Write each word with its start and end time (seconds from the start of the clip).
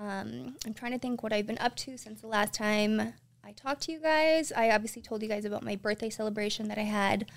Um, 0.00 0.56
I'm 0.66 0.74
trying 0.74 0.92
to 0.92 0.98
think 0.98 1.22
what 1.22 1.32
I've 1.32 1.46
been 1.46 1.58
up 1.58 1.76
to 1.76 1.96
since 1.96 2.20
the 2.20 2.26
last 2.26 2.52
time 2.54 3.14
I 3.44 3.52
talked 3.52 3.82
to 3.82 3.92
you 3.92 4.00
guys. 4.00 4.52
I 4.52 4.70
obviously 4.70 5.02
told 5.02 5.22
you 5.22 5.28
guys 5.28 5.44
about 5.44 5.62
my 5.62 5.76
birthday 5.76 6.10
celebration 6.10 6.68
that 6.68 6.78
I 6.78 6.82
had 6.82 7.30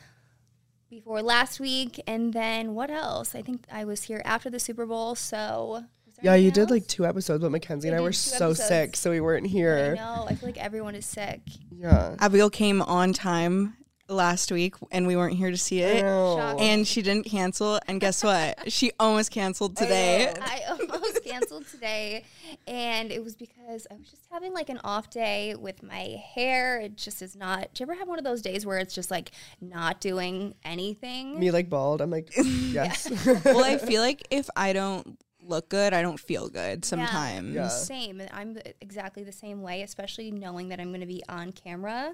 before 0.89 1.21
last 1.21 1.59
week. 1.59 2.01
And 2.07 2.33
then 2.33 2.73
what 2.73 2.89
else? 2.89 3.35
I 3.35 3.41
think 3.41 3.65
I 3.71 3.85
was 3.85 4.03
here 4.03 4.21
after 4.25 4.49
the 4.49 4.59
Super 4.59 4.85
Bowl, 4.85 5.15
so. 5.15 5.83
Yeah, 6.23 6.33
you 6.33 6.47
anything 6.47 6.65
did 6.65 6.71
like 6.71 6.87
two 6.87 7.05
episodes, 7.05 7.43
but 7.43 7.51
Mackenzie 7.51 7.89
and 7.89 7.95
I 7.95 7.99
I 7.99 8.01
were 8.01 8.11
so 8.11 8.47
episodes. 8.47 8.67
sick, 8.67 8.95
so 8.95 9.11
we 9.11 9.21
weren't 9.21 9.45
I 9.45 9.49
here. 9.49 9.95
know. 9.95 10.25
I 10.27 10.33
feel 10.33 10.49
like 10.49 10.57
everyone 10.57 10.95
is 10.95 11.05
sick. 11.05 11.41
Yeah. 11.71 12.15
Abigail 12.19 12.49
came 12.49 12.81
on 12.81 13.13
time 13.13 13.75
last 14.09 14.51
week 14.51 14.75
and 14.91 15.07
we 15.07 15.15
weren't 15.15 15.35
here 15.35 15.51
to 15.51 15.57
see 15.57 15.81
it. 15.81 16.01
Shock. 16.01 16.61
And 16.61 16.87
she 16.87 17.01
didn't 17.01 17.25
cancel. 17.25 17.79
And 17.87 17.99
guess 17.99 18.23
what? 18.23 18.71
she 18.71 18.91
almost 18.99 19.31
canceled 19.31 19.75
today. 19.75 20.33
I 20.39 20.61
almost 20.69 21.23
canceled 21.23 21.67
today, 21.67 22.23
and 22.67 23.11
it 23.11 23.23
was 23.23 23.35
because 23.35 23.87
I 23.91 23.95
was 23.95 24.09
just 24.09 24.23
having 24.31 24.53
like 24.53 24.69
an 24.69 24.79
off 24.83 25.09
day 25.09 25.55
with 25.55 25.83
my 25.83 26.21
hair. 26.33 26.79
It 26.79 26.95
just 26.95 27.21
is 27.21 27.35
not. 27.35 27.73
Do 27.73 27.81
you 27.81 27.85
ever 27.85 27.95
have 27.95 28.07
one 28.07 28.19
of 28.19 28.25
those 28.25 28.41
days 28.41 28.65
where 28.65 28.77
it's 28.77 28.93
just 28.93 29.11
like 29.11 29.31
not 29.61 30.01
doing 30.01 30.55
anything? 30.63 31.39
Me 31.39 31.51
like 31.51 31.69
bald. 31.69 32.01
I'm 32.01 32.11
like, 32.11 32.31
yes. 32.35 33.09
well, 33.45 33.63
I 33.63 33.77
feel 33.77 34.01
like 34.01 34.27
if 34.31 34.49
I 34.55 34.73
don't 34.73 35.17
look 35.41 35.69
good, 35.69 35.93
I 35.93 36.01
don't 36.01 36.19
feel 36.19 36.49
good 36.49 36.85
sometimes. 36.85 37.53
Yeah. 37.53 37.67
Same. 37.67 38.19
and 38.19 38.29
I'm 38.33 38.57
exactly 38.81 39.23
the 39.23 39.31
same 39.31 39.61
way, 39.61 39.81
especially 39.81 40.31
knowing 40.31 40.69
that 40.69 40.79
I'm 40.79 40.89
going 40.89 41.01
to 41.01 41.07
be 41.07 41.23
on 41.29 41.51
camera. 41.51 42.13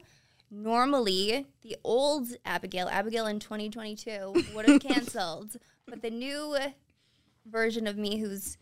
Normally, 0.53 1.47
the 1.63 1.75
old 1.83 2.27
Abigail, 2.45 2.87
Abigail 2.87 3.25
in 3.25 3.39
2022, 3.39 4.45
would 4.55 4.67
have 4.67 4.81
canceled, 4.81 5.57
but 5.87 6.03
the 6.03 6.11
new 6.11 6.55
version 7.47 7.87
of 7.87 7.97
me 7.97 8.19
who's 8.19 8.57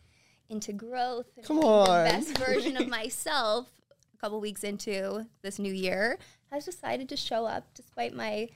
into 0.48 0.72
growth, 0.72 1.26
and 1.36 1.44
Come 1.44 1.58
on. 1.58 2.04
the 2.04 2.10
best 2.10 2.38
version 2.38 2.78
of 2.78 2.88
myself, 3.00 3.68
a 4.14 4.16
couple 4.16 4.40
weeks 4.40 4.64
into 4.64 5.26
this 5.42 5.58
new 5.58 5.72
year, 5.72 6.18
has 6.50 6.64
decided 6.64 7.10
to 7.10 7.16
show 7.16 7.44
up 7.44 7.66
despite 7.74 8.14
my 8.14 8.48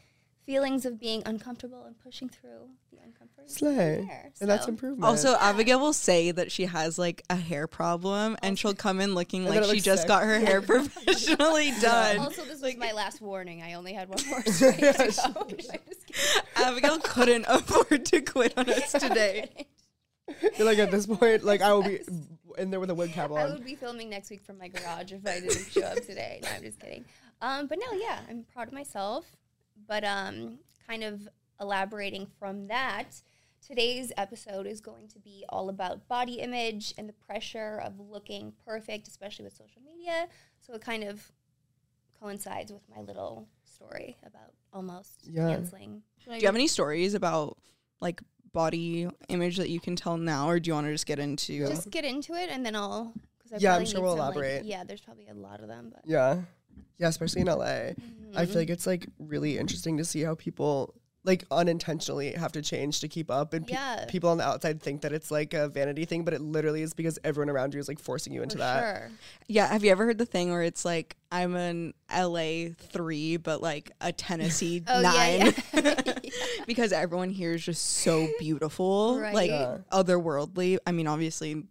feelings 0.47 0.87
of 0.87 0.99
being 1.01 1.23
uncomfortable 1.27 1.85
and 1.85 1.99
pushing 1.99 2.29
through 2.29 2.71
the 2.93 2.97
uncomfort. 2.99 3.51
Slay. 3.51 3.75
There, 4.07 4.31
And 4.41 4.49
that's 4.49 4.65
so- 4.65 4.71
improvement. 4.71 5.05
Also, 5.05 5.37
Abigail 5.37 5.81
will 5.81 5.93
say 5.93 6.31
that 6.31 6.51
she 6.53 6.67
has 6.67 6.99
like 6.99 7.23
a 7.29 7.35
hair 7.37 7.67
problem 7.67 8.37
and 8.43 8.59
she'll 8.59 8.75
come 8.75 9.01
in 9.01 9.15
looking 9.15 9.47
And 9.47 9.55
like 9.57 9.65
she 9.75 9.81
just 9.81 10.03
sick. 10.03 10.09
got 10.09 10.23
her 10.23 10.39
hair 10.39 10.61
professionally 10.63 11.73
done. 11.81 12.19
Also, 12.19 12.45
this 12.45 12.63
was 12.63 12.77
my 12.77 12.93
last 12.93 13.21
warning. 13.21 13.61
I 13.63 13.75
only 13.75 13.93
had 13.93 14.09
one 14.09 14.19
more 14.29 14.43
strike 14.45 14.77
to 14.77 14.83
go. 14.83 14.87
I'm 14.89 15.49
just 15.57 16.07
kidding. 16.07 16.43
Abigail 16.57 16.99
couldn't 17.01 17.45
afford 17.49 18.07
to 18.07 18.21
quit 18.23 18.55
on 18.57 18.71
us 18.71 18.93
today. 18.93 19.67
You're 20.57 20.67
like 20.67 20.79
at 20.79 20.91
this 20.91 21.07
point, 21.07 21.45
like 21.45 21.61
I 21.61 21.73
will 21.73 21.83
be 21.83 22.01
in 22.59 22.71
there 22.71 22.81
with 22.81 22.91
a 22.91 22.95
wig 22.95 23.13
cap 23.13 23.31
on. 23.31 23.39
I 23.39 23.45
on. 23.45 23.53
would 23.53 23.65
be 23.65 23.75
filming 23.75 24.09
next 24.11 24.31
week 24.31 24.43
from 24.43 24.59
my 24.59 24.69
garage 24.69 25.13
if 25.13 25.27
I 25.27 25.41
didn't 25.41 25.71
show 25.71 25.83
up 25.83 25.97
today. 26.05 26.41
No, 26.43 26.49
I'm 26.57 26.63
just 26.63 26.81
kidding. 26.81 27.05
Um, 27.43 27.67
but 27.67 27.79
no, 27.79 27.97
yeah, 27.99 28.21
I'm 28.29 28.45
proud 28.53 28.69
of 28.69 28.73
myself. 28.73 29.27
But 29.89 30.05
um, 30.05 30.59
kind 30.87 31.03
of 31.05 31.29
elaborating 31.61 32.27
from 32.39 32.69
that, 32.69 33.21
today's 33.67 34.13
episode 34.17 34.67
is 34.67 34.81
going 34.81 35.09
to 35.09 35.19
be 35.19 35.45
all 35.49 35.69
about 35.69 36.07
body 36.09 36.35
image 36.35 36.95
and 36.99 37.09
the 37.09 37.13
pressure 37.13 37.81
of 37.85 37.99
looking 37.99 38.53
perfect, 38.65 39.09
especially 39.09 39.45
with 39.45 39.55
social 39.55 39.83
media. 39.83 40.27
So 40.61 40.75
it 40.75 40.81
kind 40.81 41.05
of 41.05 41.31
coincides 42.21 42.73
with 42.73 42.83
my 42.95 43.03
little 43.03 43.47
story 43.65 44.17
about 44.25 44.53
almost 44.73 45.27
Yeah. 45.31 45.49
canceling. 45.49 46.03
Do 46.25 46.35
you 46.37 46.47
have 46.47 46.55
any 46.55 46.67
stories 46.69 47.15
about 47.15 47.57
like 48.01 48.21
body 48.53 49.09
image 49.29 49.59
that 49.59 49.69
you 49.69 49.81
can 49.81 49.97
tell 49.97 50.17
now, 50.17 50.49
or 50.49 50.59
do 50.59 50.69
you 50.69 50.75
want 50.75 50.87
to 50.87 50.93
just 50.93 51.07
get 51.07 51.19
into? 51.19 51.67
Just 51.69 51.91
get 51.91 52.05
into 52.05 52.35
it 52.35 52.49
and 52.51 52.65
then 52.65 52.75
I'll. 52.75 53.13
Cause 53.43 53.53
I 53.53 53.57
Yeah, 53.59 53.77
I'm 53.77 53.85
sure 53.85 54.01
we'll 54.01 54.17
some, 54.17 54.19
like- 54.27 54.35
elaborate. 54.37 54.65
yeah, 54.65 54.83
there's 54.83 55.01
probably 55.01 55.29
a 55.29 55.35
lot 55.35 55.61
of 55.61 55.69
them, 55.69 55.91
but 55.95 56.03
Yeah. 56.05 56.43
Yeah, 56.99 57.09
especially 57.09 57.43
in 57.43 57.47
LA. 57.49 57.65
I 57.65 57.95
Mm-hmm. 57.95 58.45
feel 58.53 58.61
like 58.63 58.71
it's 58.71 58.87
like 58.87 59.07
really 59.19 59.57
interesting 59.59 59.97
to 59.99 60.05
see 60.05 60.23
how 60.23 60.35
people 60.35 60.95
like 61.27 61.45
unintentionally 61.51 62.33
have 62.33 62.53
to 62.53 62.63
change 62.63 63.01
to 63.01 63.09
keep 63.09 63.31
up 63.31 63.53
and 63.53 63.67
pe- 63.67 63.73
Yeah. 63.75 64.05
people 64.09 64.31
on 64.31 64.39
the 64.39 64.45
outside 64.47 64.81
think 64.81 65.03
that 65.03 65.13
it's 65.13 65.31
like 65.31 65.53
a 65.55 65.69
vanity 65.69 66.05
thing, 66.05 66.25
but 66.25 66.33
it 66.33 66.41
literally 66.41 66.83
is 66.83 66.95
because 66.95 67.19
everyone 67.25 67.51
around 67.51 67.75
you 67.75 67.81
is 67.81 67.89
like 67.89 67.99
forcing 67.99 68.33
you 68.33 68.43
into 68.43 68.55
for 68.55 68.61
that. 68.61 68.81
sure. 68.99 69.11
Yeah, 69.49 69.67
have 69.67 69.85
you 69.85 69.91
ever 69.91 70.07
heard 70.07 70.19
the 70.19 70.25
thing 70.27 70.51
where 70.51 70.63
it's 70.63 70.85
like 70.85 71.17
I'm 71.33 71.57
an 71.57 71.93
LA 72.17 72.69
three, 72.79 73.37
but 73.37 73.61
like 73.61 73.91
a 74.01 74.13
Tennessee 74.13 74.83
Oh, 74.89 75.01
yeah, 75.01 75.51
nine? 75.75 76.15
because 76.67 76.93
everyone 76.93 77.31
here 77.31 77.53
is 77.55 77.65
just 77.65 77.85
so 77.85 78.29
beautiful, 78.39 79.19
Right. 79.21 79.35
like 79.35 79.51
Yeah. 79.51 79.79
otherworldly. 79.93 80.79
I 80.87 80.93
mean, 80.93 81.09
obviously 81.09 81.65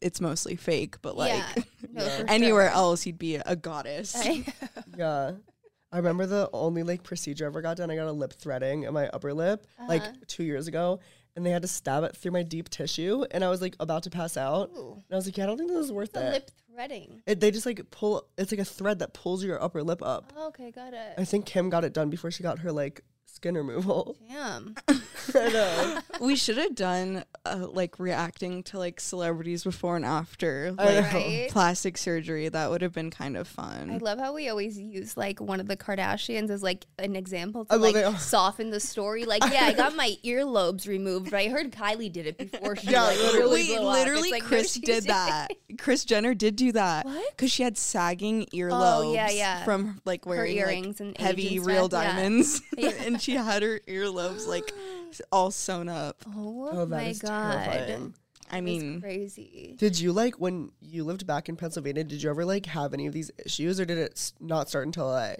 it's 0.00 0.20
mostly 0.20 0.56
fake, 0.56 0.96
but 1.02 1.16
like 1.16 1.32
yeah. 1.56 1.62
No, 1.92 2.24
anywhere 2.28 2.68
sure. 2.68 2.76
else, 2.76 3.04
you'd 3.06 3.18
be 3.18 3.34
a 3.36 3.54
goddess. 3.56 4.16
Yeah. 4.96 5.32
I 5.92 5.98
remember 5.98 6.26
the 6.26 6.48
only 6.52 6.82
like 6.82 7.02
procedure 7.02 7.44
I 7.44 7.48
ever 7.48 7.60
got 7.62 7.76
done. 7.76 7.90
I 7.90 7.96
got 7.96 8.06
a 8.06 8.12
lip 8.12 8.32
threading 8.32 8.84
in 8.84 8.94
my 8.94 9.08
upper 9.08 9.34
lip 9.34 9.66
like 9.88 10.02
Uh-huh. 10.02 10.12
two 10.26 10.42
years 10.44 10.66
ago, 10.66 11.00
and 11.36 11.44
they 11.44 11.50
had 11.50 11.62
to 11.62 11.68
stab 11.68 12.02
it 12.04 12.16
through 12.16 12.32
my 12.32 12.42
deep 12.42 12.68
tissue, 12.70 13.24
and 13.30 13.44
I 13.44 13.50
was 13.50 13.60
like 13.60 13.76
about 13.78 14.02
to 14.04 14.10
pass 14.10 14.36
out. 14.36 14.70
Ooh. 14.76 14.92
And 14.94 15.04
I 15.12 15.16
was 15.16 15.26
like, 15.26 15.36
yeah, 15.36 15.44
I 15.44 15.46
don't 15.48 15.58
think 15.58 15.70
this 15.70 15.84
is 15.84 15.92
worth 15.92 16.12
the 16.12 16.26
it. 16.26 16.32
lip 16.32 16.50
threading. 16.74 17.22
it. 17.26 17.40
They 17.40 17.50
just 17.50 17.66
like 17.66 17.82
pull. 17.90 18.26
It's 18.38 18.50
like 18.52 18.60
a 18.60 18.64
thread 18.64 19.00
that 19.00 19.12
pulls 19.12 19.44
your 19.44 19.62
upper 19.62 19.82
lip 19.82 20.02
up. 20.02 20.32
Oh, 20.36 20.48
okay, 20.48 20.70
got 20.70 20.94
it. 20.94 21.14
I 21.18 21.24
think 21.24 21.44
Kim 21.46 21.68
got 21.68 21.84
it 21.84 21.92
done 21.92 22.08
before 22.08 22.30
she 22.30 22.42
got 22.42 22.60
her 22.60 22.72
like 22.72 23.02
skin 23.32 23.56
removal. 23.56 24.16
Damn. 24.28 24.74
I 24.88 25.48
know. 25.48 25.98
we 26.20 26.36
should 26.36 26.58
have 26.58 26.74
done 26.74 27.24
uh, 27.46 27.66
like 27.70 27.98
reacting 27.98 28.62
to 28.64 28.78
like 28.78 29.00
celebrities 29.00 29.64
before 29.64 29.96
and 29.96 30.04
after 30.04 30.74
I 30.78 30.84
like 31.00 31.12
know. 31.12 31.18
Right? 31.18 31.48
plastic 31.50 31.96
surgery. 31.96 32.48
That 32.48 32.70
would 32.70 32.82
have 32.82 32.92
been 32.92 33.10
kind 33.10 33.36
of 33.36 33.48
fun. 33.48 33.90
I 33.90 33.96
love 33.98 34.18
how 34.18 34.34
we 34.34 34.48
always 34.48 34.78
use 34.78 35.16
like 35.16 35.40
one 35.40 35.60
of 35.60 35.66
the 35.66 35.76
Kardashians 35.76 36.50
as 36.50 36.62
like 36.62 36.86
an 36.98 37.16
example 37.16 37.64
to 37.64 37.72
I 37.72 37.76
love 37.76 37.94
like 37.94 38.14
it. 38.14 38.18
soften 38.18 38.70
the 38.70 38.80
story. 38.80 39.24
Like, 39.32 39.44
yeah, 39.50 39.64
I 39.64 39.72
got 39.72 39.96
my 39.96 40.14
earlobes 40.26 40.86
removed, 40.86 41.30
but 41.30 41.38
I 41.38 41.48
heard 41.48 41.72
Kylie 41.72 42.12
did 42.12 42.26
it 42.26 42.36
before 42.36 42.76
she 42.76 42.90
Yeah, 42.90 43.04
like 43.04 43.16
literally. 43.16 43.40
really 43.40 43.54
Wait, 43.70 43.78
blew 43.78 43.88
up. 43.88 43.96
It's 43.96 44.04
literally, 44.06 44.30
like, 44.32 44.42
Kris 44.42 44.72
she 44.74 44.80
did 44.80 45.04
that. 45.04 45.48
Kris 45.78 46.04
Jenner 46.04 46.34
did 46.34 46.56
do 46.56 46.72
that. 46.72 47.06
What? 47.06 47.30
Because 47.30 47.50
she 47.50 47.62
had 47.62 47.78
sagging 47.78 48.44
earlobes 48.52 49.04
Oh, 49.04 49.14
yeah, 49.14 49.30
yeah. 49.30 49.64
from 49.64 50.00
like 50.04 50.26
wearing 50.26 50.58
earrings 50.58 51.00
like, 51.00 51.08
and 51.08 51.16
heavy 51.18 51.58
real 51.60 51.86
stuff, 51.88 52.04
diamonds, 52.04 52.60
Yeah. 52.76 52.90
and 53.06 53.21
she 53.22 53.32
had 53.32 53.62
her 53.62 53.80
earlobes 53.86 54.46
like 54.46 54.72
all 55.30 55.50
sewn 55.50 55.88
up. 55.88 56.22
Oh, 56.36 56.68
Oh, 56.72 56.84
that 56.84 56.88
my 56.88 57.04
is 57.04 57.20
god. 57.20 57.64
terrifying. 57.64 58.14
I 58.50 58.60
That 58.60 58.68
is 58.68 58.82
mean, 58.82 59.00
crazy. 59.00 59.76
Did 59.78 59.98
you 59.98 60.12
like 60.12 60.34
when 60.34 60.72
you 60.80 61.04
lived 61.04 61.26
back 61.26 61.48
in 61.48 61.56
Pennsylvania? 61.56 62.04
Did 62.04 62.22
you 62.22 62.28
ever 62.30 62.44
like 62.44 62.66
have 62.66 62.92
any 62.92 63.06
of 63.06 63.12
these 63.14 63.30
issues, 63.46 63.80
or 63.80 63.84
did 63.84 63.98
it 63.98 64.32
not 64.40 64.68
start 64.68 64.86
until 64.86 65.06
LA? 65.06 65.34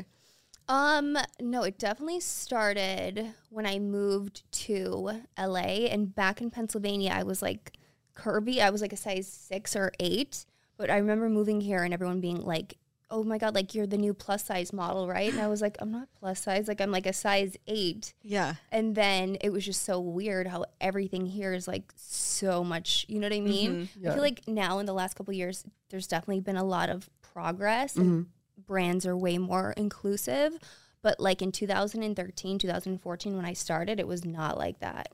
Um, 0.68 1.18
no, 1.40 1.64
it 1.64 1.78
definitely 1.78 2.20
started 2.20 3.34
when 3.50 3.66
I 3.66 3.78
moved 3.78 4.44
to 4.66 5.22
LA 5.38 5.88
and 5.90 6.14
back 6.14 6.40
in 6.40 6.50
Pennsylvania 6.50 7.10
I 7.14 7.24
was 7.24 7.42
like 7.42 7.72
curvy. 8.16 8.60
I 8.60 8.70
was 8.70 8.80
like 8.80 8.92
a 8.92 8.96
size 8.96 9.26
6 9.26 9.76
or 9.76 9.92
8, 9.98 10.46
but 10.78 10.88
I 10.88 10.96
remember 10.98 11.28
moving 11.28 11.60
here 11.60 11.82
and 11.82 11.92
everyone 11.92 12.20
being 12.20 12.40
like 12.40 12.78
"Oh 13.12 13.22
my 13.22 13.38
god, 13.38 13.54
like 13.54 13.74
you're 13.74 13.86
the 13.86 13.98
new 13.98 14.14
plus 14.14 14.44
size 14.44 14.72
model, 14.72 15.06
right?" 15.06 15.30
And 15.30 15.40
I 15.40 15.46
was 15.46 15.60
like, 15.60 15.76
"I'm 15.78 15.92
not 15.92 16.08
plus 16.18 16.40
size. 16.40 16.66
Like 16.66 16.80
I'm 16.80 16.90
like 16.90 17.06
a 17.06 17.12
size 17.12 17.56
8." 17.68 18.14
Yeah. 18.22 18.54
And 18.72 18.94
then 18.94 19.36
it 19.40 19.50
was 19.50 19.64
just 19.64 19.82
so 19.82 20.00
weird 20.00 20.48
how 20.48 20.64
everything 20.80 21.26
here 21.26 21.52
is 21.52 21.68
like 21.68 21.92
so 21.94 22.64
much, 22.64 23.06
you 23.08 23.20
know 23.20 23.26
what 23.26 23.36
I 23.36 23.40
mean? 23.40 23.88
Mm-hmm. 23.96 24.08
I 24.08 24.12
feel 24.14 24.22
like 24.22 24.48
now 24.48 24.78
in 24.80 24.86
the 24.86 24.92
last 24.94 25.14
couple 25.14 25.30
of 25.32 25.36
years 25.36 25.64
there's 25.90 26.06
definitely 26.08 26.40
been 26.40 26.56
a 26.56 26.64
lot 26.64 26.88
of 26.88 27.08
progress 27.20 27.96
and 27.96 28.06
Mm-hmm. 28.06 28.62
brands 28.66 29.06
are 29.06 29.16
way 29.16 29.38
more 29.38 29.72
inclusive, 29.76 30.58
but 31.02 31.20
like 31.20 31.42
in 31.42 31.52
2013, 31.52 32.58
2014 32.58 33.36
when 33.36 33.44
I 33.44 33.52
started, 33.52 34.00
it 34.00 34.06
was 34.08 34.24
not 34.24 34.58
like 34.58 34.80
that. 34.80 35.08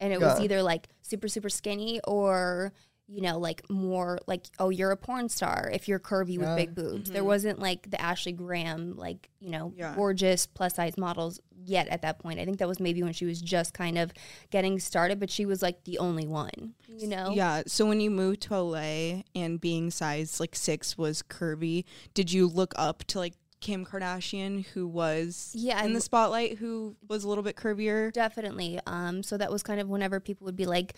And 0.00 0.12
it 0.12 0.20
was 0.20 0.40
either 0.40 0.62
like 0.62 0.88
super 1.02 1.28
super 1.28 1.48
skinny 1.48 2.00
or 2.06 2.72
you 3.06 3.20
know, 3.20 3.38
like 3.38 3.62
more 3.70 4.18
like, 4.26 4.46
oh, 4.58 4.70
you're 4.70 4.90
a 4.90 4.96
porn 4.96 5.28
star 5.28 5.70
if 5.74 5.88
you're 5.88 5.98
curvy 6.00 6.38
with 6.38 6.48
Yeah. 6.48 6.56
big 6.56 6.74
boobs. 6.74 7.10
There 7.10 7.22
wasn't 7.24 7.58
like 7.58 7.90
the 7.90 8.00
Ashley 8.00 8.32
Graham, 8.32 8.96
like, 8.96 9.28
you 9.40 9.50
know, 9.50 9.68
Mm-hmm. 9.68 9.78
Yeah. 9.78 9.94
gorgeous 9.94 10.46
plus 10.46 10.74
size 10.76 10.96
models 10.96 11.38
yet 11.66 11.86
at 11.88 12.00
that 12.02 12.18
point. 12.18 12.40
I 12.40 12.44
think 12.46 12.58
that 12.58 12.68
was 12.68 12.80
maybe 12.80 13.02
when 13.02 13.12
she 13.12 13.26
was 13.26 13.42
just 13.42 13.74
kind 13.74 13.98
of 13.98 14.10
getting 14.50 14.78
started, 14.78 15.20
but 15.20 15.28
she 15.30 15.44
was 15.44 15.60
like 15.60 15.84
the 15.84 15.98
only 15.98 16.26
one, 16.26 16.74
you 16.88 17.06
know? 17.08 17.30
Yeah. 17.32 17.62
So 17.66 17.84
when 17.86 18.00
you 18.00 18.10
moved 18.10 18.40
to 18.42 18.56
LA 18.58 19.22
and 19.34 19.60
being 19.60 19.90
size 19.90 20.40
like 20.40 20.56
six 20.56 20.96
was 20.96 21.22
curvy, 21.22 21.84
did 22.14 22.32
you 22.32 22.46
look 22.46 22.72
up 22.76 23.04
to 23.08 23.18
like 23.18 23.34
Kim 23.60 23.84
Kardashian, 23.86 24.64
who 24.66 24.86
was 24.86 25.50
Yeah, 25.54 25.82
in 25.84 25.92
the 25.94 26.00
spotlight, 26.00 26.58
who 26.58 26.96
was 27.08 27.24
a 27.24 27.28
little 27.28 27.44
bit 27.44 27.56
curvier? 27.56 28.12
Definitely. 28.12 28.78
Um, 28.86 29.22
so 29.22 29.36
that 29.38 29.50
was 29.50 29.62
kind 29.62 29.80
of 29.80 29.88
whenever 29.88 30.20
people 30.20 30.44
would 30.46 30.56
be 30.56 30.66
like, 30.66 30.94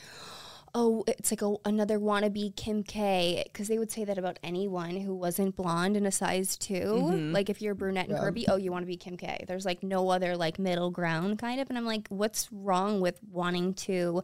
"Oh, 0.79 1.03
it's 1.09 1.33
like 1.33 1.41
a, 1.43 1.55
another 1.65 1.99
wannabe 1.99 2.55
Kim 2.55 2.83
K," 2.83 3.43
because 3.47 3.67
they 3.67 3.79
would 3.79 3.91
say 3.91 4.05
that 4.05 4.19
about 4.19 4.39
anyone 4.43 4.97
who 5.01 5.15
wasn't 5.15 5.57
blonde 5.57 5.97
and 5.97 6.07
a 6.07 6.13
size 6.13 6.57
2 6.59 6.75
mm-hmm. 6.75 7.33
Like 7.33 7.49
if 7.49 7.63
you're 7.63 7.75
brunette 7.75 8.09
and 8.09 8.19
curvy, 8.19 8.45
oh, 8.47 8.57
you 8.57 8.71
want 8.71 8.83
to 8.83 8.87
be 8.87 8.97
Kim 8.97 9.17
K. 9.17 9.45
There's 9.49 9.65
like 9.65 9.83
no 9.83 10.11
other 10.11 10.37
like 10.37 10.59
middle 10.59 10.91
ground 10.91 11.39
kind 11.39 11.61
of. 11.61 11.71
And 11.71 11.79
I'm 11.79 11.87
like, 11.87 12.07
what's 12.09 12.53
wrong 12.53 13.01
with 13.01 13.19
wanting 13.31 13.73
to 13.89 14.23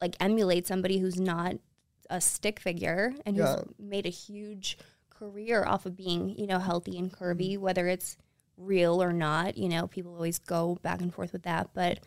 like 0.00 0.16
emulate 0.18 0.66
somebody 0.66 0.98
who's 0.98 1.20
not 1.20 1.56
a 2.08 2.20
stick 2.20 2.58
figure 2.58 3.12
and 3.26 3.36
Yeah. 3.36 3.56
who's 3.56 3.64
made 3.78 4.06
a 4.06 4.10
huge 4.10 4.78
career 5.10 5.64
off 5.64 5.86
of 5.86 5.96
being, 5.96 6.30
you 6.38 6.46
know, 6.46 6.58
healthy 6.58 6.96
and 6.98 7.12
curvy, 7.12 7.52
mm-hmm. 7.52 7.62
whether 7.62 7.86
it's 7.86 8.16
real 8.56 9.02
or 9.02 9.12
not. 9.12 9.58
You 9.58 9.68
know, 9.68 9.86
people 9.86 10.14
always 10.14 10.38
go 10.38 10.78
back 10.82 11.00
and 11.00 11.12
forth 11.12 11.32
with 11.32 11.42
that, 11.42 11.70
but 11.74 12.00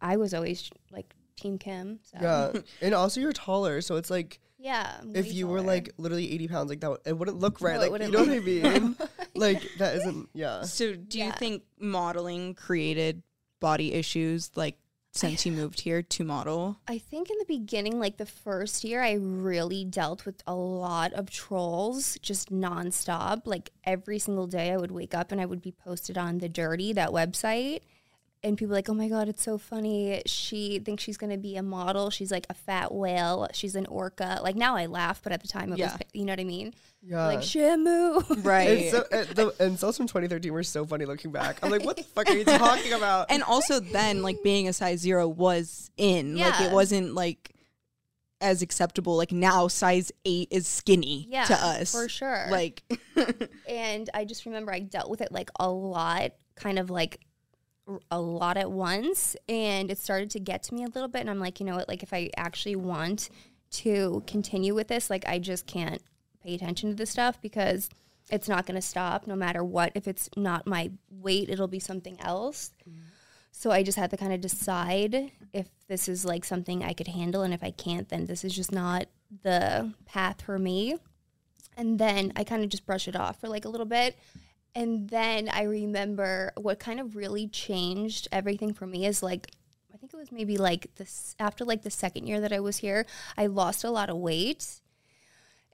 I 0.00 0.16
was 0.16 0.34
always 0.34 0.70
like 0.90 1.14
Team 1.40 1.58
Kim. 1.58 2.00
So. 2.02 2.18
Yeah, 2.20 2.60
and 2.82 2.94
also 2.94 3.20
you're 3.20 3.32
taller, 3.32 3.80
so 3.80 3.96
it's 3.96 4.10
like 4.10 4.40
Yeah. 4.58 5.00
If 5.14 5.26
way 5.26 5.32
you 5.32 5.46
were 5.46 5.60
like 5.62 5.92
literally 5.98 6.32
80 6.32 6.48
pounds, 6.48 6.70
like 6.70 6.80
that, 6.80 6.90
would- 6.90 7.00
it 7.06 7.16
wouldn't 7.16 7.38
look 7.38 7.60
right. 7.60 7.80
No, 7.80 7.88
like 7.88 8.02
you 8.02 8.10
know 8.10 8.18
what 8.20 8.28
I 8.28 8.34
look- 8.34 8.44
mean? 8.44 8.96
like 9.34 9.62
that 9.78 9.96
isn't. 9.96 10.28
Yeah. 10.34 10.62
So 10.62 10.94
do 10.96 11.18
you 11.18 11.32
think 11.32 11.62
modeling 11.78 12.54
created 12.54 13.22
body 13.60 13.92
issues 13.94 14.50
like 14.56 14.78
since 15.12 15.44
you 15.46 15.50
moved 15.52 15.80
here 15.80 16.02
to 16.02 16.24
model? 16.24 16.78
I 16.86 16.98
think 16.98 17.30
in 17.30 17.38
the 17.38 17.44
beginning, 17.46 17.98
like 17.98 18.18
the 18.18 18.26
first 18.26 18.84
year, 18.84 19.02
I 19.02 19.12
really 19.14 19.84
dealt 19.84 20.26
with 20.26 20.42
a 20.46 20.54
lot 20.54 21.12
of 21.14 21.30
trolls 21.30 22.18
just 22.22 22.52
nonstop. 22.52 23.42
Like 23.46 23.70
every 23.84 24.18
single 24.18 24.46
day, 24.46 24.70
I 24.70 24.76
would 24.76 24.92
wake 24.92 25.14
up 25.14 25.32
and 25.32 25.40
I 25.40 25.46
would 25.46 25.62
be 25.62 25.72
posted 25.72 26.16
on 26.18 26.38
the 26.38 26.48
Dirty, 26.48 26.92
that 26.92 27.10
website. 27.10 27.80
And 28.44 28.56
people 28.56 28.72
like, 28.72 28.88
oh 28.88 28.94
my 28.94 29.08
God, 29.08 29.28
it's 29.28 29.42
so 29.42 29.58
funny. 29.58 30.22
She 30.24 30.78
thinks 30.78 31.02
she's 31.02 31.16
going 31.16 31.30
to 31.32 31.36
be 31.38 31.56
a 31.56 31.62
model. 31.62 32.08
She's 32.10 32.30
like 32.30 32.46
a 32.48 32.54
fat 32.54 32.94
whale. 32.94 33.48
She's 33.52 33.74
an 33.74 33.86
orca. 33.86 34.38
Like 34.44 34.54
now 34.54 34.76
I 34.76 34.86
laugh, 34.86 35.20
but 35.24 35.32
at 35.32 35.42
the 35.42 35.48
time 35.48 35.72
it 35.72 35.78
Yeah. 35.80 35.92
was, 35.92 36.00
you 36.12 36.24
know 36.24 36.32
what 36.32 36.38
I 36.40 36.44
mean? 36.44 36.72
Yeah. 37.02 37.26
Like 37.26 37.40
Shamu. 37.40 38.44
Right. 38.44 38.68
And 38.68 38.90
so, 38.92 39.04
and 39.10 39.28
the 39.30 39.50
incels 39.58 39.96
from 39.96 40.06
2013 40.06 40.52
were 40.52 40.62
so 40.62 40.86
funny 40.86 41.04
looking 41.04 41.32
back. 41.32 41.58
I'm 41.64 41.70
like, 41.70 41.84
what 41.84 41.96
the 41.96 42.04
fuck 42.04 42.28
are 42.28 42.34
you 42.36 42.44
talking 42.44 42.92
about? 42.92 43.26
and 43.30 43.42
also 43.42 43.80
then 43.80 44.22
like 44.22 44.40
being 44.44 44.68
a 44.68 44.72
size 44.72 45.00
zero 45.00 45.26
was 45.26 45.90
in. 45.96 46.36
Like 46.36 46.60
it 46.60 46.70
wasn't 46.72 47.14
like 47.14 47.50
as 48.40 48.62
acceptable. 48.62 49.16
Like 49.16 49.32
now 49.32 49.66
size 49.66 50.12
eight 50.24 50.46
is 50.52 50.68
skinny 50.68 51.26
yeah, 51.28 51.44
to 51.46 51.54
us. 51.54 51.90
For 51.90 52.08
sure. 52.08 52.46
Like 52.50 52.84
and 53.68 54.08
I 54.14 54.24
just 54.24 54.46
remember 54.46 54.72
I 54.72 54.78
dealt 54.78 55.10
with 55.10 55.22
it 55.22 55.32
like 55.32 55.50
a 55.58 55.68
lot, 55.68 56.34
kind 56.54 56.78
of 56.78 56.88
like 56.88 57.18
r- 57.20 57.27
a 58.10 58.20
lot 58.20 58.56
at 58.56 58.70
once, 58.70 59.36
and 59.48 59.90
it 59.90 59.98
started 59.98 60.30
to 60.30 60.40
get 60.40 60.62
to 60.64 60.74
me 60.74 60.84
a 60.84 60.88
little 60.88 61.08
bit. 61.08 61.20
And 61.20 61.30
I'm 61.30 61.40
like, 61.40 61.60
you 61.60 61.66
know 61.66 61.76
what? 61.76 61.88
Like, 61.88 62.02
if 62.02 62.12
I 62.12 62.30
actually 62.36 62.76
want 62.76 63.30
to 63.70 64.22
continue 64.26 64.74
with 64.74 64.88
this, 64.88 65.10
like, 65.10 65.26
I 65.26 65.38
just 65.38 65.66
can't 65.66 66.02
pay 66.42 66.54
attention 66.54 66.90
to 66.90 66.94
this 66.94 67.10
stuff 67.10 67.40
because 67.40 67.88
it's 68.30 68.48
not 68.48 68.66
going 68.66 68.74
to 68.74 68.82
stop 68.82 69.26
no 69.26 69.34
matter 69.34 69.64
what. 69.64 69.92
If 69.94 70.06
it's 70.06 70.28
not 70.36 70.66
my 70.66 70.90
weight, 71.10 71.48
it'll 71.48 71.68
be 71.68 71.80
something 71.80 72.20
else. 72.20 72.72
Mm-hmm. 72.88 73.00
So 73.50 73.70
I 73.70 73.82
just 73.82 73.98
had 73.98 74.10
to 74.10 74.16
kind 74.16 74.32
of 74.32 74.40
decide 74.40 75.32
if 75.52 75.66
this 75.88 76.08
is 76.08 76.24
like 76.24 76.44
something 76.44 76.84
I 76.84 76.92
could 76.92 77.08
handle, 77.08 77.42
and 77.42 77.52
if 77.52 77.64
I 77.64 77.70
can't, 77.70 78.08
then 78.08 78.26
this 78.26 78.44
is 78.44 78.54
just 78.54 78.70
not 78.70 79.06
the 79.42 79.92
path 80.06 80.42
for 80.42 80.58
me. 80.58 80.96
And 81.76 81.98
then 81.98 82.32
I 82.36 82.44
kind 82.44 82.62
of 82.62 82.68
just 82.68 82.86
brush 82.86 83.08
it 83.08 83.16
off 83.16 83.40
for 83.40 83.48
like 83.48 83.64
a 83.64 83.68
little 83.68 83.86
bit. 83.86 84.16
And 84.74 85.08
then 85.08 85.48
I 85.48 85.62
remember 85.62 86.52
what 86.56 86.78
kind 86.78 87.00
of 87.00 87.16
really 87.16 87.48
changed 87.48 88.28
everything 88.30 88.72
for 88.72 88.86
me 88.86 89.06
is 89.06 89.22
like, 89.22 89.50
I 89.92 89.96
think 89.96 90.12
it 90.12 90.16
was 90.16 90.30
maybe 90.30 90.56
like 90.56 90.94
this 90.96 91.34
after 91.40 91.64
like 91.64 91.82
the 91.82 91.90
second 91.90 92.26
year 92.26 92.40
that 92.40 92.52
I 92.52 92.60
was 92.60 92.78
here, 92.78 93.06
I 93.36 93.46
lost 93.46 93.82
a 93.82 93.90
lot 93.90 94.10
of 94.10 94.16
weight 94.16 94.80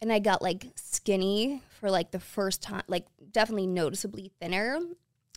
and 0.01 0.13
I 0.13 0.19
got 0.19 0.43
like 0.43 0.67
skinny 0.77 1.63
for 1.81 1.91
like 1.91 2.11
the 2.11 2.21
first 2.21 2.63
time, 2.63 2.83
like 2.89 3.07
definitely 3.33 3.67
noticeably 3.67 4.33
thinner. 4.41 4.79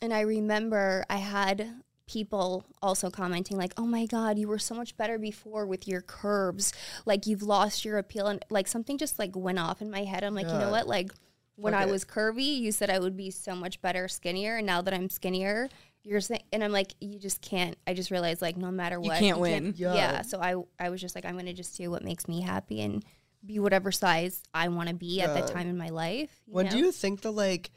And 0.02 0.14
I 0.14 0.22
remember 0.22 1.06
I 1.10 1.18
had 1.18 1.82
people 2.08 2.64
also 2.82 3.10
commenting 3.10 3.58
like, 3.58 3.74
"Oh 3.78 3.86
my 3.86 4.06
god, 4.06 4.38
you 4.38 4.48
were 4.48 4.60
so 4.60 4.76
much 4.76 4.96
better 4.96 5.18
before 5.18 5.66
with 5.66 5.88
your 5.88 6.02
curves. 6.02 6.72
Like 7.06 7.28
you've 7.28 7.44
lost 7.44 7.84
your 7.84 7.98
appeal." 7.98 8.28
And 8.28 8.44
like 8.50 8.68
something 8.68 8.98
just 8.98 9.20
like 9.20 9.36
went 9.36 9.60
off 9.60 9.82
in 9.82 9.92
my 9.92 10.04
head. 10.04 10.24
I'm 10.24 10.36
like, 10.36 10.48
"You 10.48 10.58
know 10.58 10.70
what? 10.70 10.88
Like 10.88 11.12
when 11.58 11.74
Fuck 11.74 11.82
I 11.82 11.86
was 11.86 12.06
curvy, 12.06 12.58
you 12.60 12.72
said 12.72 12.90
I 12.90 13.00
would 13.00 13.18
be 13.18 13.30
so 13.30 13.56
much 13.56 13.82
better 13.82 14.08
skinnier, 14.08 14.58
and 14.58 14.66
now 14.66 14.82
that 14.82 14.94
I'm 14.94 15.10
skinnier, 15.10 15.70
you're 16.04 16.22
saying." 16.22 16.44
And 16.54 16.64
I'm 16.64 16.72
like, 16.72 16.94
"You 17.02 17.20
just 17.20 17.42
can't." 17.42 17.78
I 17.86 17.94
just 17.94 18.10
realized 18.12 18.42
like 18.42 18.56
no 18.56 18.72
matter 18.72 19.00
what, 19.00 19.06
You 19.06 19.10
what, 19.12 19.20
can't 19.20 19.40
win. 19.40 19.74
Yeah. 19.76 19.94
Yeah. 19.96 20.22
So 20.22 20.40
I 20.40 20.56
I 20.84 20.90
was 20.90 21.02
just 21.02 21.16
like, 21.16 21.26
I'm 21.26 21.36
gonna 21.36 21.54
just 21.54 21.76
do 21.76 21.92
what 21.92 22.04
makes 22.04 22.28
me 22.28 22.42
happy 22.42 22.82
and 22.82 23.04
be 23.46 23.60
whatever 23.60 23.92
size 23.92 24.44
I 24.54 24.68
want 24.70 24.90
to 24.90 24.96
be 24.96 25.22
at 25.22 25.34
that 25.34 25.48
time 25.48 25.68
in 25.68 25.78
my 25.78 25.90
life. 25.90 26.42
you 26.48 26.54
when 26.54 26.66
know? 26.66 26.72
do 26.72 26.78
you 26.78 26.92
think 26.92 27.22
the 27.22 27.32
like, 27.32 27.70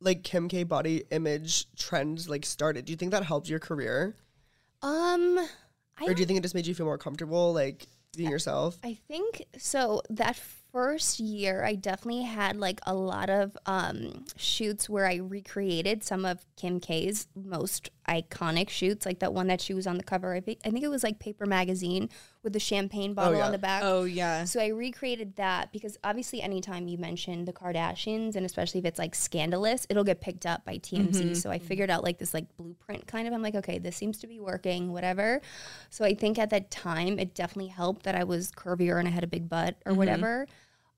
like 0.00 0.22
Kim 0.22 0.48
K 0.48 0.64
body 0.64 1.04
image 1.10 1.66
trend 1.76 2.28
like 2.28 2.44
started? 2.44 2.84
Do 2.84 2.92
you 2.92 2.96
think 2.96 3.12
that 3.12 3.22
helped 3.24 3.48
your 3.48 3.58
career, 3.58 4.16
Um, 4.82 5.38
I 5.98 6.04
or 6.06 6.14
do 6.14 6.20
you 6.20 6.26
think 6.26 6.38
it 6.38 6.42
just 6.42 6.54
made 6.54 6.66
you 6.66 6.74
feel 6.74 6.86
more 6.86 6.98
comfortable, 6.98 7.52
like 7.52 7.86
being 8.16 8.30
yourself? 8.30 8.78
I 8.82 8.94
think 9.08 9.44
so. 9.58 10.02
That 10.10 10.36
first 10.72 11.20
year, 11.20 11.64
I 11.64 11.74
definitely 11.74 12.24
had 12.24 12.56
like 12.56 12.80
a 12.86 12.94
lot 12.94 13.30
of 13.30 13.56
um, 13.66 14.24
shoots 14.36 14.88
where 14.88 15.06
I 15.06 15.16
recreated 15.16 16.04
some 16.04 16.24
of 16.24 16.44
Kim 16.56 16.80
K's 16.80 17.26
most 17.34 17.90
iconic 18.08 18.70
shoots, 18.70 19.06
like 19.06 19.20
that 19.20 19.32
one 19.32 19.46
that 19.48 19.60
she 19.60 19.74
was 19.74 19.86
on 19.86 19.98
the 19.98 20.02
cover. 20.02 20.34
I 20.34 20.40
think 20.40 20.60
I 20.64 20.70
think 20.70 20.84
it 20.84 20.88
was 20.88 21.02
like 21.02 21.18
Paper 21.18 21.46
Magazine 21.46 22.08
with 22.42 22.52
the 22.52 22.60
champagne 22.60 23.14
bottle 23.14 23.38
yeah. 23.38 23.46
on 23.46 23.52
the 23.52 23.58
back. 23.58 23.82
oh 23.84 24.04
yeah. 24.04 24.44
So 24.44 24.60
I 24.60 24.68
recreated 24.68 25.36
that 25.36 25.72
because 25.72 25.98
obviously, 26.02 26.42
anytime 26.42 26.88
you 26.88 26.98
mention 26.98 27.44
the 27.44 27.52
Kardashians, 27.52 28.34
and 28.34 28.44
especially 28.46 28.80
if 28.80 28.86
it's 28.86 28.98
like 28.98 29.14
scandalous, 29.14 29.86
it'll 29.90 30.04
get 30.04 30.20
picked 30.20 30.46
up 30.46 30.64
by 30.64 30.78
TMZ. 30.78 31.36
So 31.36 31.50
I 31.50 31.58
figured 31.58 31.90
out 31.90 32.02
like 32.02 32.18
this 32.18 32.34
like 32.34 32.46
blueprint 32.56 33.06
kind 33.06 33.28
of. 33.28 33.34
I'm 33.34 33.42
like, 33.42 33.54
okay, 33.54 33.78
this 33.78 33.96
seems 33.96 34.18
to 34.18 34.26
be 34.26 34.40
working, 34.40 34.92
whatever. 34.92 35.40
So 35.90 36.04
I 36.04 36.14
think 36.14 36.38
at 36.38 36.50
that 36.50 36.70
time, 36.70 37.18
it 37.18 37.34
definitely 37.34 37.70
helped 37.70 38.04
that 38.04 38.14
I 38.14 38.24
was 38.24 38.50
curvier 38.50 38.98
and 38.98 39.06
I 39.06 39.10
had 39.10 39.24
a 39.24 39.28
big 39.28 39.48
butt 39.48 39.76
or 39.86 39.94
whatever. 39.94 40.46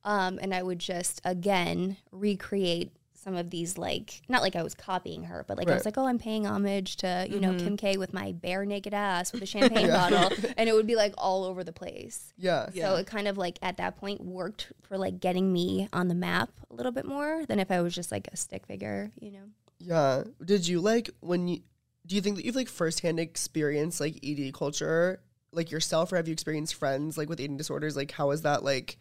Um, 0.04 0.38
and 0.40 0.54
I 0.54 0.62
would 0.62 0.78
just 0.78 1.20
again 1.24 1.96
recreate 2.10 2.92
some 3.22 3.36
of 3.36 3.50
these 3.50 3.76
like 3.76 4.22
not 4.28 4.40
like 4.40 4.56
I 4.56 4.62
was 4.62 4.74
copying 4.74 5.24
her, 5.24 5.44
but 5.46 5.58
like 5.58 5.68
I 5.68 5.74
was 5.74 5.84
like, 5.84 5.98
oh, 5.98 6.06
I'm 6.06 6.18
paying 6.18 6.46
homage 6.46 6.96
to 6.98 7.26
you 7.28 7.38
know 7.38 7.54
Kim 7.54 7.76
K 7.76 7.96
with 7.96 8.14
my 8.14 8.32
bare 8.32 8.64
naked 8.64 8.94
ass 8.94 9.32
with 9.32 9.42
a 9.42 9.46
champagne 9.54 9.88
bottle, 9.88 10.30
and 10.56 10.68
it 10.68 10.74
would 10.74 10.86
be 10.86 10.96
like 10.96 11.14
all 11.18 11.44
over 11.44 11.62
the 11.62 11.72
place. 11.72 12.32
Yeah. 12.38 12.70
Yeah. 12.72 12.88
So 12.88 12.96
it 12.96 13.06
kind 13.06 13.28
of 13.28 13.36
like 13.36 13.58
at 13.62 13.76
that 13.76 13.98
point 13.98 14.22
worked 14.22 14.72
for 14.82 14.96
like 14.96 15.20
getting 15.20 15.52
me 15.52 15.88
on 15.92 16.08
the 16.08 16.14
map 16.14 16.50
a 16.70 16.74
little 16.74 16.92
bit 16.92 17.04
more 17.04 17.44
than 17.46 17.58
if 17.58 17.70
I 17.70 17.82
was 17.82 17.94
just 17.94 18.10
like 18.10 18.28
a 18.32 18.36
stick 18.36 18.66
figure, 18.66 19.10
you 19.20 19.32
know. 19.32 19.44
Yeah. 19.78 20.24
Did 20.42 20.66
you 20.66 20.80
like 20.80 21.10
when 21.20 21.48
you? 21.48 21.60
Do 22.06 22.16
you 22.16 22.22
think 22.22 22.36
that 22.36 22.44
you've 22.44 22.56
like 22.56 22.68
firsthand 22.68 23.20
experience 23.20 24.00
like 24.00 24.18
ED 24.24 24.54
culture, 24.54 25.20
like 25.52 25.70
yourself, 25.70 26.12
or 26.12 26.16
have 26.16 26.26
you 26.26 26.32
experienced 26.32 26.74
friends 26.74 27.18
like 27.18 27.28
with 27.28 27.40
eating 27.40 27.58
disorders? 27.58 27.96
Like, 27.96 28.12
how 28.12 28.30
is 28.30 28.42
that 28.42 28.64
like? 28.64 28.96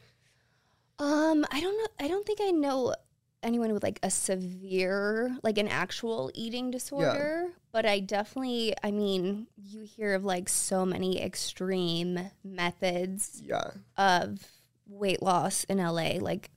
Um, 0.99 1.45
I 1.49 1.61
don't 1.61 1.77
know. 1.77 1.87
I 2.05 2.09
don't 2.09 2.25
think 2.27 2.39
I 2.41 2.51
know 2.51 2.93
anyone 3.43 3.71
with 3.73 3.83
like 3.83 3.99
a 4.03 4.09
severe, 4.09 5.35
like 5.43 5.57
an 5.57 5.67
actual 5.67 6.31
eating 6.33 6.71
disorder, 6.71 7.49
but 7.71 7.85
I 7.85 7.99
definitely, 7.99 8.73
I 8.83 8.91
mean, 8.91 9.47
you 9.55 9.81
hear 9.81 10.13
of 10.13 10.23
like 10.25 10.49
so 10.49 10.85
many 10.85 11.21
extreme 11.21 12.19
methods 12.43 13.41
Yeah. 13.45 13.71
of 13.97 14.45
weight 14.87 15.21
loss 15.21 15.63
in 15.65 15.77
LA. 15.77 16.17
Like 16.19 16.49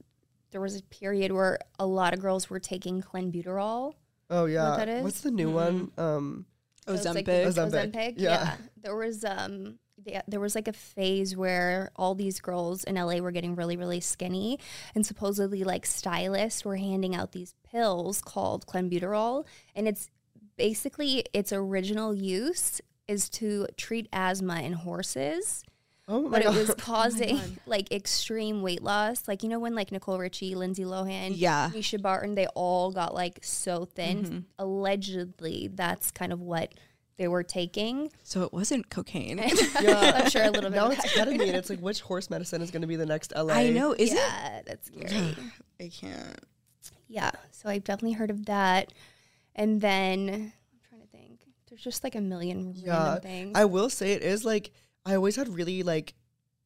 there 0.50 0.60
was 0.60 0.76
a 0.78 0.82
period 0.84 1.32
where 1.32 1.58
a 1.78 1.86
lot 1.86 2.12
of 2.14 2.20
girls 2.20 2.50
were 2.50 2.60
taking 2.60 3.00
clenbuterol. 3.02 3.94
Oh 4.30 4.46
yeah. 4.46 4.76
that 4.76 4.88
is? 4.88 5.02
What's 5.04 5.20
the 5.20 5.30
new 5.30 5.50
one? 5.50 5.90
Um 5.98 6.46
So 6.86 6.94
it's 6.94 7.04
like 7.04 7.26
Ozempic. 7.26 7.46
Ozempic, 7.54 7.92
Ozempic, 7.92 8.14
yeah. 8.16 8.30
yeah. 8.30 8.56
There 8.82 8.96
was 8.96 9.24
um 9.24 9.78
there 10.28 10.40
was 10.40 10.54
like 10.54 10.68
a 10.68 10.72
phase 10.72 11.36
where 11.36 11.90
all 11.96 12.14
these 12.14 12.40
girls 12.40 12.84
in 12.84 12.94
LA 12.96 13.16
were 13.18 13.30
getting 13.30 13.54
really 13.54 13.76
really 13.76 14.00
skinny 14.00 14.58
and 14.94 15.04
supposedly 15.06 15.64
like 15.64 15.86
stylists 15.86 16.64
were 16.64 16.76
handing 16.76 17.14
out 17.14 17.32
these 17.32 17.54
pills 17.70 18.20
called 18.22 18.66
clenbuterol 18.66 19.44
and 19.74 19.86
it's 19.88 20.10
basically 20.56 21.24
its 21.32 21.52
original 21.52 22.14
use 22.14 22.80
is 23.08 23.28
to 23.28 23.66
treat 23.76 24.08
asthma 24.12 24.60
in 24.60 24.72
horses 24.72 25.64
oh 26.08 26.28
but 26.28 26.42
it 26.42 26.48
was 26.54 26.74
causing 26.74 27.40
like 27.66 27.90
extreme 27.92 28.60
weight 28.62 28.82
loss. 28.82 29.26
Like 29.28 29.42
you 29.42 29.48
know 29.48 29.58
when 29.58 29.74
like 29.74 29.92
Nicole 29.92 30.18
Richie, 30.18 30.54
Lindsay 30.54 30.84
Lohan, 30.84 31.32
Yeah. 31.34 31.70
Mischa 31.72 32.00
Barton, 32.02 32.34
they 32.34 32.46
all 32.48 32.90
got 32.90 33.14
like 33.14 33.38
so 33.42 33.84
thin. 33.84 34.24
Mm-hmm. 34.24 34.38
Allegedly, 34.58 35.70
that's 35.72 36.10
kind 36.10 36.32
of 36.32 36.40
what 36.40 36.74
they 37.18 37.28
were 37.28 37.42
taking. 37.42 38.10
So 38.22 38.42
it 38.42 38.52
wasn't 38.52 38.90
cocaine. 38.90 39.38
yeah. 39.80 40.12
I'm 40.22 40.30
sure 40.30 40.42
a 40.44 40.50
little 40.50 40.70
bit. 40.70 40.76
now 40.76 40.86
of 40.86 40.92
it's 40.92 41.14
that. 41.14 41.28
ketamine. 41.28 41.54
It's 41.54 41.70
like 41.70 41.80
which 41.80 42.00
horse 42.00 42.30
medicine 42.30 42.62
is 42.62 42.70
going 42.70 42.82
to 42.82 42.88
be 42.88 42.96
the 42.96 43.06
next 43.06 43.32
LA? 43.36 43.54
I 43.54 43.70
know. 43.70 43.92
Is 43.92 44.12
it? 44.12 44.16
yeah, 44.16 44.62
that's 44.66 44.86
scary. 44.88 45.36
I 45.80 45.88
can't. 45.88 46.38
yeah, 47.08 47.30
so 47.50 47.68
I've 47.68 47.84
definitely 47.84 48.12
heard 48.14 48.30
of 48.30 48.46
that. 48.46 48.92
And 49.54 49.80
then 49.80 50.28
I'm 50.30 50.78
trying 50.88 51.02
to 51.02 51.06
think. 51.08 51.40
There's 51.68 51.82
just 51.82 52.02
like 52.04 52.14
a 52.14 52.20
million 52.20 52.74
Yeah, 52.76 53.04
random 53.04 53.20
things. 53.22 53.52
I 53.54 53.64
will 53.66 53.90
say 53.90 54.12
it 54.12 54.22
is 54.22 54.44
like 54.44 54.70
I 55.04 55.14
always 55.14 55.36
had 55.36 55.48
really 55.48 55.82
like 55.82 56.14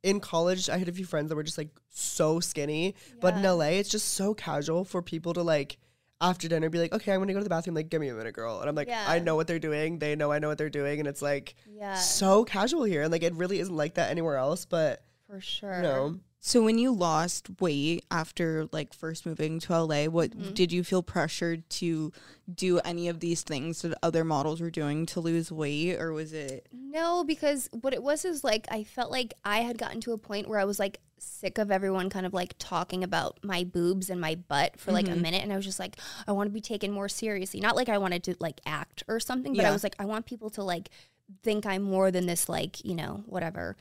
in 0.03 0.21
college 0.21 0.69
I 0.71 0.79
had 0.79 0.89
a 0.89 0.93
few 0.93 1.05
friends 1.05 1.29
that 1.31 1.37
were 1.37 1.43
just 1.43 1.59
like 1.59 1.71
so 1.91 2.39
skinny, 2.39 2.95
but 3.21 3.35
in 3.35 3.43
LA 3.43 3.71
it's 3.81 3.89
just 3.89 4.09
so 4.15 4.35
casual 4.35 4.85
for 4.85 5.03
people 5.03 5.33
to 5.35 5.43
like 5.43 5.79
after 6.21 6.49
dinner 6.49 6.71
be 6.71 6.79
like, 6.79 6.93
okay, 6.95 7.13
I'm 7.13 7.21
gonna 7.21 7.33
go 7.33 7.41
to 7.41 7.45
the 7.45 7.51
bathroom. 7.51 7.75
Like, 7.77 7.89
give 7.91 8.01
me 8.01 8.09
a 8.09 8.15
minute, 8.15 8.35
girl. 8.35 8.61
And 8.61 8.69
I'm 8.69 8.75
like, 8.75 8.89
Yeah. 8.89 9.05
I 9.07 9.19
know 9.19 9.37
what 9.37 9.47
they're 9.47 9.59
doing. 9.59 9.99
They 9.99 10.17
know 10.17 10.33
I 10.33 10.39
know 10.39 10.49
what 10.49 10.59
they're 10.59 10.71
doing, 10.71 10.99
and 10.99 11.09
it's 11.09 11.23
like 11.23 11.55
yeah, 11.71 11.95
so 11.97 12.45
casual 12.45 12.85
here, 12.85 13.03
and 13.03 13.13
like 13.13 13.23
it 13.23 13.35
really 13.35 13.59
isn't 13.61 13.77
like 13.77 13.95
that 13.95 14.11
anywhere 14.11 14.37
else. 14.37 14.65
But 14.65 15.03
for 15.29 15.41
sure. 15.41 15.77
you 15.77 15.83
know, 15.83 16.21
So 16.41 16.63
when 16.63 16.79
you 16.79 16.93
lost 16.93 17.49
weight 17.61 18.05
after 18.13 18.69
like 18.71 18.95
first 18.95 19.27
moving 19.27 19.59
to 19.61 19.83
LA, 19.83 20.05
what 20.07 20.31
Mm-hmm. 20.31 20.53
did 20.55 20.71
you 20.73 20.85
feel 20.85 21.03
pressured 21.03 21.69
to 21.71 22.13
do 22.55 22.79
any 22.81 23.09
of 23.09 23.19
these 23.21 23.43
things 23.43 23.83
that 23.83 23.99
other 24.05 24.25
models 24.25 24.61
were 24.61 24.71
doing 24.71 25.05
to 25.07 25.21
lose 25.21 25.51
weight 25.51 25.97
or 25.97 26.13
was 26.13 26.33
it 26.33 26.69
No, 26.73 27.25
because 27.25 27.69
what 27.73 27.93
it 27.93 28.03
was 28.03 28.25
is 28.25 28.45
like 28.45 28.67
I 28.71 28.85
felt 28.85 29.11
like 29.11 29.35
I 29.45 29.59
had 29.63 29.77
gotten 29.79 30.01
to 30.03 30.13
a 30.13 30.19
point 30.19 30.49
where 30.49 30.61
I 30.61 30.65
was 30.65 30.79
like 30.79 31.01
sick 31.19 31.59
of 31.59 31.71
everyone 31.71 32.11
kind 32.11 32.27
of 32.27 32.35
like 32.35 32.55
talking 32.59 33.03
about 33.03 33.39
my 33.43 33.65
boobs 33.65 34.11
and 34.11 34.21
my 34.21 34.35
butt 34.35 34.79
for 34.79 34.93
like 34.93 35.07
a 35.07 35.13
mm-hmm. 35.13 35.23
minute 35.23 35.43
and 35.43 35.53
I 35.53 35.57
was 35.57 35.65
just 35.65 35.79
like 35.79 35.97
I 36.27 36.33
want 36.33 36.49
to 36.49 36.53
be 36.53 36.61
taken 36.61 36.93
more 36.93 37.09
seriously. 37.09 37.61
Not 37.61 37.77
like 37.77 37.89
I 37.89 37.99
wanted 37.99 38.23
to 38.25 38.37
like 38.39 38.61
act 38.67 39.03
or 39.09 39.21
something, 39.21 39.55
but 39.55 39.65
I 39.65 39.71
was 39.71 39.83
like 39.83 39.97
I 39.99 40.05
want 40.05 40.27
people 40.27 40.51
to 40.51 40.63
like 40.63 40.91
think 41.43 41.67
I'm 41.67 41.83
more 41.83 42.11
than 42.11 42.27
this 42.27 42.49
like, 42.49 42.85
you 42.85 42.95
know, 42.95 43.25
whatever. 43.27 43.77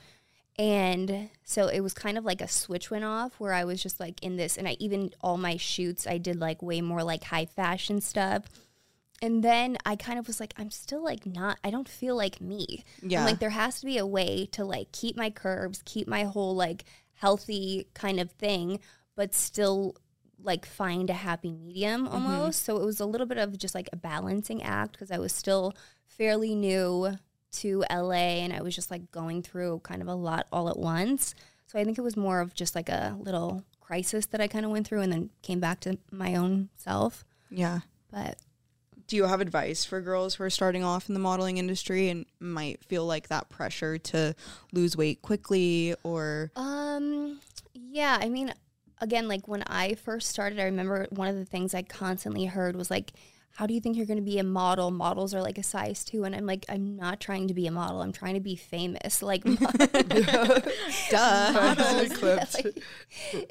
And 0.57 1.29
so 1.43 1.67
it 1.67 1.81
was 1.81 1.93
kind 1.93 2.17
of 2.17 2.23
like 2.23 2.41
a 2.41 2.47
switch 2.47 2.89
went 2.89 3.03
off 3.03 3.39
where 3.39 3.51
I 3.51 3.65
was 3.65 3.83
just 3.83 3.99
like 3.99 4.23
in 4.23 4.37
this 4.37 4.57
and 4.57 4.67
I 4.67 4.77
even 4.79 5.11
all 5.21 5.37
my 5.37 5.57
shoots 5.57 6.07
I 6.07 6.17
did 6.17 6.39
like 6.39 6.61
way 6.61 6.81
more 6.81 7.03
like 7.03 7.25
high 7.25 7.45
fashion 7.45 7.99
stuff. 7.99 8.43
And 9.21 9.43
then 9.43 9.77
I 9.85 9.95
kind 9.95 10.19
of 10.19 10.27
was 10.27 10.39
like, 10.39 10.53
I'm 10.57 10.69
still 10.71 11.03
like 11.03 11.25
not, 11.25 11.57
I 11.63 11.71
don't 11.71 11.87
feel 11.87 12.15
like 12.15 12.41
me. 12.41 12.83
Yeah. 13.01 13.19
I'm 13.19 13.25
like, 13.25 13.39
there 13.39 13.49
has 13.49 13.79
to 13.79 13.85
be 13.85 13.97
a 13.97 14.05
way 14.05 14.47
to 14.51 14.65
like 14.65 14.91
keep 14.91 15.17
my 15.17 15.29
curves, 15.29 15.81
keep 15.85 16.07
my 16.07 16.23
whole 16.23 16.55
like 16.55 16.85
healthy 17.15 17.87
kind 17.93 18.19
of 18.19 18.31
thing, 18.31 18.79
but 19.15 19.33
still 19.33 19.95
like 20.41 20.65
find 20.65 21.09
a 21.09 21.13
happy 21.13 21.51
medium 21.51 22.05
mm-hmm. 22.05 22.13
almost. 22.13 22.63
So 22.63 22.77
it 22.77 22.85
was 22.85 22.99
a 22.99 23.05
little 23.05 23.27
bit 23.27 23.37
of 23.37 23.57
just 23.57 23.75
like 23.75 23.89
a 23.91 23.97
balancing 23.97 24.63
act 24.63 24.93
because 24.93 25.11
I 25.11 25.17
was 25.17 25.33
still 25.33 25.73
fairly 26.05 26.55
new 26.55 27.17
to 27.53 27.83
LA 27.89 28.41
and 28.43 28.53
I 28.53 28.61
was 28.61 28.75
just 28.75 28.91
like 28.91 29.11
going 29.11 29.41
through 29.41 29.79
kind 29.79 30.01
of 30.01 30.07
a 30.07 30.15
lot 30.15 30.47
all 30.51 30.69
at 30.69 30.77
once. 30.77 31.35
So 31.67 31.79
I 31.79 31.83
think 31.83 31.97
it 31.97 32.01
was 32.01 32.17
more 32.17 32.41
of 32.41 32.53
just 32.53 32.75
like 32.75 32.89
a 32.89 33.17
little 33.19 33.63
crisis 33.79 34.25
that 34.27 34.41
I 34.41 34.47
kind 34.47 34.65
of 34.65 34.71
went 34.71 34.87
through 34.87 35.01
and 35.01 35.11
then 35.11 35.29
came 35.41 35.59
back 35.59 35.79
to 35.81 35.97
my 36.11 36.35
own 36.35 36.69
self. 36.75 37.23
yeah 37.49 37.79
But 38.11 38.37
do 39.07 39.15
you 39.15 39.25
have 39.25 39.41
advice 39.41 39.85
for 39.85 40.01
girls 40.01 40.35
who 40.35 40.43
are 40.43 40.49
starting 40.49 40.83
off 40.83 41.07
in 41.07 41.13
the 41.13 41.19
modeling 41.19 41.57
industry 41.57 42.09
and 42.09 42.25
might 42.39 42.83
feel 42.83 43.05
like 43.05 43.27
that 43.27 43.49
pressure 43.49 43.97
to 43.97 44.35
lose 44.73 44.97
weight 44.97 45.21
quickly 45.21 45.95
or? 46.03 46.51
Um, 46.55 47.39
yeah, 47.73 48.17
I 48.19 48.29
mean, 48.29 48.53
again, 49.01 49.27
like 49.27 49.47
when 49.47 49.63
I 49.67 49.95
first 49.95 50.29
started, 50.29 50.59
I 50.59 50.63
remember 50.63 51.07
one 51.09 51.27
of 51.27 51.35
the 51.35 51.45
things 51.45 51.73
I 51.73 51.83
constantly 51.83 52.45
heard 52.45 52.75
was 52.75 52.89
like, 52.89 53.13
how 53.55 53.65
do 53.65 53.73
you 53.73 53.79
think 53.79 53.95
you're 53.95 54.05
going 54.05 54.17
to 54.19 54.23
be 54.23 54.37
a 54.37 54.43
model? 54.43 54.91
Models 54.91 55.33
are 55.33 55.41
like 55.41 55.57
a 55.57 55.63
size 55.63 56.03
two. 56.03 56.25
And 56.25 56.35
I'm 56.35 56.45
like, 56.45 56.65
I'm 56.67 56.95
not 56.97 57.19
trying 57.21 57.47
to 57.47 57.53
be 57.53 57.67
a 57.67 57.71
model. 57.71 58.01
I'm 58.01 58.11
trying 58.11 58.33
to 58.33 58.41
be 58.41 58.55
famous. 58.57 59.21
Like, 59.23 59.43
duh 61.09 61.51
models, 61.53 62.09
clipped. 62.17 62.53
like, 62.63 62.83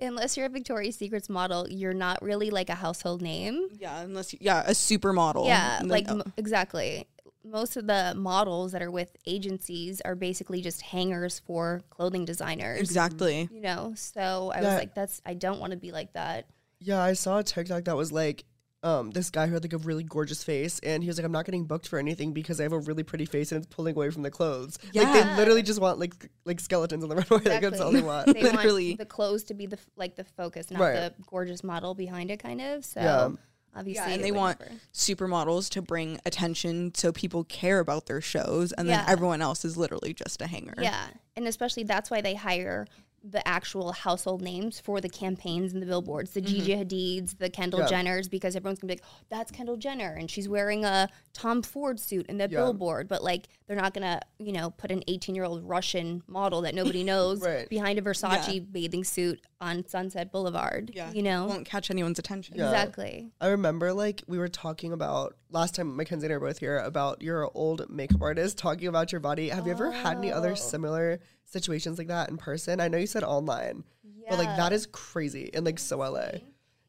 unless 0.02 0.37
you're 0.37 0.46
a 0.46 0.50
Victoria's 0.50 0.96
Secrets 0.96 1.28
model, 1.28 1.66
you're 1.68 1.94
not 1.94 2.20
really 2.23 2.50
like 2.50 2.68
a 2.70 2.75
household 2.75 3.23
name. 3.23 3.68
yeah 3.78 4.00
unless 4.02 4.32
you, 4.32 4.38
yeah 4.42 4.62
a 4.66 4.70
supermodel 4.73 5.46
Yeah, 5.46 5.78
then- 5.80 5.88
like 5.88 6.08
m- 6.08 6.23
exactly. 6.37 7.06
Most 7.46 7.76
of 7.76 7.87
the 7.87 8.14
models 8.16 8.73
that 8.73 8.80
are 8.80 8.90
with 8.90 9.14
agencies 9.26 10.00
are 10.02 10.14
basically 10.14 10.62
just 10.62 10.80
hangers 10.80 11.40
for 11.46 11.82
clothing 11.90 12.25
designers. 12.25 12.80
exactly 12.80 13.49
You 13.52 13.61
know, 13.61 13.92
so 13.96 14.50
I 14.54 14.61
Yeah. 14.61 14.68
was 14.68 14.75
like, 14.78 14.94
that's 14.94 15.20
I 15.26 15.34
don't 15.34 15.61
want 15.61 15.73
to 15.73 15.76
be 15.76 15.92
like 15.92 16.14
that. 16.14 16.46
Yeah, 16.80 17.02
I 17.02 17.12
saw 17.12 17.38
a 17.38 17.42
TikTok 17.44 17.84
that 17.84 17.96
was 17.96 18.12
like, 18.12 18.44
um, 18.84 19.10
this 19.10 19.30
guy 19.30 19.46
who 19.48 19.54
had 19.54 19.64
like 19.64 19.72
a 19.72 19.78
really 19.78 20.04
gorgeous 20.04 20.44
face, 20.44 20.78
and 20.84 21.02
he 21.02 21.08
was 21.08 21.18
like, 21.18 21.24
"I'm 21.24 21.32
not 21.32 21.44
getting 21.46 21.64
booked 21.64 21.88
for 21.88 21.98
anything 21.98 22.32
because 22.32 22.60
I 22.60 22.62
have 22.64 22.72
a 22.72 22.78
really 22.78 23.02
pretty 23.02 23.24
face 23.24 23.50
and 23.50 23.64
it's 23.64 23.74
pulling 23.74 23.96
away 23.96 24.10
from 24.10 24.22
the 24.22 24.30
clothes." 24.30 24.78
Like 24.94 25.12
they 25.12 25.36
literally 25.36 25.62
just 25.62 25.80
want 25.80 25.98
like 25.98 26.12
like 26.44 26.60
skeletons 26.60 27.02
on 27.02 27.08
the 27.08 27.16
runway. 27.30 27.50
Like 27.50 27.62
that's 27.62 27.80
all 27.80 27.90
they 27.90 28.02
want. 28.02 28.26
They 28.34 28.42
Literally. 28.42 28.90
want 28.90 28.98
the 28.98 29.06
clothes 29.06 29.44
to 29.44 29.54
be 29.54 29.66
the 29.66 29.76
f- 29.78 29.90
like 29.96 30.14
the 30.16 30.24
focus, 30.24 30.70
not 30.70 30.80
Right. 30.80 30.94
the 30.94 31.14
gorgeous 31.26 31.64
model 31.64 31.94
behind 31.94 32.30
it, 32.30 32.38
kind 32.38 32.60
of. 32.60 32.84
So 32.84 33.00
Yeah. 33.00 33.30
obviously, 33.74 34.08
yeah, 34.10 34.14
and 34.16 34.22
they 34.24 34.32
want 34.32 34.60
never- 34.60 34.72
supermodels 34.92 35.70
to 35.70 35.82
bring 35.82 36.20
attention 36.26 36.94
so 36.94 37.10
people 37.12 37.44
care 37.44 37.78
about 37.80 38.06
their 38.06 38.20
shows 38.20 38.72
and 38.72 38.88
then 38.88 39.02
everyone 39.08 39.40
else 39.42 39.64
is 39.64 39.76
literally 39.76 40.12
just 40.14 40.40
a 40.42 40.46
hanger 40.46 40.74
Yeah, 40.78 41.06
and 41.36 41.46
especially 41.48 41.84
that's 41.84 42.10
why 42.10 42.20
they 42.20 42.34
hire 42.34 42.86
the 43.26 43.46
actual 43.48 43.92
household 43.92 44.42
names 44.42 44.78
for 44.78 45.00
the 45.00 45.08
campaigns 45.08 45.72
and 45.72 45.80
the 45.80 45.86
billboards, 45.86 46.32
the 46.32 46.42
Gigi 46.42 46.72
mm-hmm. 46.72 46.82
Hadids, 46.82 47.38
the 47.38 47.48
Kendall 47.48 47.80
Yeah. 47.80 47.86
Jenners, 47.88 48.28
because 48.28 48.54
everyone's 48.54 48.78
gonna 48.80 48.92
be 48.92 49.00
like, 49.00 49.04
oh, 49.10 49.24
"That's 49.30 49.50
Kendall 49.50 49.78
Jenner," 49.78 50.12
and 50.12 50.30
she's 50.30 50.46
wearing 50.46 50.84
a 50.84 51.08
Tom 51.32 51.62
Ford 51.62 51.98
suit 51.98 52.26
in 52.26 52.36
the 52.36 52.44
Yeah. 52.44 52.58
billboard. 52.60 53.08
But 53.08 53.24
like, 53.24 53.48
they're 53.66 53.78
not 53.78 53.94
gonna, 53.94 54.20
you 54.38 54.52
know, 54.52 54.68
put 54.70 54.90
an 54.90 55.02
18 55.08 55.34
year 55.34 55.44
old 55.44 55.64
Russian 55.64 56.22
model 56.26 56.60
that 56.62 56.74
nobody 56.74 57.02
knows 57.04 57.40
Right. 57.40 57.66
behind 57.68 57.98
a 57.98 58.02
Versace 58.02 58.70
bathing 58.70 59.04
suit 59.04 59.40
on 59.60 59.86
Sunset 59.88 60.30
Boulevard. 60.30 60.90
yeah 60.94 61.10
you 61.12 61.22
know, 61.22 61.46
won't 61.46 61.64
catch 61.64 61.90
anyone's 61.90 62.18
attention 62.18 62.56
Yeah. 62.56 62.66
exactly. 62.66 63.30
I 63.40 63.46
remember 63.48 63.94
like 63.94 64.22
we 64.28 64.36
were 64.38 64.48
talking 64.48 64.92
about 64.92 65.34
last 65.50 65.74
time 65.76 65.96
Mackenzie 65.96 66.26
and 66.26 66.34
I 66.34 66.36
were 66.36 66.46
both 66.48 66.58
here 66.58 66.78
about 66.78 67.22
your 67.22 67.50
old 67.54 67.88
makeup 67.88 68.20
artist 68.20 68.58
talking 68.58 68.88
about 68.88 69.12
your 69.12 69.20
body. 69.22 69.48
Have 69.48 69.64
you 69.66 69.72
ever 69.72 69.90
had 69.92 70.18
any 70.18 70.30
Oh. 70.32 70.36
other 70.36 70.54
similar 70.56 71.20
situations 71.44 71.98
like 71.98 72.08
that 72.08 72.28
in 72.28 72.36
person? 72.36 72.80
I 72.80 72.88
know 72.88 72.98
you 72.98 73.06
said 73.06 73.24
online, 73.24 73.84
but 74.28 74.38
like 74.38 74.56
that 74.56 74.72
is 74.72 74.86
crazy 74.86 75.50
and 75.54 75.64
like 75.64 75.78
so 75.78 75.98
LA. 75.98 76.40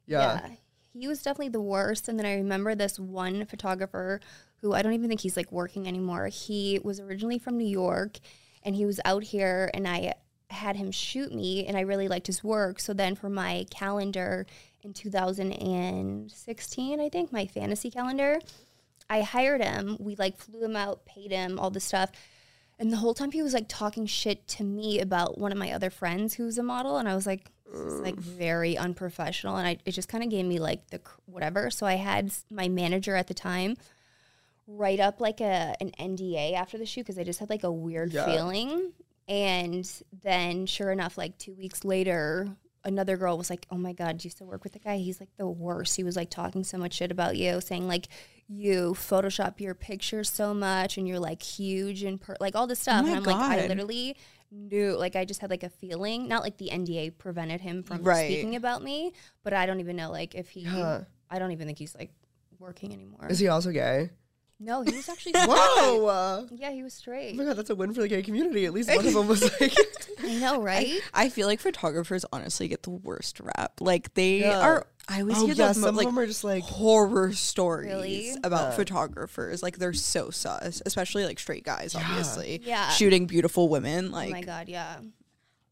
Yeah. 0.06 0.48
He 0.92 1.08
was 1.08 1.22
definitely 1.22 1.50
the 1.50 1.60
worst. 1.60 2.08
And 2.08 2.18
then 2.18 2.26
I 2.26 2.34
remember 2.36 2.74
this 2.74 2.98
one 2.98 3.44
photographer 3.46 4.20
who 4.62 4.72
I 4.72 4.82
don't 4.82 4.94
even 4.94 5.08
think 5.08 5.20
he's 5.20 5.36
like 5.36 5.52
working 5.52 5.86
anymore. 5.86 6.28
He 6.28 6.80
was 6.82 7.00
originally 7.00 7.38
from 7.38 7.58
New 7.58 7.68
York 7.68 8.18
and 8.62 8.74
he 8.74 8.86
was 8.86 8.98
out 9.04 9.22
here 9.22 9.70
and 9.74 9.86
I 9.86 10.14
had 10.48 10.76
him 10.76 10.90
shoot 10.90 11.34
me 11.34 11.66
and 11.66 11.76
I 11.76 11.80
really 11.80 12.08
liked 12.08 12.28
his 12.28 12.42
work. 12.42 12.80
So 12.80 12.94
then 12.94 13.14
for 13.14 13.28
my 13.28 13.66
calendar 13.70 14.46
in 14.82 14.94
2016, 14.94 17.00
I 17.00 17.08
think, 17.08 17.32
my 17.32 17.46
fantasy 17.46 17.90
calendar, 17.90 18.38
I 19.10 19.20
hired 19.20 19.62
him. 19.62 19.98
We 20.00 20.16
like 20.16 20.38
flew 20.38 20.64
him 20.64 20.76
out, 20.76 21.04
paid 21.04 21.30
him, 21.30 21.58
all 21.58 21.70
this 21.70 21.84
stuff. 21.84 22.10
And 22.78 22.92
the 22.92 22.96
whole 22.98 23.14
time 23.14 23.30
he 23.32 23.42
was 23.42 23.54
like 23.54 23.66
talking 23.68 24.04
shit 24.06 24.46
to 24.48 24.64
me 24.64 25.00
about 25.00 25.38
one 25.38 25.50
of 25.52 25.58
my 25.58 25.72
other 25.72 25.88
friends 25.90 26.34
who's 26.34 26.58
a 26.58 26.62
model. 26.62 26.98
And 26.98 27.08
I 27.08 27.14
was 27.14 27.26
like, 27.26 27.50
this 27.72 27.80
is 27.80 28.00
like 28.00 28.16
very 28.16 28.76
unprofessional. 28.76 29.56
And 29.56 29.66
I, 29.66 29.78
it 29.86 29.92
just 29.92 30.08
kind 30.08 30.22
of 30.22 30.28
gave 30.30 30.44
me 30.44 30.58
like 30.58 30.90
the 30.90 31.00
whatever. 31.24 31.70
So 31.70 31.86
I 31.86 31.94
had 31.94 32.32
my 32.50 32.68
manager 32.68 33.16
at 33.16 33.26
the 33.28 33.34
time 33.34 33.76
write 34.68 35.00
up 35.00 35.20
like 35.20 35.40
a 35.40 35.74
an 35.80 35.92
NDA 35.98 36.52
after 36.54 36.76
the 36.76 36.84
shoot 36.86 37.02
because 37.02 37.18
I 37.18 37.24
just 37.24 37.38
had 37.40 37.48
like 37.50 37.64
a 37.64 37.72
weird 37.72 38.12
Yeah. 38.12 38.24
feeling. 38.26 38.92
And 39.28 39.90
then 40.22 40.66
sure 40.66 40.92
enough, 40.92 41.16
like 41.18 41.38
two 41.38 41.54
weeks 41.54 41.84
later, 41.84 42.48
another 42.86 43.16
girl 43.18 43.36
was 43.36 43.50
like, 43.50 43.66
Oh 43.70 43.76
my 43.76 43.92
God, 43.92 44.18
do 44.18 44.26
you 44.26 44.30
still 44.30 44.46
work 44.46 44.64
with 44.64 44.72
the 44.72 44.78
guy? 44.78 44.96
He's 44.96 45.20
like 45.20 45.28
the 45.36 45.46
worst. 45.48 45.96
He 45.96 46.04
was 46.04 46.16
like 46.16 46.30
talking 46.30 46.64
so 46.64 46.78
much 46.78 46.94
shit 46.94 47.10
about 47.10 47.36
you, 47.36 47.60
saying 47.60 47.86
like 47.86 48.08
you 48.48 48.94
Photoshop 48.96 49.60
your 49.60 49.74
pictures 49.74 50.30
so 50.30 50.54
much 50.54 50.96
and 50.96 51.06
you're 51.06 51.18
like 51.18 51.42
huge 51.42 52.02
and 52.04 52.20
per- 52.20 52.36
like 52.40 52.54
all 52.56 52.66
this 52.66 52.78
oh 52.80 52.82
stuff. 52.82 53.02
my 53.02 53.08
and 53.10 53.16
I'm 53.18 53.24
like, 53.24 53.36
I 53.36 53.66
literally 53.66 54.16
knew, 54.50 54.96
like 54.96 55.16
I 55.16 55.24
just 55.24 55.40
had 55.40 55.50
like 55.50 55.64
a 55.64 55.68
feeling, 55.68 56.28
not 56.28 56.42
like 56.42 56.56
the 56.56 56.70
NDA 56.72 57.18
prevented 57.18 57.60
him 57.60 57.82
from 57.82 58.02
Right. 58.02 58.24
speaking 58.26 58.54
about 58.56 58.82
me, 58.82 59.12
but 59.42 59.52
I 59.52 59.66
don't 59.66 59.80
even 59.80 59.96
know 59.96 60.10
like 60.10 60.34
if 60.34 60.48
he. 60.50 60.66
I 61.28 61.40
don't 61.40 61.50
even 61.50 61.66
think 61.66 61.78
he's 61.78 61.94
like 61.96 62.12
working 62.60 62.92
anymore. 62.92 63.26
Is 63.28 63.40
he 63.40 63.48
also 63.48 63.72
gay? 63.72 64.10
No, 64.58 64.82
he 64.82 64.94
was 64.94 65.08
actually. 65.08 65.32
straight. 65.34 65.48
Whoa! 65.48 66.06
Uh, 66.06 66.46
Yeah, 66.52 66.70
he 66.70 66.82
was 66.82 66.94
straight. 66.94 67.32
oh 67.34 67.36
my 67.36 67.44
god, 67.44 67.56
that's 67.56 67.70
a 67.70 67.74
win 67.74 67.92
for 67.92 68.00
the 68.00 68.08
gay 68.08 68.22
community. 68.22 68.64
At 68.66 68.72
least 68.72 68.88
one 68.94 69.06
of 69.06 69.12
them 69.14 69.28
was 69.28 69.42
like, 69.60 69.74
I 70.24 70.34
know, 70.36 70.60
right? 70.62 70.98
I 71.14 71.28
feel 71.28 71.46
like 71.46 71.60
photographers 71.60 72.24
honestly 72.32 72.68
get 72.68 72.82
the 72.82 72.90
worst 72.90 73.40
rap. 73.40 73.80
Like 73.80 74.14
they 74.14 74.40
Yeah. 74.40 74.60
are. 74.60 74.86
I 75.08 75.20
always 75.20 75.36
oh 75.38 75.46
hear 75.46 75.54
yeah, 75.54 75.68
those 75.68 75.78
mo- 75.78 75.86
some 75.86 75.96
like 75.96 76.06
of 76.08 76.14
them 76.14 76.18
are 76.18 76.26
just 76.26 76.42
like, 76.42 76.64
horror 76.64 77.32
stories 77.32 77.86
Really? 77.92 78.32
about 78.42 78.74
photographers. 78.74 79.62
Like 79.62 79.78
they're 79.78 79.92
so 79.92 80.30
sus, 80.30 80.82
especially 80.84 81.24
like 81.24 81.38
straight 81.38 81.62
guys, 81.64 81.94
obviously. 81.94 82.60
Yeah. 82.64 82.88
shooting 82.90 83.26
beautiful 83.26 83.68
women. 83.68 84.08
oh 84.08 84.16
Like, 84.16 84.30
my 84.32 84.40
god, 84.42 84.68
yeah. 84.68 84.96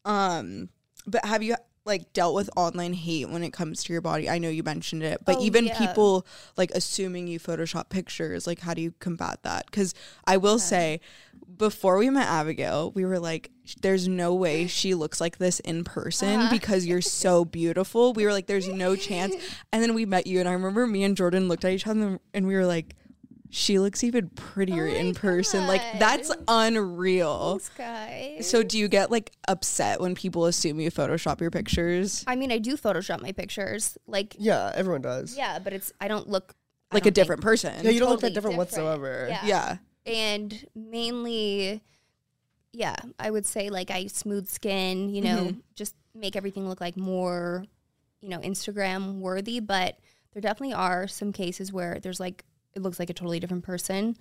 um, 0.05 0.69
but 1.07 1.25
have 1.25 1.43
you 1.43 1.55
like 1.85 2.11
dealt 2.13 2.33
with 2.35 2.49
online 2.57 2.93
hate 2.93 3.29
when 3.29 3.43
it 3.43 3.53
comes 3.53 3.83
to 3.83 3.93
your 3.93 4.01
body? 4.01 4.29
I 4.29 4.37
know 4.39 4.49
you 4.49 4.63
mentioned 4.63 5.03
it, 5.03 5.23
but 5.23 5.37
Oh, 5.37 5.41
even 5.43 5.65
yeah. 5.65 5.77
people 5.77 6.25
like 6.57 6.71
assuming 6.71 7.27
you 7.27 7.39
Photoshop 7.39 7.89
pictures, 7.89 8.47
like 8.47 8.59
how 8.61 8.73
do 8.73 8.81
you 8.81 8.91
combat 8.99 9.39
that? 9.43 9.67
Because 9.67 9.93
I 10.25 10.37
will 10.37 10.57
say, 10.59 10.99
before 11.57 11.97
we 11.97 12.09
met 12.09 12.27
Abigail, 12.27 12.91
we 12.91 13.05
were 13.05 13.19
like, 13.19 13.51
"There's 13.81 14.07
no 14.07 14.33
way 14.33 14.65
she 14.79 14.93
looks 14.95 15.21
like 15.21 15.37
this 15.37 15.59
in 15.61 15.83
person 15.83 16.39
Uh-huh. 16.41 16.49
because 16.51 16.85
you're 16.85 17.01
so 17.01 17.45
beautiful." 17.45 18.13
We 18.13 18.25
were 18.25 18.33
like, 18.33 18.47
"There's 18.47 18.67
no 18.67 18.95
chance." 18.95 19.35
And 19.71 19.81
then 19.83 19.93
we 19.93 20.05
met 20.05 20.25
you, 20.27 20.39
and 20.39 20.49
I 20.49 20.53
remember 20.53 20.87
me 20.87 21.03
and 21.03 21.15
Jordan 21.15 21.47
looked 21.47 21.63
at 21.65 21.71
each 21.71 21.87
other, 21.87 22.19
and 22.33 22.47
we 22.47 22.55
were 22.55 22.65
like. 22.65 22.95
She 23.49 23.79
looks 23.79 24.03
even 24.03 24.29
prettier 24.29 24.85
Oh 24.87 24.91
in 24.93 25.13
person. 25.13 25.67
Like 25.67 25.81
that's 25.99 26.31
unreal. 26.47 27.59
Thanks, 27.59 27.69
guys. 27.77 28.49
So 28.49 28.63
do 28.63 28.77
you 28.77 28.87
get 28.87 29.11
like 29.11 29.31
upset 29.47 29.99
when 30.01 30.15
people 30.15 30.45
assume 30.45 30.79
you 30.79 30.91
Photoshop 30.91 31.39
your 31.41 31.51
pictures? 31.51 32.23
I 32.27 32.35
mean, 32.35 32.51
I 32.51 32.57
do 32.57 32.75
Photoshop 32.77 33.21
my 33.21 33.31
pictures, 33.31 33.97
like 34.07 34.35
yeah, 34.37 34.71
everyone 34.75 35.01
does. 35.01 35.37
yeah, 35.37 35.59
but 35.59 35.73
it's 35.73 35.93
I 36.01 36.07
don't 36.07 36.27
look 36.29 36.53
I 36.91 36.95
Like 36.95 37.03
a 37.03 37.05
don't 37.05 37.05
think- 37.05 37.15
different 37.15 37.41
person. 37.41 37.73
Yeah, 37.83 37.91
you 37.91 37.99
don't 37.99 38.09
look 38.09 38.17
totally 38.19 38.29
that 38.31 38.33
different, 38.35 38.57
whatsoever. 38.57 39.27
Yeah. 39.29 39.45
Yeah. 39.45 39.77
and 40.05 40.65
mainly 40.75 41.81
yeah 42.73 42.95
i 43.17 43.31
would 43.31 43.45
say 43.45 43.69
like 43.69 43.89
i 43.89 44.05
smooth 44.07 44.47
skin 44.49 45.09
you 45.09 45.21
know 45.21 45.37
Mm-hmm. 45.45 45.59
just 45.75 45.95
make 46.13 46.35
everything 46.35 46.67
look 46.67 46.81
like 46.81 46.97
more 46.97 47.63
you 48.21 48.27
know 48.29 48.39
instagram 48.39 49.19
worthy 49.19 49.59
but 49.61 49.97
there 50.33 50.41
definitely 50.41 50.73
are 50.73 51.07
some 51.07 51.31
cases 51.31 51.71
where 51.71 51.99
there's 52.01 52.19
like 52.19 52.43
it 52.75 52.81
looks 52.81 52.99
like 52.99 53.09
a 53.09 53.13
totally 53.13 53.39
different 53.39 53.63
person 53.63 54.15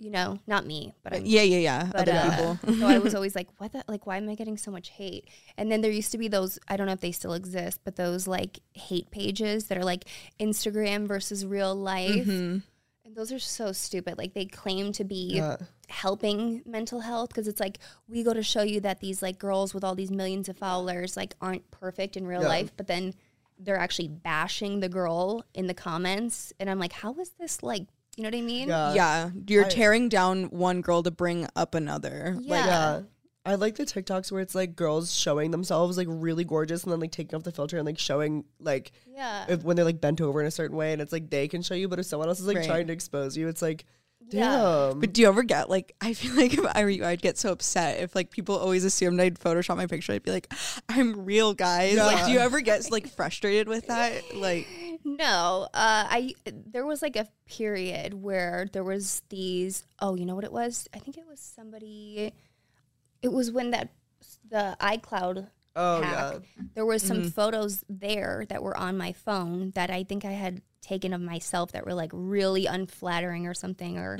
you 0.00 0.10
know 0.10 0.38
not 0.46 0.66
me 0.66 0.92
but 1.04 1.14
i'm 1.14 1.24
Yeah, 1.24 1.42
yeah, 1.42 1.58
yeah. 1.58 1.88
but 1.92 2.08
Other 2.08 2.12
uh, 2.18 2.30
people. 2.56 2.74
so 2.80 2.86
I 2.86 2.98
was 2.98 3.14
always 3.18 3.34
like, 3.36 3.48
what 3.58 3.72
the 3.72 3.84
like 3.86 4.06
why 4.06 4.16
am 4.16 4.28
I 4.28 4.34
getting 4.34 4.56
so 4.56 4.70
much 4.72 4.88
hate? 4.88 5.28
And 5.56 5.70
then 5.70 5.82
there 5.82 5.90
used 5.92 6.10
to 6.12 6.18
be 6.18 6.26
those 6.26 6.58
I 6.66 6.76
don't 6.76 6.86
know 6.88 6.92
if 6.94 7.00
they 7.00 7.12
still 7.12 7.32
exist, 7.34 7.80
but 7.84 7.94
those 7.94 8.26
like 8.26 8.58
hate 8.72 9.10
pages 9.12 9.68
that 9.68 9.78
are 9.78 9.84
like 9.84 10.04
Instagram 10.40 11.06
versus 11.06 11.46
real 11.46 11.74
life. 11.76 12.26
Mm-hmm. 12.26 12.58
And 13.06 13.14
those 13.16 13.30
are 13.32 13.38
so 13.38 13.70
stupid. 13.70 14.18
Like 14.18 14.34
they 14.34 14.46
claim 14.46 14.90
to 14.94 15.04
be 15.04 15.34
Yeah. 15.36 15.58
helping 15.88 16.62
mental 16.66 17.00
health 17.00 17.28
because 17.28 17.46
it's 17.46 17.60
like 17.60 17.78
we 18.08 18.24
go 18.24 18.34
to 18.34 18.42
show 18.42 18.62
you 18.62 18.80
that 18.80 18.98
these 19.00 19.22
like 19.22 19.38
girls 19.38 19.72
with 19.74 19.84
all 19.84 19.94
these 19.94 20.10
millions 20.10 20.48
of 20.48 20.56
followers 20.58 21.16
like 21.16 21.34
aren't 21.40 21.70
perfect 21.70 22.16
in 22.16 22.26
real 22.26 22.42
Yeah. 22.42 22.48
life, 22.48 22.72
but 22.76 22.88
then 22.88 23.14
they're 23.58 23.76
actually 23.78 24.08
bashing 24.08 24.80
the 24.80 24.88
girl 24.88 25.44
in 25.54 25.66
the 25.66 25.74
comments 25.74 26.52
and 26.58 26.68
I'm 26.68 26.78
like, 26.78 26.92
how 26.92 27.14
is 27.20 27.30
this 27.38 27.62
like, 27.62 27.86
you 28.16 28.22
know 28.22 28.28
what 28.28 28.36
I 28.36 28.40
mean? 28.42 28.68
Yeah. 28.68 28.94
yeah. 28.94 29.30
You're 29.48 29.64
I- 29.66 29.68
tearing 29.68 30.08
down 30.08 30.44
one 30.44 30.80
girl 30.80 31.02
to 31.02 31.10
bring 31.10 31.46
up 31.56 31.74
another. 31.74 32.34
Like 32.36 32.44
Yeah. 32.64 32.66
Yeah. 32.66 33.00
I 33.46 33.56
like 33.56 33.74
the 33.76 33.84
TikToks 33.84 34.32
where 34.32 34.40
it's 34.40 34.54
like 34.54 34.74
girls 34.74 35.14
showing 35.14 35.50
themselves 35.50 35.98
like 35.98 36.06
really 36.08 36.44
gorgeous 36.44 36.82
and 36.84 36.92
then 36.92 36.98
like 37.00 37.12
taking 37.12 37.36
off 37.36 37.42
the 37.42 37.52
filter 37.52 37.76
and 37.76 37.84
like 37.84 37.98
showing 37.98 38.44
like 38.58 38.92
Yeah. 39.06 39.44
if, 39.48 39.62
when 39.62 39.76
they're 39.76 39.84
like 39.84 40.00
bent 40.00 40.20
over 40.22 40.40
in 40.40 40.46
a 40.46 40.50
certain 40.50 40.76
way 40.76 40.92
and 40.94 41.02
it's 41.02 41.12
like 41.12 41.28
they 41.28 41.46
can 41.48 41.60
show 41.60 41.74
you, 41.74 41.86
but 41.88 41.98
if 41.98 42.06
someone 42.06 42.28
else 42.28 42.40
is 42.40 42.46
like 42.46 42.56
Right. 42.56 42.66
trying 42.66 42.86
to 42.86 42.92
expose 42.94 43.36
you, 43.36 43.48
it's 43.48 43.60
like, 43.62 43.84
Yeah. 44.30 44.88
damn. 44.90 45.00
But 45.00 45.12
do 45.12 45.22
you 45.22 45.28
ever 45.28 45.42
get 45.42 45.68
like 45.70 45.94
I 46.00 46.14
feel 46.14 46.34
like 46.34 46.54
if 46.54 46.64
I 46.74 46.82
were 46.84 46.90
you, 46.90 47.04
I'd 47.04 47.22
get 47.22 47.38
so 47.38 47.52
upset 47.52 48.00
if 48.00 48.14
like 48.14 48.30
people 48.30 48.56
always 48.56 48.84
assumed 48.84 49.20
I'd 49.20 49.38
Photoshop 49.38 49.76
my 49.76 49.86
picture. 49.86 50.12
I'd 50.12 50.22
be 50.22 50.30
like, 50.30 50.52
I'm 50.88 51.24
real, 51.24 51.54
guys. 51.54 51.96
Like, 51.96 52.26
do 52.26 52.32
you 52.32 52.38
ever 52.38 52.60
get 52.60 52.90
like 52.90 53.08
frustrated 53.08 53.68
with 53.68 53.86
that? 53.88 54.22
Like, 54.34 54.66
No, 55.04 55.68
uh, 55.74 56.06
I 56.08 56.34
there 56.46 56.86
was 56.86 57.02
like 57.02 57.16
a 57.16 57.28
period 57.46 58.14
where 58.14 58.68
there 58.72 58.84
was 58.84 59.22
these. 59.28 59.84
Oh, 60.00 60.14
you 60.16 60.24
know 60.26 60.34
what 60.34 60.44
it 60.44 60.52
was? 60.52 60.88
I 60.94 60.98
think 60.98 61.18
it 61.18 61.26
was 61.28 61.40
somebody. 61.40 62.32
It 63.22 63.32
was 63.32 63.50
when 63.50 63.70
that 63.70 63.90
the 64.50 64.76
iCloud 64.80 65.48
oh 65.76 66.02
hack. 66.02 66.34
yeah. 66.34 66.62
There 66.74 66.86
was 66.86 67.02
some 67.02 67.30
photos 67.30 67.84
there 67.88 68.44
that 68.48 68.62
were 68.62 68.76
on 68.76 68.96
my 68.96 69.12
phone 69.12 69.72
that 69.74 69.90
I 69.90 70.04
think 70.04 70.24
I 70.24 70.32
had 70.32 70.62
taken 70.84 71.12
of 71.12 71.20
myself 71.20 71.72
that 71.72 71.84
were 71.86 71.94
like 71.94 72.10
really 72.12 72.66
unflattering 72.66 73.46
or 73.46 73.54
something, 73.54 73.98
or 73.98 74.18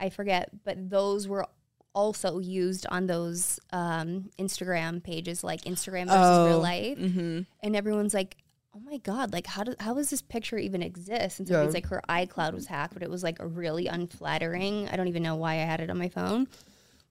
I 0.00 0.08
forget. 0.10 0.50
But 0.64 0.88
those 0.90 1.28
were 1.28 1.46
also 1.94 2.38
used 2.40 2.86
on 2.90 3.06
those 3.06 3.58
um, 3.72 4.30
Instagram 4.38 5.02
pages, 5.02 5.42
like 5.44 5.62
Instagram 5.62 6.06
versus 6.06 6.46
real 6.48 6.56
Oh, 6.56 6.60
life 6.60 6.98
mm-hmm. 6.98 7.40
and 7.62 7.76
everyone's 7.76 8.12
like 8.14 8.36
oh 8.74 8.80
my 8.84 8.98
god 8.98 9.32
like 9.32 9.46
how 9.46 9.64
do, 9.64 9.74
how 9.80 9.94
does 9.94 10.10
this 10.10 10.20
picture 10.20 10.58
even 10.58 10.82
exist 10.82 11.38
and 11.38 11.48
so 11.48 11.54
Yeah. 11.54 11.64
it's 11.64 11.72
like 11.72 11.86
her 11.86 12.02
icloud 12.10 12.52
was 12.52 12.66
hacked 12.66 12.92
but 12.92 13.02
it 13.02 13.08
was 13.08 13.22
like 13.22 13.40
a 13.40 13.46
really 13.46 13.86
unflattering 13.86 14.86
i 14.90 14.96
don't 14.96 15.08
even 15.08 15.22
know 15.22 15.36
why 15.36 15.52
i 15.54 15.64
had 15.64 15.80
it 15.80 15.88
on 15.88 15.96
my 15.96 16.10
phone 16.10 16.46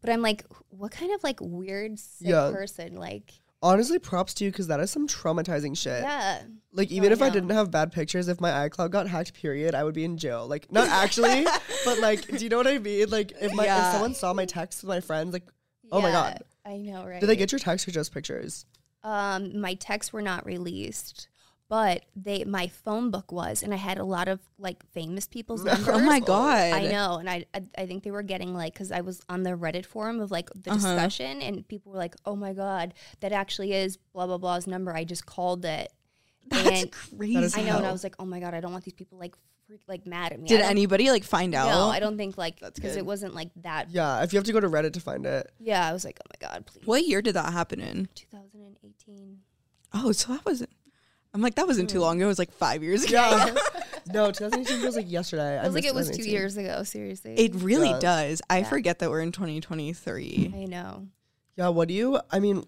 but 0.01 0.11
i'm 0.11 0.21
like 0.21 0.45
what 0.69 0.91
kind 0.91 1.11
of 1.15 1.23
like 1.23 1.39
weird 1.41 1.97
sick 1.97 2.27
Yeah. 2.27 2.51
person 2.53 2.95
like 2.97 3.33
Honestly, 3.61 3.97
props 3.97 4.33
to 4.35 4.45
you 4.45 4.51
because 4.51 4.67
that 4.67 4.79
is 4.79 4.91
some 4.91 5.07
traumatizing 5.07 5.75
shit. 5.77 6.03
yeah 6.03 6.43
Like 6.71 6.91
even 6.91 7.09
I 7.09 7.13
if 7.13 7.21
I 7.21 7.29
didn't 7.29 7.49
have 7.49 7.71
bad 7.71 7.91
pictures, 7.91 8.27
if 8.27 8.39
my 8.39 8.51
iCloud 8.69 8.91
got 8.91 9.07
hacked, 9.07 9.33
period, 9.33 9.73
I 9.73 9.83
would 9.83 9.95
be 9.95 10.03
in 10.05 10.17
jail. 10.17 10.47
Like 10.47 10.71
not 10.71 10.87
actually, 11.03 11.45
but 11.85 11.99
like, 11.99 12.27
do 12.27 12.37
you 12.43 12.49
know 12.49 12.57
what 12.57 12.67
I 12.67 12.77
mean? 12.77 13.09
Like 13.09 13.31
if 13.41 13.53
my 13.53 13.65
Yeah. 13.65 13.85
if 13.87 13.91
someone 13.93 14.13
saw 14.13 14.33
my 14.33 14.45
texts 14.45 14.83
with 14.83 14.89
my 14.89 14.99
friends, 14.99 15.33
like, 15.33 15.47
oh 15.91 16.01
my 16.01 16.11
god, 16.11 16.41
i 16.65 16.77
know 16.77 17.05
right 17.05 17.19
did 17.21 17.27
they 17.27 17.35
get 17.35 17.51
your 17.51 17.59
text 17.59 17.87
or 17.87 17.91
just 17.91 18.11
pictures? 18.13 18.65
um 19.03 19.59
my 19.61 19.75
texts 19.75 20.11
were 20.11 20.21
not 20.21 20.45
released 20.45 21.27
but 21.67 22.03
they 22.15 22.43
my 22.43 22.67
phone 22.67 23.09
book 23.09 23.31
was 23.31 23.63
and 23.63 23.73
i 23.73 23.77
had 23.77 23.97
a 23.97 24.03
lot 24.03 24.27
of 24.27 24.39
like 24.57 24.83
famous 24.91 25.27
people's 25.27 25.63
numbers 25.63 25.87
oh 25.95 25.99
my 25.99 26.19
god, 26.19 26.73
I 26.73 26.87
know, 26.87 27.17
and 27.17 27.29
I, 27.29 27.45
I 27.53 27.61
I 27.77 27.85
think 27.85 28.03
they 28.03 28.11
were 28.11 28.23
getting 28.23 28.53
like 28.53 28.73
because 28.73 28.91
I 28.91 29.01
was 29.01 29.21
on 29.29 29.43
the 29.43 29.51
Reddit 29.51 29.85
forum 29.85 30.19
of 30.19 30.31
like 30.31 30.49
the 30.53 30.71
uh-huh. 30.71 30.79
discussion, 30.79 31.41
and 31.41 31.67
people 31.67 31.91
were 31.91 31.97
like, 31.97 32.15
"Oh 32.25 32.35
my 32.35 32.53
god, 32.53 32.93
that 33.19 33.31
actually 33.31 33.73
is 33.73 33.97
blah 33.97 34.27
blah 34.27 34.37
blah's 34.37 34.67
number." 34.67 34.95
I 34.95 35.03
just 35.03 35.25
called 35.25 35.65
it, 35.65 35.91
That's 36.47 36.83
and 36.83 36.91
crazy. 36.91 37.39
That 37.39 37.57
I 37.57 37.63
know, 37.63 37.77
and 37.77 37.85
I 37.85 37.91
was 37.91 38.03
like, 38.03 38.15
"Oh 38.19 38.25
my 38.25 38.39
god, 38.39 38.53
I 38.53 38.61
don't 38.61 38.71
want 38.71 38.83
these 38.83 38.93
people 38.93 39.17
like 39.17 39.35
freak, 39.67 39.81
like 39.87 40.05
mad 40.05 40.33
at 40.33 40.39
me." 40.39 40.47
Did 40.47 40.61
anybody 40.61 41.09
like 41.09 41.23
find 41.23 41.53
out? 41.53 41.69
No, 41.69 41.89
I 41.89 41.99
don't 41.99 42.17
think 42.17 42.37
like 42.37 42.59
That's 42.59 42.79
because 42.79 42.95
it 42.95 43.05
wasn't 43.05 43.35
like 43.35 43.49
that. 43.57 43.89
Yeah, 43.91 44.23
if 44.23 44.33
you 44.33 44.37
have 44.37 44.45
to 44.45 44.53
go 44.53 44.59
to 44.59 44.69
Reddit 44.69 44.93
to 44.93 45.01
find 45.01 45.25
it. 45.25 45.51
Yeah, 45.59 45.87
I 45.87 45.93
was 45.93 46.05
like, 46.05 46.19
"Oh 46.23 46.29
my 46.33 46.47
god, 46.47 46.65
please." 46.65 46.85
What 46.85 47.05
year 47.05 47.21
did 47.21 47.35
that 47.35 47.51
happen 47.51 47.79
in? 47.79 48.07
2018. 48.15 49.39
Oh, 49.93 50.11
so 50.11 50.33
that 50.33 50.45
wasn't. 50.45 50.71
I'm 51.35 51.41
like 51.41 51.55
that 51.55 51.67
wasn't 51.67 51.89
too 51.89 51.97
hmm. 51.97 52.03
long 52.03 52.17
ago. 52.17 52.25
It 52.25 52.29
was 52.29 52.39
like 52.39 52.53
five 52.53 52.81
years 52.81 53.03
ago. 53.03 53.13
Yeah. 53.13 53.53
no, 54.13 54.31
2018 54.31 54.79
feels 54.79 54.95
like 54.95 55.11
yesterday. 55.11 55.59
I 55.59 55.65
was 55.65 55.75
like, 55.75 55.83
it 55.83 55.93
was 55.93 56.09
two 56.09 56.23
years 56.23 56.55
ago. 56.55 56.83
Seriously, 56.83 57.33
It 57.33 57.53
really 57.55 57.89
Yeah. 57.89 57.99
does. 57.99 58.41
I 58.49 58.59
Yeah. 58.59 58.69
forget 58.69 58.99
that 58.99 59.09
we're 59.09 59.19
in 59.19 59.33
2023. 59.33 60.53
I 60.55 60.63
know. 60.63 61.07
Yeah, 61.57 61.67
what 61.67 61.89
do 61.89 61.93
you? 61.93 62.21
I 62.31 62.39
mean, 62.39 62.63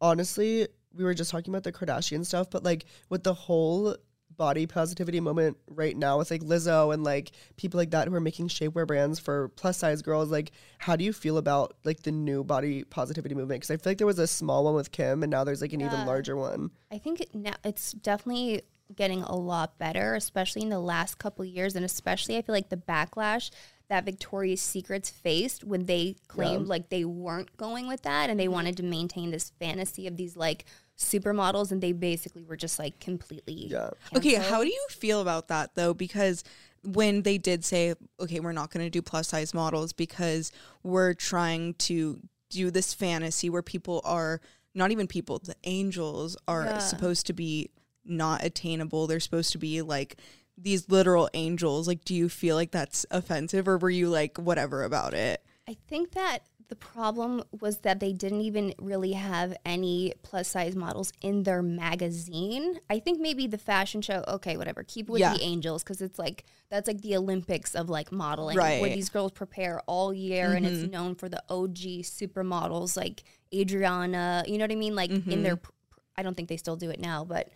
honestly, 0.00 0.68
we 0.94 1.02
were 1.02 1.14
just 1.14 1.32
talking 1.32 1.52
about 1.52 1.64
the 1.64 1.72
Kardashian 1.72 2.24
stuff, 2.24 2.48
but 2.48 2.62
like 2.62 2.84
with 3.08 3.24
the 3.24 3.34
whole 3.34 3.96
body 4.42 4.66
positivity 4.66 5.20
moment 5.20 5.56
right 5.68 5.96
now 5.96 6.18
with 6.18 6.28
like 6.28 6.40
Lizzo 6.40 6.92
and 6.92 7.04
like 7.04 7.30
people 7.56 7.78
like 7.78 7.92
that 7.92 8.08
who 8.08 8.14
are 8.16 8.20
making 8.20 8.48
shapewear 8.48 8.84
brands 8.84 9.20
for 9.20 9.50
plus 9.50 9.76
size 9.76 10.02
girls, 10.02 10.32
like 10.32 10.50
how 10.78 10.96
do 10.96 11.04
you 11.04 11.12
feel 11.12 11.38
about 11.38 11.76
like 11.84 12.02
the 12.02 12.10
new 12.10 12.42
body 12.42 12.82
positivity 12.82 13.36
movement? 13.36 13.60
Because 13.60 13.70
I 13.70 13.76
feel 13.76 13.92
like 13.92 13.98
there 13.98 14.06
was 14.06 14.18
a 14.18 14.26
small 14.26 14.64
one 14.64 14.74
with 14.74 14.90
Kim, 14.90 15.22
and 15.22 15.30
now 15.30 15.44
there's 15.44 15.62
like 15.62 15.72
an 15.72 15.80
even 15.80 16.06
larger 16.06 16.36
one. 16.36 16.72
I 16.90 16.98
think 16.98 17.24
now 17.32 17.54
it's 17.62 17.92
definitely 17.92 18.62
getting 18.96 19.22
a 19.22 19.36
lot 19.36 19.78
better, 19.78 20.16
especially 20.16 20.62
in 20.62 20.70
the 20.70 20.80
last 20.80 21.20
couple 21.20 21.44
years, 21.44 21.76
and 21.76 21.84
especially 21.84 22.36
I 22.36 22.42
feel 22.42 22.52
like 22.52 22.68
the 22.68 22.76
backlash 22.76 23.52
that 23.92 24.04
Victoria's 24.04 24.60
Secrets 24.60 25.08
faced 25.08 25.62
when 25.62 25.86
they 25.86 26.16
claimed 26.26 26.66
like 26.66 26.88
they 26.88 27.04
weren't 27.04 27.56
going 27.56 27.86
with 27.86 28.02
that 28.02 28.28
and 28.28 28.40
they 28.40 28.46
mm-hmm. 28.46 28.54
wanted 28.54 28.76
to 28.78 28.82
maintain 28.82 29.30
this 29.30 29.52
fantasy 29.60 30.08
of 30.08 30.16
these 30.16 30.36
like 30.36 30.64
supermodels, 30.98 31.72
and 31.72 31.82
they 31.82 31.92
basically 31.92 32.44
were 32.44 32.56
just 32.56 32.78
like 32.78 33.00
completely 33.00 33.66
Yeah. 33.68 33.90
Okay, 34.16 34.34
how 34.34 34.62
do 34.62 34.68
you 34.68 34.86
feel 34.90 35.20
about 35.20 35.48
that 35.48 35.74
though? 35.74 35.94
Because 35.94 36.44
when 36.84 37.22
they 37.22 37.38
did 37.38 37.64
say, 37.64 37.94
okay, 38.20 38.40
we're 38.40 38.52
not 38.52 38.70
going 38.72 38.84
to 38.84 38.90
do 38.90 39.02
plus 39.02 39.28
size 39.28 39.54
models 39.54 39.92
because 39.92 40.50
we're 40.82 41.14
trying 41.14 41.74
to 41.74 42.20
do 42.50 42.70
this 42.70 42.92
fantasy 42.92 43.48
where 43.48 43.62
people 43.62 44.00
are 44.04 44.40
not 44.74 44.90
even 44.90 45.06
people, 45.06 45.38
the 45.38 45.54
angels 45.64 46.36
are 46.48 46.64
Yeah. 46.66 46.78
supposed 46.78 47.26
to 47.26 47.32
be 47.32 47.70
not 48.04 48.44
attainable. 48.44 49.06
They're 49.06 49.20
supposed 49.20 49.52
to 49.52 49.58
be 49.58 49.80
like 49.82 50.16
these 50.58 50.88
literal 50.88 51.28
angels. 51.34 51.86
Like, 51.86 52.04
do 52.04 52.14
you 52.14 52.28
feel 52.28 52.56
like 52.56 52.72
that's 52.72 53.06
offensive 53.10 53.68
or 53.68 53.78
were 53.78 53.90
you 53.90 54.08
like 54.08 54.36
whatever 54.38 54.82
about 54.82 55.14
it? 55.14 55.42
I 55.68 55.76
think 55.88 56.12
that 56.12 56.40
the 56.72 56.76
problem 56.76 57.42
was 57.60 57.80
that 57.80 58.00
they 58.00 58.14
didn't 58.14 58.40
even 58.40 58.72
really 58.80 59.12
have 59.12 59.54
any 59.62 60.14
plus 60.22 60.48
size 60.48 60.74
models 60.74 61.12
in 61.20 61.42
their 61.42 61.60
magazine. 61.62 62.80
I 62.88 62.98
think 62.98 63.20
maybe 63.20 63.46
the 63.46 63.58
fashion 63.58 64.00
show, 64.00 64.24
okay, 64.26 64.56
whatever, 64.56 64.82
keep 64.82 65.10
with 65.10 65.20
Yeah. 65.20 65.34
the 65.34 65.42
angels 65.42 65.82
because 65.82 66.00
it's 66.00 66.18
like 66.18 66.46
that's 66.70 66.88
like 66.88 67.02
the 67.02 67.14
Olympics 67.14 67.74
of 67.74 67.90
like 67.90 68.10
modeling, 68.10 68.56
Right. 68.56 68.80
where 68.80 68.88
these 68.88 69.10
girls 69.10 69.32
prepare 69.32 69.82
all 69.86 70.14
year, 70.14 70.54
and 70.54 70.64
it's 70.64 70.78
mm-hmm. 70.78 70.92
known 70.92 71.14
for 71.14 71.28
the 71.28 71.42
OG 71.50 72.04
supermodels 72.04 72.96
like 72.96 73.22
Adriana. 73.52 74.42
You 74.46 74.56
know 74.56 74.64
what 74.64 74.72
I 74.72 74.76
mean? 74.76 74.94
Like 74.94 75.10
in 75.10 75.42
their, 75.42 75.56
mm-hmm. 75.56 75.64
pr- 75.90 76.00
I 76.16 76.22
don't 76.22 76.34
think 76.34 76.48
they 76.48 76.56
still 76.56 76.76
do 76.76 76.88
it 76.88 77.00
now, 77.00 77.22
but 77.22 77.50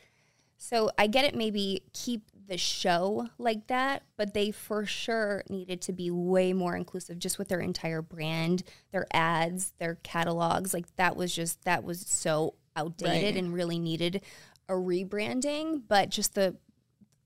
so 0.59 0.90
I 0.98 1.07
get 1.07 1.24
it. 1.24 1.35
Maybe 1.35 1.85
keep 1.94 2.20
the 2.48 2.59
show 2.59 3.28
like 3.38 3.66
that, 3.68 4.02
but 4.16 4.35
they 4.35 4.50
for 4.50 4.87
sure 4.87 5.42
needed 5.48 5.80
to 5.82 5.92
be 5.92 6.11
way 6.11 6.52
more 6.52 6.76
inclusive, 6.76 7.18
just 7.18 7.38
with 7.38 7.48
their 7.48 7.61
entire 7.61 8.02
brand, 8.02 8.62
their 8.92 9.06
ads, 9.12 9.72
their 9.78 9.96
catalogs. 10.02 10.72
Like 10.74 10.94
that 10.96 11.16
was 11.16 11.35
just 11.35 11.62
that 11.64 11.85
was 11.85 12.00
so 12.00 12.54
outdated 12.76 13.35
Right. 13.35 13.37
and 13.44 13.52
really 13.54 13.78
needed 13.78 14.22
a 14.68 14.72
rebranding. 14.74 15.82
But 15.88 16.09
just 16.11 16.35
the 16.35 16.56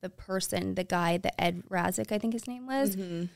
the 0.01 0.11
person, 0.11 0.75
the 0.77 0.85
guy, 0.85 1.19
the 1.19 1.39
Ed 1.41 1.63
Razek, 1.69 2.11
I 2.13 2.19
think 2.19 2.33
his 2.33 2.47
name 2.47 2.67
was. 2.67 2.97
Mm-hmm. 2.97 3.27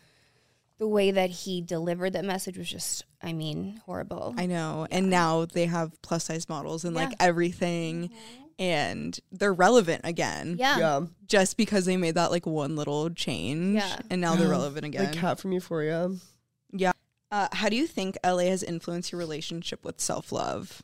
The 0.78 0.88
way 0.88 1.12
that 1.12 1.30
he 1.30 1.60
delivered 1.60 2.14
that 2.14 2.24
message 2.24 2.58
was 2.58 2.68
just, 2.68 3.04
I 3.22 3.32
mean, 3.32 3.80
horrible. 3.86 4.34
I 4.36 4.46
know. 4.46 4.88
And 4.90 5.08
now 5.08 5.44
they 5.44 5.66
have 5.66 5.92
plus 6.02 6.24
size 6.24 6.48
models 6.48 6.84
and 6.84 6.96
like 6.96 7.10
Yeah. 7.10 7.16
everything 7.20 8.10
and 8.58 9.18
they're 9.32 9.52
relevant 9.54 10.02
again. 10.04 10.56
yeah. 10.58 10.78
Yeah. 10.78 11.00
Just 11.26 11.56
because 11.56 11.84
they 11.86 11.96
made 11.96 12.14
that 12.14 12.30
like 12.30 12.46
one 12.46 12.76
little 12.76 13.10
change 13.10 13.76
Yeah. 13.76 13.98
and 14.10 14.20
now 14.20 14.34
they're 14.36 14.48
relevant 14.48 14.84
again. 14.86 15.10
The 15.10 15.16
Kat 15.16 15.38
from 15.40 15.52
Euphoria. 15.52 16.10
yeah. 16.72 16.92
Uh, 17.30 17.48
how 17.52 17.68
do 17.68 17.74
you 17.76 17.86
think 17.86 18.16
LA 18.24 18.44
has 18.44 18.62
influenced 18.62 19.10
your 19.10 19.18
relationship 19.18 19.84
with 19.84 20.00
self 20.00 20.30
love? 20.30 20.82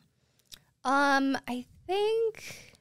Um, 0.83 1.37
I 1.47 1.65
think. 1.87 2.75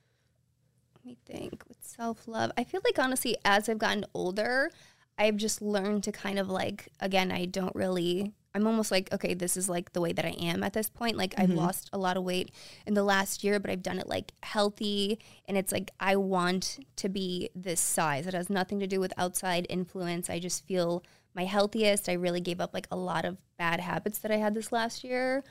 Let 0.97 1.05
me 1.05 1.17
think. 1.27 1.63
With 1.69 1.79
self 1.83 2.27
love, 2.27 2.51
I 2.57 2.65
feel 2.65 2.81
like 2.85 2.99
honestly, 2.99 3.37
as 3.45 3.69
I've 3.69 3.79
gotten 3.79 4.05
older, 4.15 4.71
I've 5.19 5.37
just 5.37 5.63
learned 5.63 6.03
to 6.05 6.13
kind 6.13 6.39
of 6.39 6.49
like. 6.49 6.89
Again, 6.99 7.31
I 7.31 7.45
don't 7.45 7.75
really. 7.77 8.33
I'm 8.55 8.67
almost 8.67 8.91
like 8.91 9.13
okay, 9.13 9.35
this 9.35 9.57
is 9.57 9.69
like 9.69 9.93
the 9.93 10.01
way 10.01 10.13
that 10.13 10.25
I 10.25 10.31
am 10.41 10.63
at 10.65 10.73
this 10.73 10.91
point. 10.91 11.17
Like 11.17 11.35
I've 11.39 11.51
lost 11.51 11.89
a 11.93 11.99
lot 11.99 12.17
of 12.17 12.25
weight 12.25 12.51
in 12.87 12.95
the 12.95 13.05
last 13.05 13.45
year, 13.45 13.61
but 13.61 13.71
I've 13.71 13.83
done 13.83 13.99
it 13.99 14.09
like 14.09 14.33
healthy, 14.43 15.19
and 15.47 15.57
it's 15.57 15.73
like 15.73 15.91
I 16.01 16.17
want 16.17 16.81
to 16.97 17.09
be 17.09 17.51
this 17.55 17.81
size. 17.81 18.27
It 18.27 18.35
has 18.35 18.51
nothing 18.51 18.81
to 18.81 18.87
do 18.87 18.99
with 18.99 19.13
outside 19.17 19.67
influence. 19.69 20.29
I 20.29 20.41
just 20.41 20.67
feel 20.67 21.05
my 21.35 21.45
healthiest. 21.45 22.09
I 22.09 22.15
really 22.15 22.41
gave 22.41 22.61
up 22.61 22.75
like 22.75 22.89
a 22.91 22.97
lot 22.97 23.25
of 23.25 23.39
bad 23.57 23.81
habits 23.81 24.19
that 24.19 24.33
I 24.33 24.37
had 24.37 24.55
this 24.55 24.73
last 24.73 25.05
year 25.05 25.45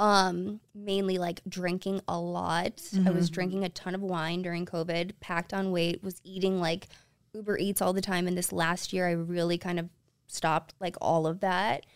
um 0.00 0.60
mainly 0.74 1.18
like 1.18 1.40
drinking 1.48 2.00
a 2.08 2.18
lot 2.18 2.82
i 3.06 3.10
was 3.10 3.30
drinking 3.30 3.64
a 3.64 3.68
ton 3.68 3.94
of 3.94 4.02
wine 4.02 4.42
during 4.42 4.66
covid 4.66 5.12
packed 5.20 5.54
on 5.54 5.70
weight 5.70 6.02
was 6.02 6.20
eating 6.24 6.60
like 6.60 6.88
uber 7.32 7.56
eats 7.58 7.80
all 7.80 7.92
the 7.92 8.00
time 8.00 8.26
and 8.26 8.36
this 8.36 8.52
last 8.52 8.92
year 8.92 9.06
i 9.06 9.12
really 9.12 9.56
kind 9.56 9.78
of 9.78 9.88
stopped 10.26 10.74
like 10.80 10.96
all 11.00 11.28
of 11.28 11.38
that 11.40 11.86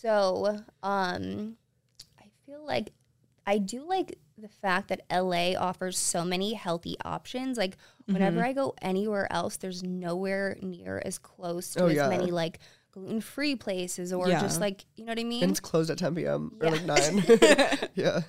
so 0.00 0.58
um 0.82 1.56
i 2.20 2.24
feel 2.46 2.64
like 2.64 2.92
i 3.46 3.58
do 3.58 3.82
like 3.88 4.18
the 4.36 4.48
fact 4.48 4.88
that 4.88 5.00
la 5.10 5.54
offers 5.58 5.98
so 5.98 6.24
many 6.24 6.54
healthy 6.54 6.96
options 7.04 7.56
like 7.58 7.76
whenever 8.06 8.44
i 8.44 8.52
go 8.52 8.74
anywhere 8.82 9.26
else 9.32 9.56
there's 9.56 9.82
nowhere 9.82 10.56
near 10.62 11.02
as 11.04 11.18
close 11.18 11.72
to 11.72 11.82
Oh, 11.82 11.86
as 11.88 11.96
yeah. 11.96 12.08
many 12.08 12.30
like 12.30 12.60
gluten-free 12.92 13.56
places 13.56 14.12
or 14.12 14.28
Yeah. 14.28 14.40
just 14.40 14.60
like 14.60 14.84
you 14.96 15.04
know 15.04 15.10
what 15.10 15.18
i 15.18 15.24
mean 15.24 15.42
And 15.42 15.50
it's 15.50 15.60
closed 15.60 15.90
at 15.90 15.98
10 15.98 16.14
p.m. 16.14 16.52
or 16.60 16.70
like 16.70 16.84
9. 16.84 17.24
yeah. 17.94 18.20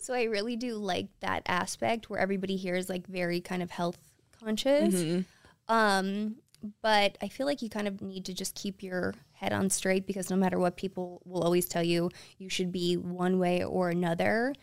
so 0.00 0.12
I 0.12 0.24
really 0.24 0.56
do 0.56 0.74
like 0.74 1.06
that 1.20 1.42
aspect 1.46 2.10
where 2.10 2.18
everybody 2.20 2.56
here 2.56 2.74
is 2.74 2.88
like 2.88 3.06
very 3.06 3.40
kind 3.40 3.62
of 3.62 3.70
health 3.70 3.98
conscious. 4.40 5.24
Um, 5.68 6.36
but 6.82 7.18
I 7.22 7.28
feel 7.28 7.46
like 7.46 7.62
you 7.62 7.68
kind 7.68 7.86
of 7.88 8.00
need 8.00 8.24
to 8.26 8.34
just 8.34 8.54
keep 8.54 8.82
your 8.82 9.14
head 9.32 9.52
on 9.52 9.70
straight 9.70 10.06
because 10.06 10.30
no 10.30 10.36
matter 10.36 10.58
what 10.58 10.76
people 10.76 11.20
will 11.24 11.42
always 11.42 11.66
tell 11.68 11.82
you, 11.82 12.10
you 12.38 12.48
should 12.48 12.72
be 12.72 12.96
one 12.96 13.38
way 13.38 13.62
or 13.64 13.90
another. 13.90 14.54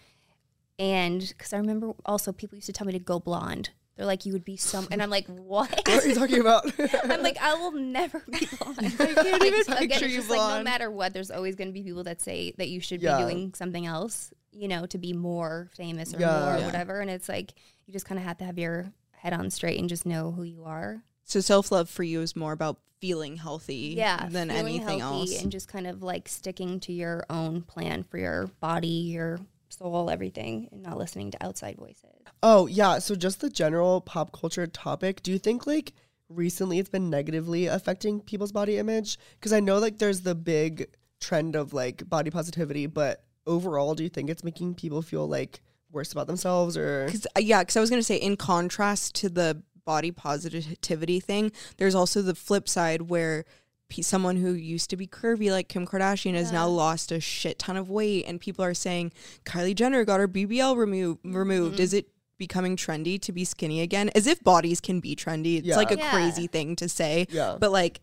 And 0.80 1.22
because 1.22 1.54
I 1.54 1.58
remember 1.58 1.92
also 2.06 2.32
people 2.32 2.56
used 2.56 2.66
to 2.68 2.74
tell 2.74 2.88
me 2.88 2.94
to 2.94 3.00
go 3.00 3.20
blonde. 3.20 3.70
They're 3.98 4.06
like, 4.06 4.26
you 4.26 4.34
would 4.34 4.46
be 4.46 4.56
some, 4.58 4.88
and 4.90 5.04
I'm 5.04 5.10
like, 5.10 5.28
what? 5.28 5.70
What 5.70 5.90
are 6.04 6.08
you 6.08 6.16
talking 6.16 6.40
about? 6.40 6.66
I'm 7.04 7.22
like, 7.22 7.38
I 7.40 7.54
will 7.56 7.74
never 7.74 8.24
be 8.32 8.48
blonde. 8.60 8.96
I 9.00 9.14
can't 9.14 9.44
even 9.44 9.64
picture 9.64 9.74
again, 9.78 10.02
you 10.10 10.16
just 10.18 10.30
like 10.30 10.40
no 10.40 10.64
matter 10.64 10.90
what, 10.90 11.14
there's 11.14 11.30
always 11.30 11.56
going 11.56 11.68
to 11.68 11.74
be 11.74 11.84
people 11.84 12.04
that 12.06 12.22
say 12.22 12.54
that 12.58 12.70
you 12.70 12.80
should 12.80 13.02
Yeah. 13.02 13.18
be 13.18 13.24
doing 13.24 13.54
something 13.54 13.86
else, 13.86 14.32
you 14.52 14.68
know, 14.68 14.86
to 14.88 14.98
be 14.98 15.14
more 15.14 15.70
famous 15.76 16.16
or 16.16 16.20
Yeah. 16.22 16.40
more 16.40 16.56
or 16.56 16.60
Yeah. 16.60 16.66
whatever. 16.66 17.00
And 17.02 17.12
it's 17.12 17.30
like 17.30 17.54
you 17.86 17.94
just 17.94 18.06
kind 18.06 18.18
of 18.18 18.26
have 18.26 18.38
to 18.38 18.46
have 18.46 18.58
your 18.58 18.92
head 19.12 19.34
on 19.34 19.52
straight 19.52 19.80
and 19.80 19.88
just 19.90 20.06
know 20.06 20.32
who 20.32 20.44
you 20.44 20.64
are. 20.64 21.04
So 21.23 21.39
self 21.39 21.71
love 21.71 21.89
for 21.89 22.03
you 22.03 22.21
is 22.21 22.36
more 22.36 22.51
about 22.51 22.79
feeling 22.99 23.36
healthy 23.38 23.93
Yeah, 23.97 24.27
than 24.29 24.49
feeling 24.49 24.65
anything 24.75 24.99
healthy 24.99 25.34
else. 25.34 25.41
and 25.43 25.51
just 25.51 25.67
kind 25.67 25.88
of 25.88 26.03
like 26.03 26.27
sticking 26.29 26.79
to 26.81 26.93
your 26.93 27.25
own 27.29 27.62
plan 27.63 28.03
for 28.03 28.17
your 28.17 28.47
body, 28.60 28.88
your 28.88 29.39
soul, 29.69 30.10
everything, 30.10 30.69
and 30.71 30.84
not 30.84 30.97
listening 30.97 31.31
to 31.31 31.43
outside 31.43 31.77
voices. 31.77 32.10
Oh, 32.43 32.67
yeah. 32.67 32.99
So 32.99 33.15
just 33.15 33.41
the 33.41 33.49
general 33.49 34.01
pop 34.01 34.31
culture 34.38 34.67
topic. 34.67 35.23
Do 35.23 35.31
you 35.31 35.39
think 35.39 35.65
like 35.65 35.93
recently 36.29 36.77
it's 36.79 36.89
been 36.89 37.10
negatively 37.10 37.65
affecting 37.67 38.19
people's 38.19 38.51
body 38.51 38.77
image? 38.77 39.17
Because 39.39 39.53
I 39.53 39.60
know 39.62 39.79
like 39.79 39.97
there's 39.97 40.21
the 40.21 40.36
big 40.36 40.88
trend 41.19 41.55
of 41.55 41.73
like 41.73 42.07
body 42.10 42.29
positivity, 42.29 42.86
but 42.86 43.23
overall, 43.47 43.95
do 43.95 44.03
you 44.03 44.10
think 44.10 44.29
it's 44.29 44.43
making 44.43 44.75
people 44.75 45.01
feel 45.01 45.27
like 45.27 45.62
worse 45.91 46.12
about 46.12 46.27
themselves 46.27 46.77
or 46.77 47.07
Cause, 47.10 47.27
uh, 47.36 47.39
yeah, 47.39 47.62
because 47.63 47.75
I 47.77 47.81
was 47.81 47.89
going 47.89 47.99
to 47.99 48.05
say, 48.05 48.15
in 48.15 48.38
contrast 48.38 49.15
to 49.15 49.29
the 49.29 49.62
body 49.86 50.12
positivity 50.12 51.20
thing, 51.20 51.52
there's 51.78 51.96
also 51.96 52.22
the 52.22 52.36
flip 52.36 52.67
side 52.70 53.04
where 53.04 53.46
pe- 53.89 54.02
someone 54.02 54.38
who 54.38 54.54
used 54.54 54.89
to 54.89 54.98
be 54.98 55.08
curvy 55.08 55.52
like 55.52 55.67
Kim 55.67 55.86
Kardashian 55.86 56.34
has 56.36 56.52
now 56.52 56.67
lost 56.67 57.12
a 57.12 57.20
shit 57.20 57.60
ton 57.60 57.78
of 57.78 57.89
weight, 57.89 58.26
and 58.28 58.39
people 58.39 58.63
are 58.63 58.74
saying 58.74 59.12
Kylie 59.46 59.76
Jenner 59.76 60.06
got 60.06 60.20
her 60.20 60.28
BBL 60.28 60.76
remo- 60.78 61.20
removed. 61.24 61.76
Mm-hmm. 61.76 61.82
Is 61.84 61.94
it 61.94 62.08
becoming 62.38 62.76
trendy 62.76 63.20
to 63.22 63.32
be 63.32 63.46
skinny 63.46 63.82
again? 63.82 64.10
As 64.15 64.26
if 64.28 64.44
bodies 64.44 64.80
can 64.82 65.00
be 65.00 65.15
trendy. 65.15 65.58
It's 65.60 65.67
Yeah. 65.67 65.76
like 65.76 65.91
a 65.91 65.98
Yeah. 65.98 66.12
crazy 66.12 66.48
thing 66.48 66.76
to 66.78 66.89
say, 66.89 67.28
Yeah. 67.30 67.58
but 67.60 67.72
like 67.72 68.02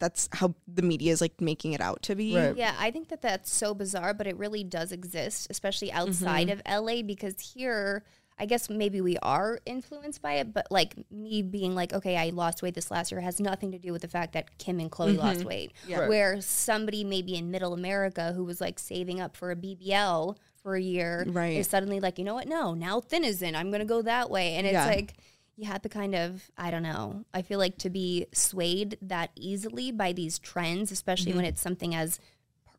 that's 0.00 0.28
how 0.32 0.54
the 0.66 0.82
media 0.82 1.12
is 1.12 1.20
like 1.20 1.40
making 1.40 1.72
it 1.72 1.80
out 1.80 2.02
to 2.02 2.14
be. 2.14 2.36
Right. 2.36 2.56
Yeah, 2.56 2.74
I 2.78 2.90
think 2.90 3.08
that 3.08 3.22
that's 3.22 3.50
so 3.54 3.74
bizarre, 3.74 4.12
but 4.12 4.26
it 4.26 4.36
really 4.36 4.64
does 4.64 4.90
exist, 4.92 5.46
especially 5.50 5.90
outside 5.92 6.50
of 6.50 6.60
LA, 6.66 7.00
because 7.02 7.34
here, 7.54 8.04
I 8.38 8.46
guess 8.46 8.68
maybe 8.68 9.00
we 9.00 9.16
are 9.18 9.60
influenced 9.64 10.20
by 10.20 10.34
it, 10.34 10.52
but 10.52 10.66
like 10.70 10.94
me 11.10 11.40
being 11.42 11.74
like, 11.76 11.92
okay, 11.92 12.16
I 12.16 12.30
lost 12.30 12.62
weight 12.62 12.74
this 12.74 12.90
last 12.90 13.12
year 13.12 13.20
has 13.20 13.38
nothing 13.40 13.70
to 13.72 13.78
do 13.78 13.92
with 13.92 14.02
the 14.02 14.08
fact 14.08 14.32
that 14.32 14.58
Kim 14.58 14.80
and 14.80 14.90
Khloe 14.90 15.16
lost 15.16 15.44
weight. 15.44 15.72
Right. 15.88 16.08
Where 16.08 16.40
somebody 16.40 17.04
maybe 17.04 17.36
in 17.36 17.50
middle 17.52 17.72
America 17.74 18.32
who 18.32 18.44
was 18.44 18.60
like 18.60 18.78
saving 18.80 19.20
up 19.20 19.36
for 19.36 19.52
a 19.52 19.56
BBL 19.56 20.36
for 20.62 20.74
a 20.74 20.80
year 20.80 21.24
Right. 21.28 21.56
is 21.58 21.68
suddenly 21.68 22.00
like, 22.00 22.18
you 22.18 22.24
know 22.24 22.34
what? 22.34 22.48
No, 22.48 22.74
now 22.74 23.00
thin 23.00 23.22
is 23.22 23.40
in. 23.40 23.54
I'm 23.54 23.70
going 23.70 23.80
to 23.82 23.86
go 23.86 24.02
that 24.02 24.30
way. 24.30 24.54
And 24.56 24.66
it's 24.66 24.72
Yeah. 24.72 24.86
like, 24.86 25.14
you 25.56 25.66
have 25.66 25.82
to 25.82 25.88
kind 25.88 26.16
of, 26.16 26.50
I 26.58 26.72
don't 26.72 26.82
know. 26.82 27.24
I 27.32 27.42
feel 27.42 27.60
like 27.60 27.78
to 27.78 27.90
be 27.90 28.26
swayed 28.32 28.98
that 29.02 29.30
easily 29.36 29.92
by 29.92 30.12
these 30.12 30.40
trends, 30.40 30.90
especially 30.90 31.30
Mm-hmm. 31.30 31.36
when 31.36 31.44
it's 31.46 31.60
something 31.62 31.94
as 31.94 32.18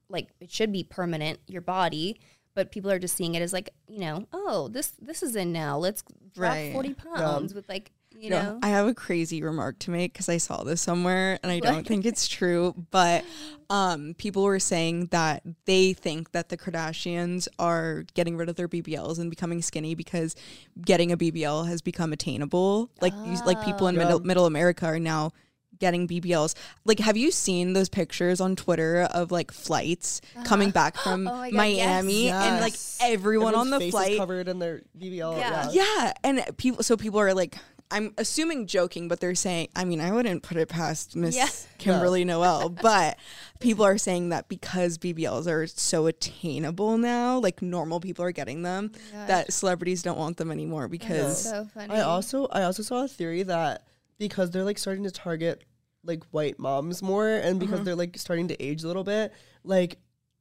like 0.09 0.27
it 0.41 0.51
should 0.51 0.71
be 0.73 0.83
permanent, 0.83 1.39
your 1.47 1.61
body, 1.61 2.19
but 2.55 2.71
people 2.71 2.89
are 2.89 2.99
just 2.99 3.15
seeing 3.15 3.35
it 3.35 3.41
as 3.41 3.53
like, 3.53 3.69
you 3.87 3.99
know, 3.99 4.25
oh, 4.33 4.69
this 4.69 4.93
this 5.01 5.21
is 5.21 5.35
in 5.35 5.51
now. 5.51 5.77
Let's 5.77 6.03
drop 6.33 6.53
Right. 6.53 6.73
40 6.73 6.93
pounds 6.95 7.53
with 7.53 7.67
like, 7.69 7.91
you 8.17 8.29
No, 8.29 8.41
know. 8.41 8.59
I 8.63 8.69
have 8.69 8.87
a 8.87 8.93
crazy 8.93 9.43
remark 9.43 9.77
to 9.79 9.91
make 9.91 10.13
because 10.13 10.29
I 10.29 10.37
saw 10.37 10.63
this 10.63 10.81
somewhere 10.81 11.37
and 11.43 11.51
I 11.51 11.59
don't 11.59 11.85
think 11.85 12.05
it's 12.05 12.27
true. 12.29 12.73
But 12.91 13.25
um, 13.69 14.13
people 14.17 14.43
were 14.43 14.59
saying 14.59 15.07
that 15.07 15.43
they 15.65 15.91
think 15.93 16.31
that 16.31 16.47
the 16.47 16.57
Kardashians 16.57 17.49
are 17.59 18.05
getting 18.13 18.37
rid 18.37 18.47
of 18.47 18.55
their 18.55 18.69
BBLs 18.69 19.19
and 19.19 19.29
becoming 19.29 19.61
skinny 19.61 19.95
because 19.95 20.33
getting 20.81 21.11
a 21.11 21.17
BBL 21.17 21.67
has 21.67 21.81
become 21.81 22.13
attainable. 22.13 22.89
Like 23.01 23.13
you, 23.25 23.35
like 23.45 23.61
people 23.61 23.87
in 23.87 23.95
middle, 23.97 24.21
middle 24.21 24.45
America 24.45 24.85
are 24.85 24.99
now 24.99 25.31
getting 25.79 26.07
BBLs. 26.07 26.55
Like, 26.83 26.99
have 26.99 27.17
you 27.17 27.31
seen 27.31 27.73
those 27.73 27.89
pictures 27.89 28.39
on 28.41 28.55
Twitter 28.55 29.07
of 29.11 29.31
like 29.31 29.51
flights 29.51 30.21
coming 30.43 30.69
uh-huh. 30.69 30.73
back 30.73 30.97
from 30.97 31.27
Oh 31.27 31.35
my 31.35 31.51
God, 31.51 31.57
Miami 31.57 32.29
and 32.29 32.61
like 32.61 32.73
Yes. 32.73 32.99
everyone 33.01 33.55
on 33.55 33.69
the 33.69 33.79
face 33.79 33.87
is 33.87 33.91
flight 33.91 34.17
covered 34.17 34.47
in 34.47 34.59
their 34.59 34.81
BBL? 34.99 35.37
Yeah. 35.37 35.69
Yeah. 35.71 35.83
yeah, 35.83 36.13
and 36.23 36.57
people. 36.57 36.83
So 36.83 36.97
people 36.97 37.19
are 37.19 37.33
like, 37.33 37.57
I'm 37.91 38.13
assuming 38.17 38.67
joking, 38.67 39.07
but 39.07 39.19
they're 39.19 39.35
saying. 39.35 39.69
I 39.75 39.85
mean, 39.85 40.01
I 40.01 40.11
wouldn't 40.11 40.43
put 40.43 40.57
it 40.57 40.67
past 40.67 41.15
Miss 41.15 41.35
Yeah. 41.35 41.47
Kimberly 41.77 42.25
Noel, 42.25 42.69
but 42.81 43.17
people 43.59 43.85
are 43.85 43.97
saying 43.97 44.29
that 44.29 44.49
because 44.49 44.97
BBLs 44.97 45.47
are 45.47 45.67
so 45.67 46.07
attainable 46.07 46.97
now, 46.97 47.37
like 47.39 47.61
normal 47.61 47.99
people 47.99 48.25
are 48.25 48.31
getting 48.31 48.63
them, 48.63 48.91
that 49.27 49.53
celebrities 49.53 50.01
don't 50.01 50.17
want 50.17 50.37
them 50.37 50.51
anymore 50.51 50.87
because 50.87 51.43
so 51.43 51.65
funny. 51.73 51.93
I 51.93 52.01
also 52.01 52.47
I 52.47 52.63
also 52.63 52.81
saw 52.83 53.03
a 53.03 53.07
theory 53.07 53.43
that 53.43 53.83
because 54.17 54.51
they're 54.51 54.63
like 54.63 54.77
starting 54.77 55.03
to 55.03 55.11
target 55.11 55.63
like 56.03 56.23
white 56.31 56.59
moms 56.59 57.01
more 57.01 57.27
and 57.27 57.59
because 57.59 57.75
mm-hmm. 57.77 57.85
they're 57.85 57.95
like 57.95 58.17
starting 58.17 58.47
to 58.49 58.63
age 58.63 58.83
a 58.83 58.87
little 58.87 59.03
bit, 59.03 59.33
like 59.63 59.97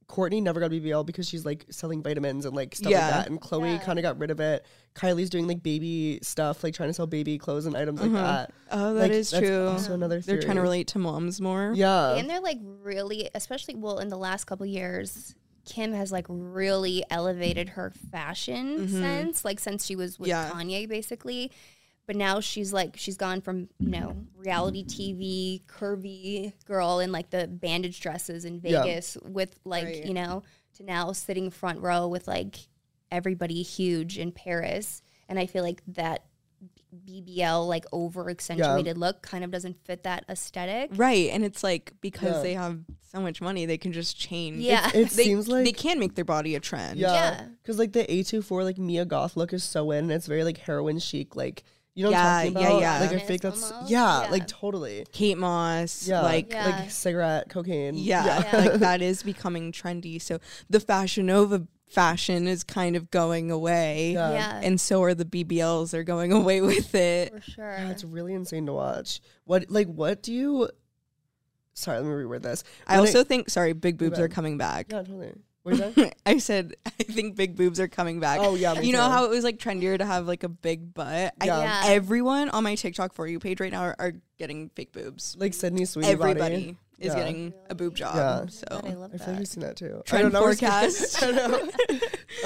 Kourtney 0.07 0.41
never 0.41 0.59
got 0.59 0.69
BBL 0.69 1.05
because 1.05 1.27
she's 1.27 1.45
like 1.45 1.65
selling 1.71 2.03
vitamins 2.03 2.45
and 2.45 2.55
like 2.55 2.75
stuff 2.75 2.91
Yeah. 2.91 3.05
like 3.05 3.11
that. 3.11 3.29
And 3.29 3.41
Khloe 3.41 3.73
Yeah. 3.73 3.77
kind 3.79 3.97
of 3.97 4.03
got 4.03 4.19
rid 4.19 4.29
of 4.29 4.39
it. 4.39 4.65
Kylie's 4.93 5.29
doing 5.29 5.47
like 5.47 5.63
baby 5.63 6.19
stuff, 6.21 6.63
like 6.63 6.73
trying 6.73 6.89
to 6.89 6.93
sell 6.93 7.07
baby 7.07 7.37
clothes 7.37 7.65
and 7.65 7.75
items 7.75 7.99
like 7.99 8.11
mm-hmm. 8.11 8.17
that. 8.17 8.53
Oh, 8.71 8.91
Like, 8.91 9.09
that 9.09 9.11
is 9.11 9.31
that's 9.31 9.45
true. 9.45 9.67
Also 9.67 9.93
another 9.93 10.19
They're 10.19 10.41
trying 10.41 10.57
to 10.57 10.61
relate 10.61 10.87
to 10.89 10.99
moms 10.99 11.41
more. 11.41 11.73
Yeah. 11.75 12.15
and 12.15 12.29
they're 12.29 12.39
like 12.39 12.59
really, 12.61 13.29
especially 13.33 13.75
well 13.75 13.99
in 13.99 14.09
the 14.09 14.17
last 14.17 14.45
couple 14.45 14.65
years. 14.65 15.35
Kim 15.65 15.93
has 15.93 16.11
like 16.11 16.27
really 16.29 17.03
elevated 17.09 17.69
her 17.69 17.91
fashion 18.11 18.81
mm-hmm. 18.81 19.01
sense, 19.01 19.43
like 19.43 19.59
since 19.59 19.83
she 19.83 19.95
was 19.95 20.19
with 20.19 20.29
Yeah. 20.29 20.51
Kanye, 20.51 20.87
basically. 20.87 21.51
But 22.07 22.15
now 22.15 22.39
she's 22.39 22.71
like 22.71 22.97
she's 22.97 23.17
gone 23.17 23.41
from 23.41 23.67
you 23.79 23.89
know 23.89 24.15
reality 24.37 24.83
TV 24.85 25.63
curvy 25.65 26.53
girl 26.65 26.99
in 26.99 27.11
like 27.11 27.29
the 27.31 27.47
bandage 27.47 27.99
dresses 27.99 28.45
in 28.45 28.61
Yeah. 28.63 28.83
Vegas 28.83 29.17
with 29.23 29.57
like 29.65 29.85
Right. 29.85 30.05
you 30.05 30.13
know 30.13 30.43
to 30.75 30.83
now 30.83 31.11
sitting 31.13 31.49
front 31.49 31.79
row 31.81 32.07
with 32.07 32.27
like 32.27 32.57
everybody 33.11 33.61
huge 33.63 34.17
in 34.17 34.31
Paris, 34.31 35.01
and 35.29 35.39
I 35.39 35.45
feel 35.45 35.63
like 35.63 35.81
that 35.87 36.25
BBL 37.07 37.67
like 37.67 37.85
over 37.91 38.29
accentuated 38.29 38.97
look 38.97 39.21
kind 39.21 39.43
of 39.43 39.51
doesn't 39.51 39.77
fit 39.85 40.03
that 40.03 40.23
aesthetic. 40.29 40.91
Right. 40.95 41.29
And 41.31 41.43
it's 41.43 41.63
like 41.63 41.93
because 42.01 42.35
Yeah. 42.37 42.41
they 42.41 42.53
have 42.53 42.79
so 43.11 43.19
much 43.21 43.41
money, 43.41 43.65
they 43.65 43.77
can 43.77 43.91
just 43.91 44.17
change. 44.17 44.57
Yeah. 44.59 44.89
It 44.93 45.09
They, 45.09 45.23
seems 45.25 45.47
like 45.49 45.65
they 45.65 45.71
can 45.73 45.99
make 45.99 46.15
their 46.15 46.23
body 46.25 46.55
a 46.55 46.59
trend. 46.59 46.97
Yeah, 46.99 47.11
Yeah. 47.13 47.47
because 47.61 47.77
like 47.79 47.91
the 47.93 48.05
A24 48.05 48.63
like 48.63 48.77
Mia 48.77 49.03
Goth 49.05 49.35
look 49.35 49.51
is 49.53 49.63
so 49.63 49.91
in. 49.91 50.05
And 50.05 50.11
it's 50.13 50.27
very 50.27 50.43
like 50.45 50.57
heroin 50.59 50.99
chic. 50.99 51.35
Like 51.35 51.63
you 51.95 52.03
know 52.03 52.11
Yeah, 52.11 52.17
what 52.23 52.27
I'm 52.27 52.45
yeah, 52.45 52.51
talking 52.53 52.67
about? 52.67 52.81
yeah. 52.81 52.91
Like 52.93 53.01
I 53.01 53.07
Feminist 53.07 53.27
think 53.27 53.41
that's 53.41 53.73
yeah, 53.89 54.23
Yeah. 54.23 54.29
like 54.31 54.47
totally. 54.47 55.05
Kate 55.11 55.37
Moss, 55.37 56.07
Yeah, 56.07 56.21
like 56.21 56.51
Yeah. 56.51 56.65
like 56.67 56.91
cigarette, 56.91 57.49
cocaine. 57.49 57.95
Yeah, 57.97 58.25
Yeah. 58.25 58.57
like 58.65 58.73
that 58.73 59.01
is 59.09 59.23
becoming 59.23 59.71
trendy. 59.71 60.21
So 60.21 60.39
the 60.69 60.79
Fashion 60.79 61.25
Nova 61.27 61.65
fashion 61.87 62.47
is 62.47 62.63
kind 62.63 62.95
of 62.95 63.09
going 63.11 63.51
away. 63.51 64.13
Yeah. 64.13 64.31
Yeah, 64.31 64.61
And 64.63 64.81
so 64.81 65.01
are 65.03 65.13
the 65.13 65.23
BBLs 65.25 65.93
are 65.93 66.03
going 66.03 66.33
away 66.33 66.59
with 66.61 66.93
it. 66.95 67.31
for 67.33 67.41
sure. 67.41 67.71
Yeah, 67.71 67.89
it's 67.91 68.03
really 68.03 68.33
insane 68.33 68.65
to 68.65 68.73
watch. 68.73 69.21
What 69.45 69.65
like 69.69 69.87
what 69.87 70.21
do 70.21 70.33
you? 70.33 70.69
Sorry, 71.73 71.97
let 71.99 72.05
me 72.05 72.11
reword 72.11 72.41
this. 72.41 72.63
I 72.87 72.97
also 72.97 73.19
it- 73.19 73.27
think 73.27 73.49
sorry, 73.49 73.73
big 73.73 73.97
boobs 73.97 74.19
are 74.19 74.27
coming 74.29 74.57
back. 74.57 74.87
yeah, 74.91 74.99
totally. 75.03 75.33
What 75.65 75.79
is 75.79 75.79
that? 75.95 76.15
I 76.27 76.37
said 76.37 76.75
I 76.85 76.91
think 76.91 77.35
big 77.35 77.55
boobs 77.55 77.79
are 77.79 77.87
coming 77.87 78.19
back. 78.19 78.39
Oh 78.39 78.53
yeah, 78.53 78.79
you 78.79 78.93
know 78.93 79.03
too. 79.03 79.11
how 79.11 79.25
it 79.25 79.31
was 79.31 79.43
like 79.43 79.57
trendier 79.57 79.97
to 79.97 80.05
have 80.05 80.27
like 80.27 80.43
a 80.43 80.49
big 80.49 80.93
butt? 80.93 81.33
I, 81.41 81.45
Yeah. 81.45 81.59
Yeah. 81.59 81.81
Everyone 81.87 82.49
on 82.49 82.63
my 82.63 82.75
TikTok 82.75 83.13
for 83.13 83.25
you 83.25 83.39
page 83.39 83.59
right 83.59 83.71
now 83.71 83.81
are, 83.81 83.95
are 83.97 84.13
getting 84.37 84.69
fake 84.69 84.91
boobs. 84.91 85.35
like 85.39 85.55
Sydney 85.55 85.85
Sweeney 85.85 86.11
Everybody 86.11 86.39
Body. 86.39 86.77
Is 86.99 87.07
Yeah. 87.07 87.15
getting 87.15 87.53
a 87.69 87.75
boob 87.75 87.95
job. 87.95 88.15
Yeah. 88.15 88.45
So 88.47 88.65
God, 88.69 88.85
I 88.85 88.93
love 88.93 89.11
I 89.13 89.17
feel 89.17 89.27
like 89.27 89.35
that. 89.35 89.39
you've 89.39 89.47
seen 89.47 89.61
that 89.63 89.75
too. 89.75 89.97
I 89.99 90.09
Trend 90.09 90.31
don't 90.31 90.33
know, 90.33 90.43
I 90.45 90.47
was- 90.47 90.59
forecast. 90.59 91.21
Know. 91.21 91.69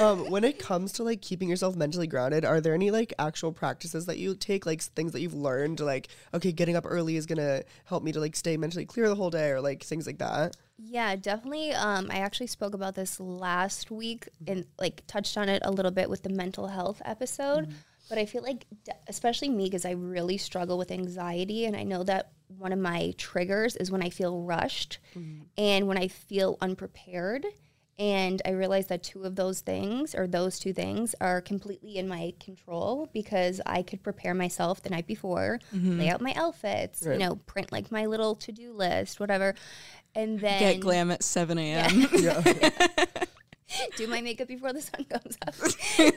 um, 0.00 0.30
when 0.30 0.44
it 0.44 0.58
comes 0.58 0.92
to 0.94 1.02
like 1.04 1.20
keeping 1.20 1.48
yourself 1.48 1.76
mentally 1.76 2.06
grounded, 2.06 2.44
are 2.44 2.60
there 2.60 2.74
any 2.74 2.90
like 2.90 3.12
actual 3.18 3.52
practices 3.52 4.06
that 4.06 4.18
you 4.18 4.34
take, 4.34 4.66
like 4.66 4.82
things 4.82 5.12
that 5.12 5.20
you've 5.20 5.34
learned, 5.34 5.80
like 5.80 6.08
okay, 6.34 6.52
getting 6.52 6.76
up 6.76 6.84
early 6.86 7.16
is 7.16 7.26
gonna 7.26 7.62
help 7.84 8.02
me 8.02 8.12
to 8.12 8.20
like 8.20 8.36
stay 8.36 8.56
mentally 8.56 8.86
clear 8.86 9.08
the 9.08 9.14
whole 9.14 9.30
day, 9.30 9.50
or 9.50 9.60
like 9.60 9.82
things 9.82 10.06
like 10.06 10.18
that? 10.18 10.56
Yeah, 10.82 11.14
definitely. 11.16 11.72
Um, 11.72 12.08
I 12.10 12.20
actually 12.20 12.46
spoke 12.46 12.74
about 12.74 12.94
this 12.94 13.20
last 13.20 13.90
week 13.90 14.28
and 14.46 14.64
like 14.78 15.02
touched 15.06 15.36
on 15.36 15.48
it 15.48 15.60
a 15.64 15.70
little 15.70 15.90
bit 15.90 16.08
with 16.08 16.22
the 16.22 16.30
mental 16.30 16.68
health 16.68 17.02
episode. 17.04 17.68
But 18.08 18.18
I 18.18 18.26
feel 18.26 18.42
like, 18.42 18.64
d- 18.84 18.92
especially 19.06 19.50
me, 19.50 19.64
because 19.66 19.84
I 19.84 19.92
really 19.92 20.36
struggle 20.36 20.78
with 20.78 20.90
anxiety, 20.90 21.66
and 21.66 21.76
I 21.76 21.84
know 21.84 22.02
that 22.04 22.32
one 22.58 22.72
of 22.72 22.78
my 22.78 23.14
triggers 23.16 23.76
is 23.76 23.90
when 23.90 24.02
I 24.02 24.10
feel 24.10 24.42
rushed 24.42 24.98
mm-hmm. 25.16 25.42
and 25.56 25.86
when 25.86 25.98
I 25.98 26.08
feel 26.08 26.58
unprepared. 26.60 27.46
And 27.98 28.40
I 28.46 28.52
realize 28.52 28.86
that 28.86 29.02
two 29.02 29.24
of 29.24 29.36
those 29.36 29.60
things, 29.60 30.14
or 30.14 30.26
those 30.26 30.58
two 30.58 30.72
things, 30.72 31.14
are 31.20 31.42
completely 31.42 31.98
in 31.98 32.08
my 32.08 32.32
control 32.40 33.10
because 33.12 33.60
I 33.66 33.82
could 33.82 34.02
prepare 34.02 34.32
myself 34.32 34.82
the 34.82 34.88
night 34.88 35.06
before, 35.06 35.60
mm-hmm. 35.74 35.98
lay 35.98 36.08
out 36.08 36.22
my 36.22 36.32
outfits, 36.34 37.02
you 37.04 37.18
know, 37.18 37.36
print 37.44 37.70
like 37.70 37.92
my 37.92 38.06
little 38.06 38.36
to 38.36 38.52
do 38.52 38.72
list, 38.72 39.20
whatever. 39.20 39.54
And 40.14 40.40
then 40.40 40.60
Get 40.60 40.80
glam 40.80 41.10
at 41.10 41.22
7 41.22 41.58
a.m. 41.58 42.08
Yeah. 42.14 42.42
do 43.96 44.06
my 44.06 44.20
makeup 44.20 44.48
before 44.48 44.72
the 44.72 44.82
sun 44.82 45.04
comes 45.04 45.36
up. 45.46 45.54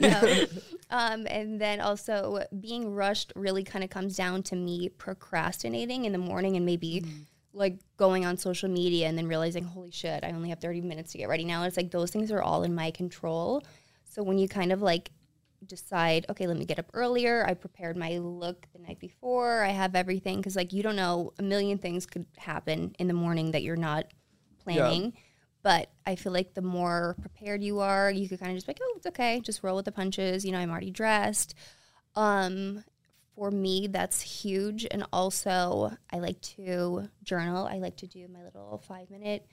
no. 0.00 0.44
um, 0.90 1.26
and 1.26 1.60
then 1.60 1.80
also 1.80 2.44
being 2.60 2.92
rushed 2.92 3.32
really 3.36 3.62
kind 3.62 3.84
of 3.84 3.90
comes 3.90 4.16
down 4.16 4.42
to 4.44 4.56
me 4.56 4.88
procrastinating 4.88 6.04
in 6.04 6.12
the 6.12 6.18
morning 6.18 6.56
and 6.56 6.66
maybe 6.66 7.04
like 7.52 7.78
going 7.96 8.26
on 8.26 8.36
social 8.36 8.68
media 8.68 9.06
and 9.06 9.16
then 9.16 9.28
realizing, 9.28 9.64
holy 9.64 9.90
shit, 9.90 10.24
I 10.24 10.30
only 10.30 10.48
have 10.48 10.60
30 10.60 10.80
minutes 10.80 11.12
to 11.12 11.18
get 11.18 11.28
ready 11.28 11.44
now. 11.44 11.64
It's 11.64 11.76
like 11.76 11.90
those 11.90 12.10
things 12.10 12.32
are 12.32 12.42
all 12.42 12.64
in 12.64 12.74
my 12.74 12.90
control. 12.90 13.62
So 14.04 14.22
when 14.22 14.38
you 14.38 14.48
kind 14.48 14.72
of 14.72 14.82
like 14.82 15.10
decide, 15.66 16.26
okay, 16.28 16.46
let 16.46 16.56
me 16.56 16.64
get 16.64 16.78
up 16.78 16.90
earlier. 16.94 17.46
I 17.46 17.54
prepared 17.54 17.96
my 17.96 18.18
look 18.18 18.66
the 18.72 18.80
night 18.80 18.98
before. 18.98 19.62
I 19.62 19.70
have 19.70 19.94
everything 19.94 20.38
because 20.38 20.56
like 20.56 20.72
you 20.72 20.82
don't 20.82 20.96
know, 20.96 21.32
a 21.38 21.42
million 21.42 21.78
things 21.78 22.06
could 22.06 22.26
happen 22.36 22.94
in 22.98 23.08
the 23.08 23.14
morning 23.14 23.52
that 23.52 23.62
you're 23.62 23.76
not 23.76 24.06
planning. 24.62 25.12
But 25.64 25.90
I 26.06 26.14
feel 26.14 26.30
like 26.32 26.52
the 26.54 26.62
more 26.62 27.16
prepared 27.20 27.62
you 27.64 27.80
are, 27.80 28.10
you 28.10 28.28
could 28.28 28.38
kind 28.38 28.52
of 28.52 28.56
just 28.58 28.66
be 28.66 28.70
like, 28.74 28.80
oh, 28.82 28.94
it's 28.98 29.06
okay, 29.06 29.40
just 29.40 29.62
roll 29.64 29.76
with 29.76 29.86
the 29.86 29.92
punches. 29.92 30.44
You 30.44 30.52
know, 30.52 30.58
I'm 30.58 30.70
already 30.70 30.90
dressed. 30.90 31.54
Um, 32.14 32.84
for 33.34 33.50
me, 33.50 33.88
that's 33.88 34.20
huge. 34.20 34.86
And 34.90 35.04
also, 35.12 35.96
I 36.12 36.18
like 36.18 36.40
to 36.42 37.08
journal. 37.24 37.66
I 37.66 37.78
like 37.78 37.96
to 37.96 38.06
do 38.06 38.28
my 38.28 38.44
little 38.44 38.78
five 38.86 39.10
minute 39.10 39.46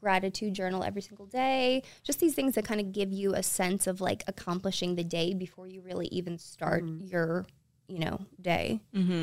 gratitude 0.00 0.54
journal 0.54 0.84
every 0.84 1.02
single 1.02 1.26
day. 1.26 1.82
Just 2.04 2.20
these 2.20 2.34
things 2.34 2.54
that 2.54 2.64
kind 2.64 2.80
of 2.80 2.92
give 2.92 3.12
you 3.12 3.34
a 3.34 3.42
sense 3.42 3.86
of 3.88 4.00
like 4.00 4.22
accomplishing 4.28 4.94
the 4.94 5.02
day 5.04 5.34
before 5.34 5.66
you 5.66 5.80
really 5.82 6.06
even 6.08 6.38
start 6.38 6.84
your, 7.00 7.44
you 7.88 7.98
know, 7.98 8.20
day. 8.40 8.80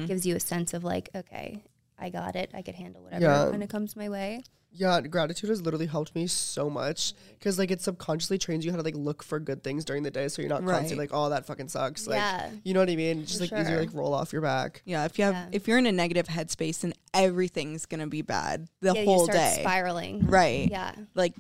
Gives 0.08 0.26
you 0.26 0.36
a 0.36 0.40
sense 0.42 0.74
of 0.74 0.84
like, 0.84 1.10
okay, 1.16 1.64
I 1.98 2.10
got 2.10 2.36
it. 2.36 2.52
I 2.54 2.62
could 2.64 2.76
handle 2.76 3.02
whatever 3.02 3.24
Yeah. 3.24 3.50
kind 3.50 3.64
of 3.64 3.70
comes 3.70 3.96
my 3.96 4.10
way. 4.10 4.44
Yeah, 4.76 5.02
gratitude 5.02 5.50
has 5.50 5.62
literally 5.62 5.86
helped 5.86 6.16
me 6.16 6.26
so 6.26 6.70
much 6.70 7.14
mm-hmm. 7.14 7.34
because 7.38 7.60
like 7.60 7.70
it 7.70 7.82
subconsciously 7.82 8.40
trains 8.40 8.66
you 8.66 8.72
how 8.72 8.78
to 8.78 8.84
like 8.84 8.96
look 8.96 9.22
for 9.24 9.40
good 9.40 9.64
things 9.64 9.86
during 9.86 10.02
the 10.02 10.12
day, 10.12 10.28
so 10.28 10.42
you're 10.42 10.50
not 10.50 10.66
constantly 10.66 11.06
like, 11.06 11.12
oh, 11.14 11.30
that 11.30 11.46
fucking 11.46 11.70
sucks. 11.70 12.08
Like, 12.08 12.18
Yeah. 12.18 12.50
you 12.64 12.74
know 12.74 12.80
what 12.80 12.90
I 12.90 12.96
mean? 12.96 13.22
It's 13.22 13.38
just 13.38 13.50
For 13.50 13.56
like 13.56 13.66
easier 13.66 13.80
like 13.80 13.94
roll 13.94 14.14
off 14.14 14.34
your 14.34 14.42
back. 14.42 14.82
Yeah, 14.86 15.06
if 15.06 15.20
you 15.20 15.26
have 15.26 15.34
Yeah. 15.36 15.48
if 15.52 15.68
you're 15.68 15.78
in 15.78 15.86
a 15.86 15.92
negative 15.92 16.28
headspace, 16.28 16.82
then 16.82 16.94
everything's 17.14 17.86
gonna 17.86 18.08
be 18.08 18.24
bad 18.24 18.68
the 18.82 18.94
Yeah, 18.94 19.02
you 19.02 19.06
whole 19.06 19.26
start 19.26 19.38
day. 19.38 19.58
spiraling. 19.60 20.26
Right. 20.26 20.70
Yeah. 20.70 20.94
Like 21.14 21.34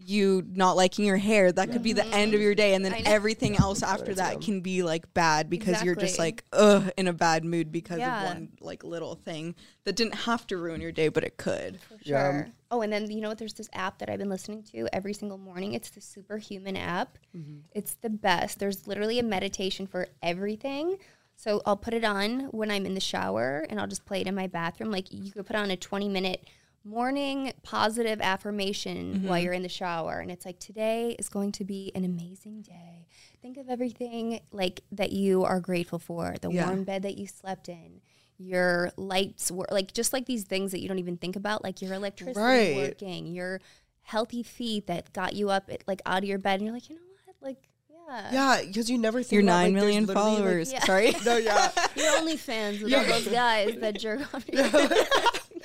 you 0.00 0.44
not 0.54 0.76
liking 0.76 1.04
your 1.04 1.16
hair, 1.18 1.52
that 1.52 1.70
could 1.70 1.82
be 1.82 1.92
the 1.92 2.06
end 2.06 2.32
of 2.32 2.38
mm-hmm. 2.38 2.44
your 2.44 2.54
day, 2.54 2.72
and 2.74 2.82
then 2.84 2.94
I 2.94 3.00
know. 3.00 3.10
everything 3.10 3.56
else 3.56 3.82
after 3.82 4.14
that 4.14 4.34
dumb. 4.34 4.42
can 4.42 4.60
be 4.60 4.82
like 4.82 5.12
bad 5.12 5.50
because 5.50 5.82
you're 5.82 5.96
just 5.96 6.18
like 6.18 6.44
ugh 6.52 6.90
in 6.96 7.08
a 7.08 7.12
bad 7.12 7.44
mood 7.44 7.70
because 7.70 7.98
Yeah. 7.98 8.22
of 8.22 8.28
one 8.28 8.48
like 8.60 8.84
little 8.84 9.16
thing 9.16 9.54
that 9.84 9.96
didn't 9.96 10.14
have 10.14 10.46
to 10.46 10.56
ruin 10.56 10.80
your 10.80 10.92
day, 10.92 11.08
but 11.08 11.24
it 11.24 11.36
could. 11.36 11.80
For 11.82 11.98
Yeah. 12.02 12.28
Um, 12.28 12.52
Oh, 12.70 12.82
and 12.82 12.92
then 12.92 13.10
you 13.10 13.20
know 13.20 13.28
what? 13.28 13.38
There's 13.38 13.54
this 13.54 13.70
app 13.72 13.98
that 13.98 14.10
I've 14.10 14.18
been 14.18 14.28
listening 14.28 14.62
to 14.74 14.88
every 14.92 15.14
single 15.14 15.38
morning. 15.38 15.72
It's 15.72 15.90
the 15.90 16.00
Superhuman 16.00 16.76
app. 16.76 17.16
Mm-hmm. 17.36 17.60
It's 17.72 17.94
the 17.94 18.10
best. 18.10 18.58
There's 18.58 18.86
literally 18.86 19.18
a 19.18 19.22
meditation 19.22 19.86
for 19.86 20.08
everything. 20.22 20.98
So 21.36 21.62
I'll 21.64 21.76
put 21.76 21.94
it 21.94 22.04
on 22.04 22.40
when 22.50 22.70
I'm 22.70 22.84
in 22.84 22.94
the 22.94 23.00
shower, 23.00 23.64
and 23.70 23.80
I'll 23.80 23.86
just 23.86 24.04
play 24.04 24.20
it 24.20 24.26
in 24.26 24.34
my 24.34 24.48
bathroom. 24.48 24.90
Like 24.90 25.12
you 25.12 25.32
could 25.32 25.46
put 25.46 25.56
on 25.56 25.70
a 25.70 25.76
20 25.76 26.08
minute 26.08 26.44
morning 26.84 27.52
positive 27.62 28.20
affirmation 28.20 29.14
mm-hmm. 29.14 29.28
while 29.28 29.38
you're 29.38 29.52
in 29.52 29.62
the 29.62 29.68
shower, 29.68 30.18
and 30.18 30.30
it's 30.30 30.44
like 30.44 30.58
today 30.58 31.14
is 31.18 31.28
going 31.28 31.52
to 31.52 31.64
be 31.64 31.92
an 31.94 32.04
amazing 32.04 32.62
day. 32.62 33.06
Think 33.40 33.56
of 33.56 33.68
everything 33.68 34.40
like 34.52 34.80
that 34.92 35.12
you 35.12 35.44
are 35.44 35.60
grateful 35.60 35.98
for. 35.98 36.34
The 36.40 36.50
Yeah. 36.50 36.66
warm 36.66 36.84
bed 36.84 37.02
that 37.02 37.16
you 37.16 37.26
slept 37.26 37.68
in 37.68 38.00
your 38.38 38.90
lights 38.96 39.50
were 39.50 39.66
like 39.70 39.92
just 39.92 40.12
like 40.12 40.26
these 40.26 40.44
things 40.44 40.70
that 40.72 40.80
you 40.80 40.88
don't 40.88 40.98
even 41.00 41.16
think 41.16 41.34
about 41.36 41.64
like 41.64 41.82
your 41.82 41.92
electricity 41.94 42.38
Right. 42.40 42.76
working 42.76 43.26
your 43.26 43.60
healthy 44.02 44.42
feet 44.42 44.86
that 44.86 45.12
got 45.12 45.34
you 45.34 45.50
up 45.50 45.68
at, 45.70 45.82
like 45.86 46.00
out 46.06 46.18
of 46.18 46.24
your 46.24 46.38
bed 46.38 46.60
and 46.60 46.62
you're 46.66 46.72
like 46.72 46.88
you 46.88 46.94
know 46.96 47.02
what 47.26 47.34
like 47.42 47.58
yeah 48.08 48.30
Yeah, 48.32 48.62
because 48.66 48.88
you 48.90 48.96
never 48.96 49.22
think 49.22 49.32
Your 49.32 49.42
about, 49.42 49.52
nine 49.52 49.64
like, 49.74 49.82
million 49.82 50.06
literally, 50.06 50.30
like- 50.30 50.36
followers. 50.38 50.72
Yeah. 50.72 50.84
Sorry. 50.84 51.14
no, 51.26 51.36
yeah, 51.36 51.70
your 51.96 52.16
only 52.16 52.36
fans 52.36 52.80
with 52.80 52.94
all 52.94 53.04
those 53.04 53.28
guys 53.28 53.76
that 53.80 53.98
jerk 53.98 54.20
off 54.34 54.48
your 54.52 54.62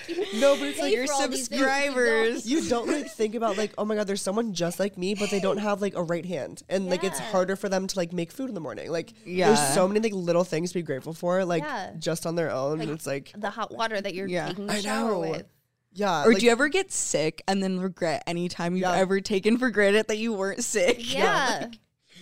no, 0.35 0.55
but 0.57 0.67
it's 0.67 0.79
like 0.79 0.93
Your 0.93 1.07
for 1.07 1.13
all 1.13 1.27
these 1.27 1.47
things, 1.47 1.59
you 1.59 1.65
subscribers. 1.67 2.45
you 2.45 2.69
don't 2.69 2.87
like 2.87 3.09
think 3.11 3.35
about 3.35 3.57
like 3.57 3.73
oh 3.77 3.85
my 3.85 3.95
god 3.95 4.07
there's 4.07 4.21
someone 4.21 4.53
just 4.53 4.79
like 4.79 4.97
me 4.97 5.15
but 5.15 5.29
they 5.29 5.39
don't 5.39 5.57
have 5.57 5.81
like 5.81 5.95
a 5.95 6.03
right 6.03 6.25
hand 6.25 6.63
and 6.69 6.89
like 6.89 7.03
it's 7.03 7.19
harder 7.19 7.55
for 7.55 7.69
them 7.69 7.87
to 7.87 7.97
like 7.97 8.13
make 8.13 8.31
food 8.31 8.49
in 8.49 8.55
the 8.55 8.61
morning 8.61 8.91
like 8.91 9.13
Yeah. 9.25 9.47
there's 9.47 9.73
so 9.73 9.87
many 9.87 9.99
like 9.99 10.13
little 10.13 10.43
things 10.43 10.71
to 10.71 10.75
be 10.79 10.81
grateful 10.83 11.13
for 11.13 11.45
like 11.45 11.63
Yeah. 11.63 11.91
just 11.99 12.25
on 12.25 12.35
their 12.35 12.51
own 12.51 12.79
Like, 12.79 12.89
it's 12.89 13.07
like 13.07 13.31
the 13.35 13.49
hot 13.49 13.71
water 13.73 13.99
that 14.01 14.13
you're 14.13 14.27
Yeah. 14.27 14.47
taking 14.49 14.67
the 14.67 14.73
I 14.73 14.79
shower 14.81 15.11
know. 15.11 15.19
with 15.19 15.45
yeah 15.93 16.23
Or 16.23 16.29
like, 16.29 16.39
do 16.39 16.45
you 16.45 16.51
ever 16.51 16.69
get 16.69 16.91
sick 16.91 17.43
and 17.47 17.61
then 17.61 17.79
regret 17.79 18.23
any 18.25 18.49
time 18.49 18.73
you've 18.75 18.81
Yeah. 18.81 18.93
ever 18.95 19.21
taken 19.21 19.57
for 19.57 19.69
granted 19.69 20.07
that 20.07 20.17
you 20.17 20.33
weren't 20.33 20.63
sick? 20.63 21.13
yeah, 21.13 21.67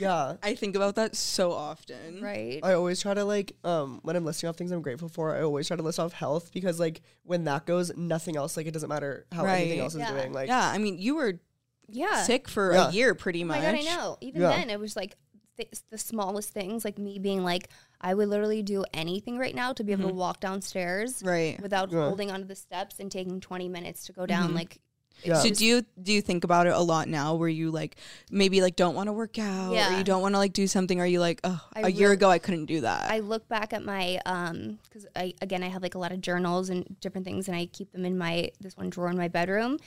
yeah 0.01 0.35
I 0.43 0.55
think 0.55 0.75
about 0.75 0.95
that 0.95 1.15
so 1.15 1.51
often. 1.53 2.21
right 2.21 2.59
I 2.63 2.73
always 2.73 3.01
try 3.01 3.13
to 3.13 3.23
like 3.23 3.55
um 3.63 3.99
when 4.03 4.15
I'm 4.15 4.25
listing 4.25 4.49
off 4.49 4.57
things 4.57 4.71
I'm 4.71 4.81
grateful 4.81 5.07
for 5.09 5.35
I 5.35 5.41
always 5.43 5.67
try 5.67 5.77
to 5.77 5.83
list 5.83 5.99
off 5.99 6.13
health 6.13 6.51
because 6.53 6.79
like 6.79 7.01
when 7.23 7.43
that 7.45 7.65
goes 7.65 7.95
nothing 7.95 8.35
else 8.35 8.57
like 8.57 8.65
it 8.67 8.71
doesn't 8.71 8.89
matter 8.89 9.25
how 9.31 9.45
anything 9.45 9.79
Right. 9.79 9.83
else 9.83 9.95
is 9.95 10.07
doing 10.07 10.33
like 10.33 10.47
yeah, 10.47 10.69
I 10.69 10.77
mean, 10.77 10.97
you 10.97 11.15
were 11.15 11.39
yeah. 11.87 12.23
sick 12.23 12.47
for 12.47 12.73
Yeah. 12.73 12.89
a 12.89 12.91
year 12.91 13.15
pretty 13.15 13.43
Oh 13.43 13.47
much. 13.47 13.59
my 13.59 13.71
god, 13.71 13.75
I 13.75 13.81
know. 13.81 14.17
Even 14.21 14.41
Yeah. 14.41 14.49
then, 14.51 14.69
it 14.69 14.79
was 14.79 14.95
like 14.95 15.15
th- 15.57 15.69
the 15.89 15.97
smallest 15.97 16.49
things, 16.51 16.85
like 16.85 16.97
me 16.97 17.19
being 17.19 17.43
like, 17.43 17.67
I 17.99 18.13
would 18.13 18.29
literally 18.29 18.63
do 18.63 18.85
anything 18.93 19.37
right 19.37 19.53
now 19.53 19.73
to 19.73 19.83
be 19.83 19.91
able 19.91 20.07
to 20.07 20.15
walk 20.15 20.39
downstairs 20.39 21.17
Mm-hmm. 21.17 21.27
Right. 21.27 21.61
without 21.61 21.91
Yeah. 21.91 22.07
holding 22.07 22.31
onto 22.31 22.47
the 22.47 22.55
steps 22.55 22.99
and 22.99 23.11
taking 23.11 23.41
20 23.41 23.67
minutes 23.67 24.05
to 24.05 24.13
go 24.13 24.25
down. 24.25 24.53
Like, 24.53 24.79
Yeah. 25.23 25.35
So 25.39 25.49
do 25.49 25.65
you 25.65 25.83
do 26.01 26.11
you 26.13 26.21
think 26.21 26.43
about 26.43 26.67
it 26.67 26.73
a 26.73 26.79
lot 26.79 27.07
now 27.07 27.35
where 27.35 27.49
you 27.49 27.71
like 27.71 27.95
maybe 28.29 28.61
like 28.61 28.75
don't 28.75 28.95
want 28.95 29.07
to 29.07 29.13
work 29.13 29.37
out 29.39 29.73
or 29.73 29.97
you 29.97 30.03
don't 30.03 30.21
want 30.21 30.33
to 30.35 30.39
like 30.39 30.53
do 30.53 30.67
something 30.67 30.99
or 30.99 31.05
you 31.05 31.19
like 31.19 31.39
oh 31.43 31.61
I 31.73 31.81
a 31.81 31.89
year 31.89 32.11
ago 32.11 32.29
I 32.29 32.39
couldn't 32.39 32.65
do 32.65 32.81
that. 32.81 33.11
I 33.11 33.19
look 33.19 33.47
back 33.47 33.73
at 33.73 33.83
my 33.85 34.19
um 34.25 34.79
because 34.83 35.05
I 35.15 35.33
again 35.41 35.63
I 35.63 35.67
have 35.69 35.81
like 35.83 35.95
a 35.95 35.99
lot 35.99 36.11
of 36.11 36.21
journals 36.21 36.69
and 36.69 36.95
different 37.01 37.25
things 37.25 37.47
and 37.47 37.55
I 37.57 37.65
keep 37.67 37.91
them 37.91 38.05
in 38.05 38.17
my 38.17 38.51
this 38.59 38.75
one 38.77 38.89
drawer 38.89 39.09
in 39.09 39.17
my 39.17 39.27
bedroom. 39.27 39.77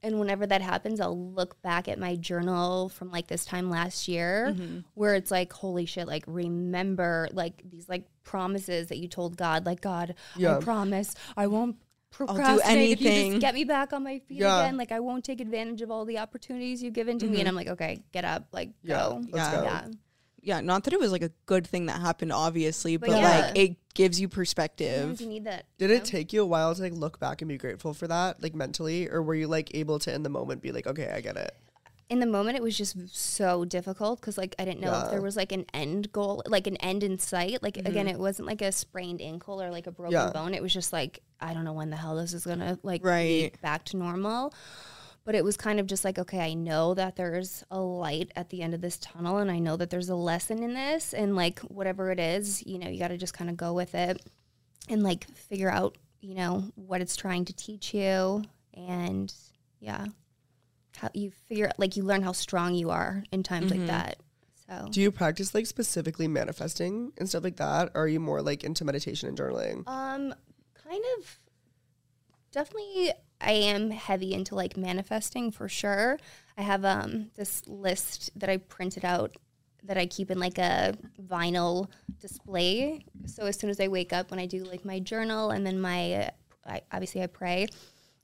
And 0.00 0.20
whenever 0.20 0.46
that 0.46 0.62
happens, 0.62 1.00
I'll 1.00 1.18
look 1.32 1.60
back 1.60 1.88
at 1.88 1.98
my 1.98 2.14
journal 2.14 2.88
from 2.88 3.10
like 3.10 3.26
this 3.26 3.44
time 3.44 3.68
last 3.68 4.06
year 4.06 4.54
Mm-hmm. 4.54 4.78
where 4.94 5.16
it's 5.16 5.32
like, 5.32 5.52
holy 5.52 5.86
shit, 5.86 6.06
like 6.06 6.22
remember 6.28 7.28
like 7.32 7.62
these 7.68 7.88
like 7.88 8.04
promises 8.22 8.88
that 8.88 8.98
you 8.98 9.08
told 9.08 9.36
God, 9.36 9.66
like, 9.66 9.80
God, 9.80 10.14
Yeah. 10.36 10.58
I 10.58 10.60
promise 10.60 11.14
I 11.36 11.48
won't 11.48 11.76
do 12.10 12.26
procrastinate 12.26 12.90
if 12.90 13.00
you 13.00 13.08
anything." 13.10 13.32
just 13.32 13.40
get 13.40 13.54
me 13.54 13.64
back 13.64 13.92
on 13.92 14.02
my 14.04 14.18
feet 14.20 14.38
Yeah. 14.38 14.60
again. 14.62 14.76
Like 14.76 14.92
I 14.92 15.00
won't 15.00 15.24
take 15.24 15.40
advantage 15.40 15.82
of 15.82 15.90
all 15.90 16.04
the 16.04 16.18
opportunities 16.18 16.82
you've 16.82 16.94
given 16.94 17.18
to 17.18 17.26
me. 17.26 17.40
And 17.40 17.40
mm-hmm. 17.40 17.48
I'm 17.48 17.54
like, 17.54 17.68
okay, 17.68 18.02
get 18.12 18.24
up, 18.24 18.48
like 18.52 18.70
Yeah, 18.82 18.96
go. 18.96 19.22
let's 19.30 19.52
Yeah. 19.52 19.56
go. 19.56 19.62
Yeah. 19.64 19.86
yeah, 20.42 20.60
not 20.60 20.84
that 20.84 20.92
it 20.92 21.00
was 21.00 21.12
like 21.12 21.22
a 21.22 21.30
good 21.46 21.66
thing 21.66 21.86
that 21.86 22.00
happened 22.00 22.32
obviously, 22.32 22.96
but, 22.96 23.10
But 23.10 23.22
like 23.22 23.58
it 23.58 23.76
gives 23.94 24.20
you 24.20 24.26
Sometimes 24.26 24.34
perspective. 24.36 25.20
you 25.20 25.26
need 25.26 25.44
that. 25.44 25.66
Did 25.78 25.90
you 25.90 25.96
it 25.96 26.04
take 26.04 26.32
you 26.32 26.42
a 26.42 26.46
while 26.46 26.74
to 26.74 26.80
like 26.80 26.92
look 26.92 27.18
back 27.18 27.42
and 27.42 27.48
be 27.48 27.58
grateful 27.58 27.92
for 27.94 28.06
that, 28.08 28.42
like 28.42 28.54
mentally, 28.54 29.08
or 29.10 29.22
were 29.22 29.34
you 29.34 29.48
like 29.48 29.74
able 29.74 29.98
to 30.00 30.14
in 30.14 30.22
the 30.22 30.30
moment 30.30 30.62
be 30.62 30.72
like, 30.72 30.86
okay, 30.86 31.10
I 31.14 31.20
get 31.20 31.36
it? 31.36 31.54
In 32.10 32.20
the 32.20 32.26
moment 32.26 32.56
it 32.56 32.62
was 32.62 32.76
just 32.76 32.96
so 33.14 33.64
difficult 33.64 34.20
because 34.20 34.38
like 34.38 34.54
i 34.58 34.64
didn't 34.64 34.80
know 34.80 35.02
if 35.04 35.10
there 35.10 35.20
was 35.20 35.36
like 35.36 35.52
an 35.52 35.66
end 35.74 36.10
goal 36.12 36.42
like 36.46 36.66
an 36.66 36.76
end 36.78 37.02
in 37.02 37.18
sight. 37.18 37.62
Like 37.62 37.76
again 37.76 38.06
mm-hmm. 38.06 38.08
it 38.08 38.18
wasn't 38.18 38.48
like 38.48 38.62
a 38.62 38.72
sprained 38.72 39.20
ankle 39.20 39.60
or 39.62 39.70
like 39.70 39.86
a 39.86 39.92
broken 39.92 40.12
Yeah. 40.12 40.30
bone. 40.30 40.54
It 40.54 40.62
was 40.62 40.72
just 40.72 40.92
like 40.92 41.22
i 41.40 41.52
don't 41.54 41.64
know 41.64 41.72
when 41.72 41.90
the 41.90 41.96
hell 41.96 42.16
this 42.16 42.32
is 42.32 42.44
gonna 42.46 42.78
like 42.82 43.04
Right. 43.04 43.52
be 43.52 43.58
back 43.60 43.84
to 43.86 43.96
normal. 43.96 44.54
But 45.24 45.34
it 45.34 45.44
was 45.44 45.58
kind 45.58 45.78
of 45.78 45.86
just 45.86 46.04
like 46.04 46.18
okay 46.18 46.40
i 46.40 46.54
know 46.54 46.94
that 46.94 47.16
there's 47.16 47.62
a 47.70 47.78
light 47.78 48.30
at 48.34 48.48
the 48.48 48.62
end 48.62 48.72
of 48.72 48.80
this 48.80 48.96
tunnel 48.96 49.36
and 49.36 49.50
i 49.50 49.58
know 49.58 49.76
that 49.76 49.90
there's 49.90 50.08
a 50.08 50.14
lesson 50.14 50.62
in 50.62 50.72
this 50.72 51.12
and 51.12 51.36
like 51.36 51.58
whatever 51.60 52.10
it 52.10 52.18
is 52.18 52.64
you 52.66 52.78
know 52.78 52.88
you 52.88 52.98
got 52.98 53.08
to 53.08 53.18
just 53.18 53.34
kind 53.34 53.50
of 53.50 53.56
go 53.58 53.74
with 53.74 53.94
it 53.94 54.24
and 54.88 55.02
like 55.02 55.28
figure 55.36 55.70
out 55.70 55.98
you 56.20 56.34
know 56.34 56.64
what 56.76 57.00
it's 57.02 57.16
trying 57.16 57.44
to 57.44 57.52
teach 57.52 57.92
you. 57.94 58.42
And 58.74 59.32
yeah 59.80 60.06
how 60.98 61.08
you 61.14 61.30
figure 61.30 61.70
like 61.78 61.96
you 61.96 62.02
learn 62.02 62.22
how 62.22 62.32
strong 62.32 62.74
you 62.74 62.90
are 62.90 63.24
in 63.32 63.42
times 63.42 63.70
like 63.70 63.86
that 63.86 64.18
so. 64.68 64.86
Do 64.90 65.00
you 65.00 65.10
practice 65.10 65.54
like 65.54 65.64
specifically 65.66 66.28
manifesting 66.28 67.12
and 67.16 67.26
stuff 67.26 67.42
like 67.42 67.56
that, 67.56 67.90
or 67.94 68.02
are 68.02 68.08
you 68.08 68.20
more 68.20 68.42
like 68.42 68.64
into 68.64 68.84
meditation 68.84 69.26
and 69.28 69.38
journaling? 69.38 69.88
um 69.88 70.34
kind 70.74 71.04
of 71.18 71.38
definitely 72.52 73.12
i 73.40 73.52
am 73.52 73.90
heavy 73.90 74.32
into 74.32 74.54
like 74.54 74.76
manifesting 74.76 75.50
for 75.50 75.68
sure. 75.68 76.18
I 76.56 76.62
have 76.62 76.84
um 76.84 77.30
this 77.34 77.62
list 77.66 78.30
that 78.36 78.50
i 78.50 78.58
printed 78.58 79.04
out 79.04 79.36
that 79.84 79.96
i 79.96 80.06
keep 80.06 80.30
in 80.30 80.38
like 80.38 80.58
a 80.58 80.94
vinyl 81.22 81.88
display. 82.20 83.04
So 83.26 83.46
as 83.46 83.58
soon 83.58 83.70
as 83.70 83.80
i 83.80 83.88
wake 83.88 84.12
up 84.12 84.30
when 84.30 84.40
i 84.40 84.46
do 84.46 84.64
like 84.64 84.84
my 84.84 84.98
journal 84.98 85.50
and 85.50 85.66
then 85.66 85.80
my 85.80 86.30
I, 86.66 86.82
obviously 86.92 87.22
i 87.22 87.26
pray 87.26 87.68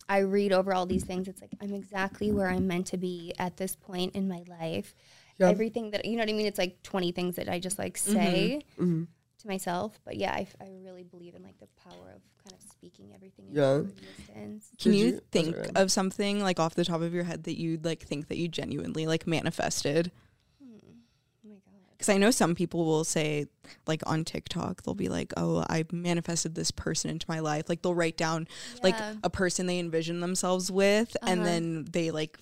i 0.08 0.18
read 0.18 0.52
over 0.52 0.74
all 0.74 0.86
these 0.86 1.04
things 1.04 1.28
it's 1.28 1.40
like 1.40 1.52
i'm 1.60 1.74
exactly 1.74 2.30
where 2.32 2.48
i'm 2.48 2.66
meant 2.66 2.86
to 2.86 2.96
be 2.96 3.32
at 3.38 3.56
this 3.56 3.76
point 3.76 4.14
in 4.14 4.28
my 4.28 4.42
life 4.48 4.94
Yeah. 5.38 5.48
everything 5.48 5.90
that 5.92 6.04
you 6.04 6.12
know 6.12 6.22
what 6.22 6.28
i 6.28 6.32
mean 6.32 6.46
it's 6.46 6.58
like 6.58 6.82
20 6.82 7.12
things 7.12 7.36
that 7.36 7.48
i 7.48 7.58
just 7.58 7.78
like 7.78 7.94
mm-hmm. 7.96 8.12
say 8.12 8.62
mm-hmm. 8.78 9.04
to 9.38 9.48
myself 9.48 9.98
but 10.04 10.16
yeah 10.16 10.32
I, 10.32 10.40
f- 10.40 10.56
I 10.60 10.68
really 10.82 11.04
believe 11.04 11.34
in 11.34 11.42
like 11.42 11.58
the 11.58 11.68
power 11.88 12.10
of 12.14 12.22
kind 12.44 12.52
of 12.52 12.70
speaking 12.70 13.12
everything 13.14 13.46
Yeah. 13.50 13.76
into 13.76 13.90
existence 13.90 14.70
Can 14.80 14.92
Did 14.92 14.98
you, 14.98 15.06
you- 15.06 15.20
think 15.32 15.56
sorry. 15.56 15.68
of 15.76 15.90
something 15.90 16.42
like 16.42 16.60
off 16.60 16.74
the 16.74 16.84
top 16.84 17.00
of 17.00 17.14
your 17.14 17.24
head 17.24 17.44
that 17.44 17.58
you'd 17.58 17.84
like 17.84 18.02
think 18.02 18.28
that 18.28 18.36
you 18.36 18.48
genuinely 18.48 19.06
like 19.06 19.26
manifested? 19.26 20.12
My 21.94 21.94
god 21.94 21.98
Because 21.98 22.09
I 22.09 22.18
know 22.18 22.30
some 22.30 22.54
people 22.54 22.85
will 22.85 23.04
say, 23.04 23.46
like 23.87 24.02
on 24.07 24.24
TikTok, 24.24 24.83
they'll 24.83 24.94
be 24.94 25.09
like, 25.09 25.33
"Oh, 25.37 25.64
I 25.68 25.85
manifested 25.92 26.54
this 26.54 26.70
person 26.70 27.11
into 27.11 27.26
my 27.28 27.40
life." 27.40 27.68
Like 27.68 27.83
they'll 27.83 27.94
write 27.94 28.16
down 28.16 28.48
like 28.83 28.96
a 29.22 29.30
person 29.30 29.66
they 29.66 29.78
envision 29.78 30.20
themselves 30.20 30.70
with, 30.70 31.16
and 31.22 31.40
Uh-huh. 31.40 31.50
then 31.50 31.85
they 31.90 32.11
like 32.11 32.38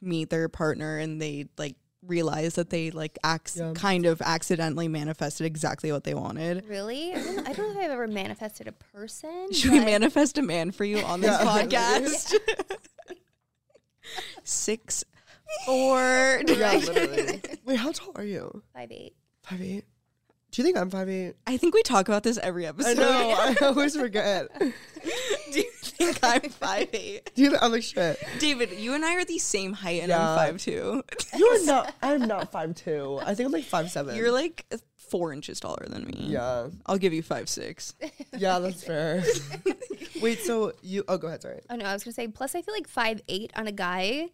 meet 0.00 0.30
their 0.30 0.48
partner, 0.48 0.98
and 0.98 1.20
they 1.20 1.46
like 1.58 1.76
realize 2.06 2.54
that 2.54 2.70
they 2.70 2.92
like 2.92 3.18
acts 3.24 3.56
Yeah. 3.56 3.72
kind 3.74 4.06
of 4.06 4.22
accidentally 4.22 4.86
manifested 4.86 5.44
exactly 5.44 5.90
what 5.90 6.04
they 6.04 6.14
wanted. 6.14 6.64
really 6.68 7.12
I 7.12 7.16
don't, 7.20 7.48
I 7.48 7.52
don't 7.52 7.74
know 7.74 7.80
if 7.80 7.84
i've 7.86 7.90
ever 7.90 8.06
manifested 8.06 8.68
a 8.68 8.72
person 8.72 9.52
Should 9.52 9.72
we 9.72 9.80
manifest 9.80 10.38
a 10.38 10.42
man 10.42 10.70
for 10.70 10.84
you 10.84 10.98
on 11.00 11.20
this 11.20 11.32
Yeah. 11.32 11.44
podcast? 11.66 12.34
Six, 14.44 15.04
four. 15.64 16.40
yeah, 16.46 16.72
literally. 16.86 17.40
Wait, 17.64 17.76
how 17.76 17.92
tall 17.92 18.12
are 18.16 18.24
you? 18.24 18.62
five 18.74 18.90
eight 18.92 19.14
Five 19.42 19.62
eight. 19.62 19.84
Do 20.52 20.62
you 20.62 20.64
think 20.64 20.78
I'm 20.78 20.90
five 20.90 21.08
eight? 21.08 21.34
I 21.46 21.56
think 21.56 21.74
we 21.74 21.82
talk 21.82 22.08
about 22.08 22.22
this 22.22 22.38
every 22.38 22.66
episode. 22.66 22.90
I 22.98 23.02
know. 23.02 23.34
I 23.36 23.66
always 23.66 23.94
forget. 23.96 24.48
Do 24.58 25.58
you 25.60 25.70
think 25.72 26.18
I'm 26.22 26.48
five 26.50 26.88
eight? 26.94 27.30
Do 27.34 27.42
you, 27.42 27.56
I'm 27.60 27.72
like 27.72 27.82
shit. 27.82 28.22
David, 28.38 28.72
you 28.72 28.94
and 28.94 29.04
I 29.04 29.14
are 29.16 29.24
the 29.24 29.38
same 29.38 29.72
height, 29.72 30.00
and 30.02 30.08
Yeah. 30.10 30.30
I'm 30.30 30.36
five 30.36 30.58
two. 30.60 31.02
You're 31.36 31.64
not. 31.66 31.94
I'm 32.02 32.22
not 32.26 32.50
five 32.52 32.74
two. 32.74 33.20
I 33.22 33.34
think 33.34 33.46
I'm 33.48 33.52
like 33.52 33.64
five 33.64 33.90
seven. 33.90 34.16
You're 34.16 34.32
like 34.32 34.64
four 34.96 35.32
inches 35.32 35.60
taller 35.60 35.86
than 35.88 36.04
me. 36.06 36.14
Yeah. 36.28 36.68
I'll 36.86 36.98
give 36.98 37.12
you 37.12 37.22
five 37.22 37.48
six. 37.48 37.94
Yeah, 38.36 38.58
that's 38.58 38.82
fair. 38.82 39.22
Wait, 40.22 40.40
so 40.40 40.72
you? 40.82 41.04
Oh, 41.06 41.18
go 41.18 41.28
ahead. 41.28 41.42
Sorry. 41.42 41.60
oh 41.70 41.76
no 41.76 41.84
i 41.84 41.92
was 41.92 42.02
gonna 42.02 42.14
say 42.14 42.26
plus 42.28 42.54
i 42.54 42.62
feel 42.62 42.74
like 42.74 42.88
five 42.88 43.20
eight 43.28 43.52
on 43.54 43.66
a 43.66 43.72
guy 43.72 44.28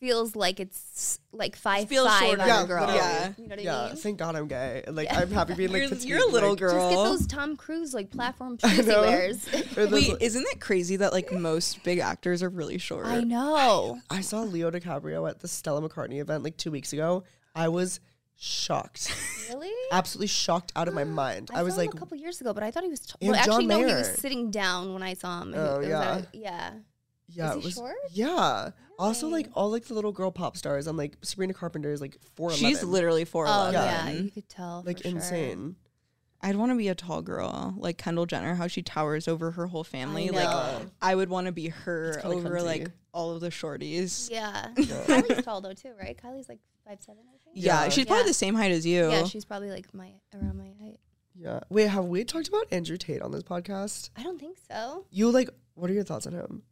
feels 0.00 0.36
like 0.36 0.60
it's 0.60 1.18
like 1.32 1.56
five 1.56 1.88
Feels 1.88 2.06
five 2.08 2.20
shorter. 2.22 2.42
on 2.42 2.48
Yeah, 2.48 2.62
a 2.62 2.66
girl. 2.66 2.94
Yeah. 2.94 3.32
you 3.36 3.48
know 3.48 3.56
what 3.56 3.62
Yeah. 3.64 3.82
i 3.82 3.86
mean 3.88 3.96
Thank 3.96 4.18
God 4.18 4.36
I'm 4.36 4.46
gay. 4.46 4.82
And, 4.86 4.94
Like 4.96 5.08
I'm 5.10 5.30
happy 5.30 5.54
being 5.54 5.70
like 5.72 5.80
You're, 5.80 5.88
petite. 5.88 6.04
you're 6.08 6.22
a 6.28 6.30
little 6.30 6.50
like, 6.50 6.58
girl. 6.60 6.72
just 6.90 6.96
get 6.96 7.04
those 7.04 7.26
tom 7.26 7.56
cruise 7.56 7.94
like 7.94 8.10
platform 8.10 8.58
shoes 8.64 8.76
he 8.76 8.82
wears 8.86 9.48
Wait, 9.76 10.14
isn't 10.20 10.46
it 10.52 10.60
crazy 10.60 10.96
that 10.96 11.12
like 11.12 11.32
most 11.32 11.82
big 11.82 11.98
actors 11.98 12.42
are 12.42 12.48
really 12.48 12.78
short? 12.78 13.06
i 13.06 13.20
know 13.22 13.98
I 14.10 14.20
saw 14.20 14.42
Leo 14.42 14.70
DiCaprio 14.70 15.28
at 15.28 15.40
the 15.40 15.48
Stella 15.48 15.86
McCartney 15.86 16.20
event 16.20 16.44
like 16.44 16.56
two 16.56 16.70
weeks 16.70 16.92
ago. 16.92 17.24
I 17.54 17.68
was 17.68 17.98
shocked, 18.40 19.12
really 19.48 19.72
absolutely 19.90 20.28
shocked 20.28 20.70
out 20.76 20.86
of 20.86 20.94
my 20.94 21.02
mind. 21.22 21.50
I, 21.52 21.62
was 21.64 21.74
saw 21.74 21.80
him 21.80 21.86
like, 21.88 21.94
a 21.96 21.98
couple 21.98 22.16
years 22.16 22.40
ago, 22.40 22.54
but 22.54 22.62
I 22.62 22.70
thought 22.70 22.84
he 22.84 22.88
was. 22.88 23.00
T- 23.00 23.14
And 23.20 23.30
well, 23.32 23.38
actually, 23.40 23.52
John 23.64 23.66
no, 23.66 23.78
he 23.78 23.84
Mayer. 23.86 23.98
was 23.98 24.08
sitting 24.14 24.50
down 24.52 24.92
when 24.94 25.02
I 25.02 25.14
saw 25.14 25.42
him. 25.42 25.54
Oh, 25.56 25.76
it 25.76 25.78
was 25.80 25.88
yeah. 25.88 26.00
at 26.12 26.22
a- 26.22 26.26
yeah. 26.32 26.70
Yeah, 27.28 27.50
Is 27.50 27.56
it 27.56 27.60
he 27.60 27.64
was. 27.66 27.74
short? 27.74 27.96
Yeah. 28.12 28.70
Also, 28.98 29.28
like 29.28 29.48
all 29.54 29.70
like 29.70 29.84
the 29.84 29.94
little 29.94 30.12
girl 30.12 30.30
pop 30.30 30.56
stars. 30.56 30.86
I'm 30.86 30.96
like 30.96 31.16
Sabrina 31.22 31.54
Carpenter 31.54 31.92
is 31.92 32.00
like 32.00 32.16
four. 32.34 32.50
She's 32.52 32.82
literally 32.82 33.24
four 33.24 33.46
Oh 33.46 33.68
eleven. 33.68 33.72
yeah, 33.74 34.10
you 34.10 34.30
could 34.30 34.48
tell. 34.48 34.82
like 34.86 34.96
for 34.98 35.02
sure. 35.04 35.12
insane. 35.12 35.76
I'd 36.40 36.54
want 36.56 36.70
to 36.70 36.76
be 36.76 36.86
a 36.88 36.94
tall 36.94 37.20
girl, 37.20 37.74
like 37.78 37.98
Kendall 37.98 38.24
Jenner, 38.26 38.54
how 38.54 38.68
she 38.68 38.80
towers 38.82 39.26
over 39.26 39.50
her 39.52 39.66
whole 39.66 39.82
family. 39.84 40.30
Like. 40.30 40.48
I 41.02 41.14
would 41.14 41.28
want 41.30 41.46
to 41.46 41.52
be 41.52 41.68
her 41.68 42.20
over 42.24 42.50
cunty. 42.50 42.64
like 42.64 42.90
all 43.12 43.32
of 43.34 43.40
the 43.40 43.50
shorties. 43.50 44.30
Yeah. 44.30 44.68
Kylie's 44.76 45.44
tall 45.44 45.60
though 45.60 45.74
too, 45.74 45.92
right? 46.00 46.16
Kylie's 46.16 46.48
like 46.48 46.60
five 46.86 47.00
seven, 47.00 47.22
I 47.28 47.38
think. 47.44 47.56
Yeah, 47.56 47.84
Yeah. 47.84 47.88
she's 47.90 48.06
probably 48.06 48.22
Yeah. 48.22 48.28
the 48.28 48.34
same 48.34 48.54
height 48.54 48.70
as 48.72 48.86
you. 48.86 49.10
Yeah, 49.10 49.24
she's 49.24 49.44
probably 49.44 49.70
like 49.70 49.92
my 49.92 50.12
around 50.34 50.58
my 50.58 50.70
height. 50.80 50.98
Yeah. 51.34 51.60
Wait, 51.70 51.86
have 51.88 52.04
we 52.06 52.24
talked 52.24 52.48
about 52.48 52.66
Andrew 52.72 52.96
Tate 52.96 53.20
on 53.22 53.30
this 53.32 53.42
podcast? 53.44 54.10
I 54.16 54.22
don't 54.24 54.40
think 54.40 54.58
so. 54.70 55.06
You 55.10 55.30
like? 55.30 55.50
What 55.74 55.88
are 55.90 55.94
your 55.94 56.02
thoughts 56.04 56.26
on 56.26 56.32
him? 56.32 56.62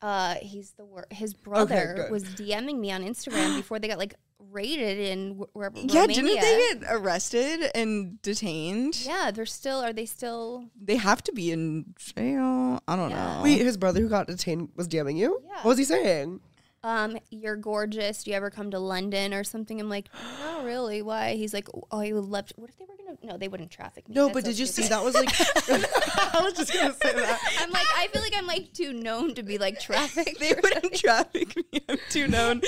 Uh, 0.00 0.34
he's 0.40 0.70
the 0.72 0.84
wor- 0.84 1.06
His 1.10 1.34
brother 1.34 1.94
good. 1.96 2.10
was 2.10 2.24
DMing 2.24 2.78
me 2.78 2.92
on 2.92 3.02
Instagram 3.02 3.56
before 3.56 3.78
they 3.78 3.88
got 3.88 3.98
like 3.98 4.14
raided 4.50 4.98
in 4.98 5.36
wh- 5.36 5.54
wherever. 5.56 5.76
yeah, 5.78 6.02
Romania. 6.02 6.22
didn't 6.24 6.40
they 6.40 6.74
get 6.80 6.92
arrested 6.92 7.70
and 7.74 8.22
detained? 8.22 9.04
Yeah, 9.04 9.30
they're 9.32 9.44
still. 9.46 9.78
Are 9.80 9.92
they 9.92 10.06
still? 10.06 10.66
They 10.80 10.96
have 10.96 11.22
to 11.24 11.32
be 11.32 11.50
in 11.50 11.94
jail. 11.98 12.80
I 12.86 12.96
don't 12.96 13.10
Yeah. 13.10 13.36
know. 13.38 13.42
Wait, 13.42 13.60
his 13.60 13.76
brother 13.76 14.00
who 14.00 14.08
got 14.08 14.26
detained 14.28 14.70
was 14.76 14.86
DMing 14.88 15.16
you. 15.16 15.42
Yeah. 15.44 15.54
What 15.56 15.70
was 15.70 15.78
he 15.78 15.84
saying? 15.84 16.40
Um, 16.82 17.18
you're 17.30 17.56
gorgeous. 17.56 18.22
Do 18.22 18.30
you 18.30 18.36
ever 18.36 18.50
come 18.50 18.70
to 18.70 18.78
London 18.78 19.34
or 19.34 19.42
something? 19.42 19.80
I'm 19.80 19.88
like, 19.88 20.08
not 20.40 20.64
really. 20.64 21.02
Why? 21.02 21.34
He's 21.34 21.52
like, 21.52 21.68
oh, 21.74 22.00
I 22.00 22.12
would 22.12 22.24
love 22.24 22.46
to. 22.48 22.54
What 22.56 22.70
if 22.70 22.78
they 22.78 22.84
were 22.84 22.96
gonna? 22.96 23.18
No, 23.22 23.36
they 23.36 23.48
wouldn't 23.48 23.70
traffic 23.70 24.08
me. 24.08 24.14
No, 24.14 24.26
That's 24.26 24.34
but 24.34 24.44
so 24.44 24.50
did 24.50 24.58
you 24.58 24.66
see 24.66 24.88
that 24.88 25.02
was 25.02 25.14
like? 25.14 25.28
I 26.34 26.40
was 26.42 26.54
just 26.54 26.72
gonna 26.72 26.94
say 26.94 27.12
that. 27.14 27.40
I'm 27.60 27.70
like, 27.70 27.86
I 27.96 28.08
feel 28.08 28.22
like 28.22 28.34
I'm 28.36 28.46
like 28.46 28.72
too 28.72 28.92
known 28.92 29.34
to 29.34 29.42
be 29.42 29.58
like 29.58 29.80
trafficked. 29.80 30.38
they 30.38 30.54
wouldn't 30.54 30.94
traffic 30.94 31.56
me. 31.56 31.80
I'm 31.88 31.98
too 32.10 32.28
known. 32.28 32.62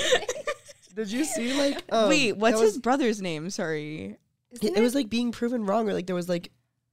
Did 0.95 1.11
you 1.11 1.23
see 1.23 1.53
like? 1.53 1.81
Um, 1.89 2.09
Wait, 2.09 2.35
what's 2.35 2.59
that 2.59 2.65
his 2.65 2.79
brother's 2.79 3.21
name? 3.21 3.49
Sorry. 3.49 4.17
It, 4.61 4.75
it 4.77 4.81
was 4.81 4.93
like 4.93 5.09
being 5.09 5.31
proven 5.31 5.65
wrong, 5.65 5.89
or 5.89 5.93
like 5.93 6.07
there 6.07 6.15
was 6.15 6.27
like 6.27 6.51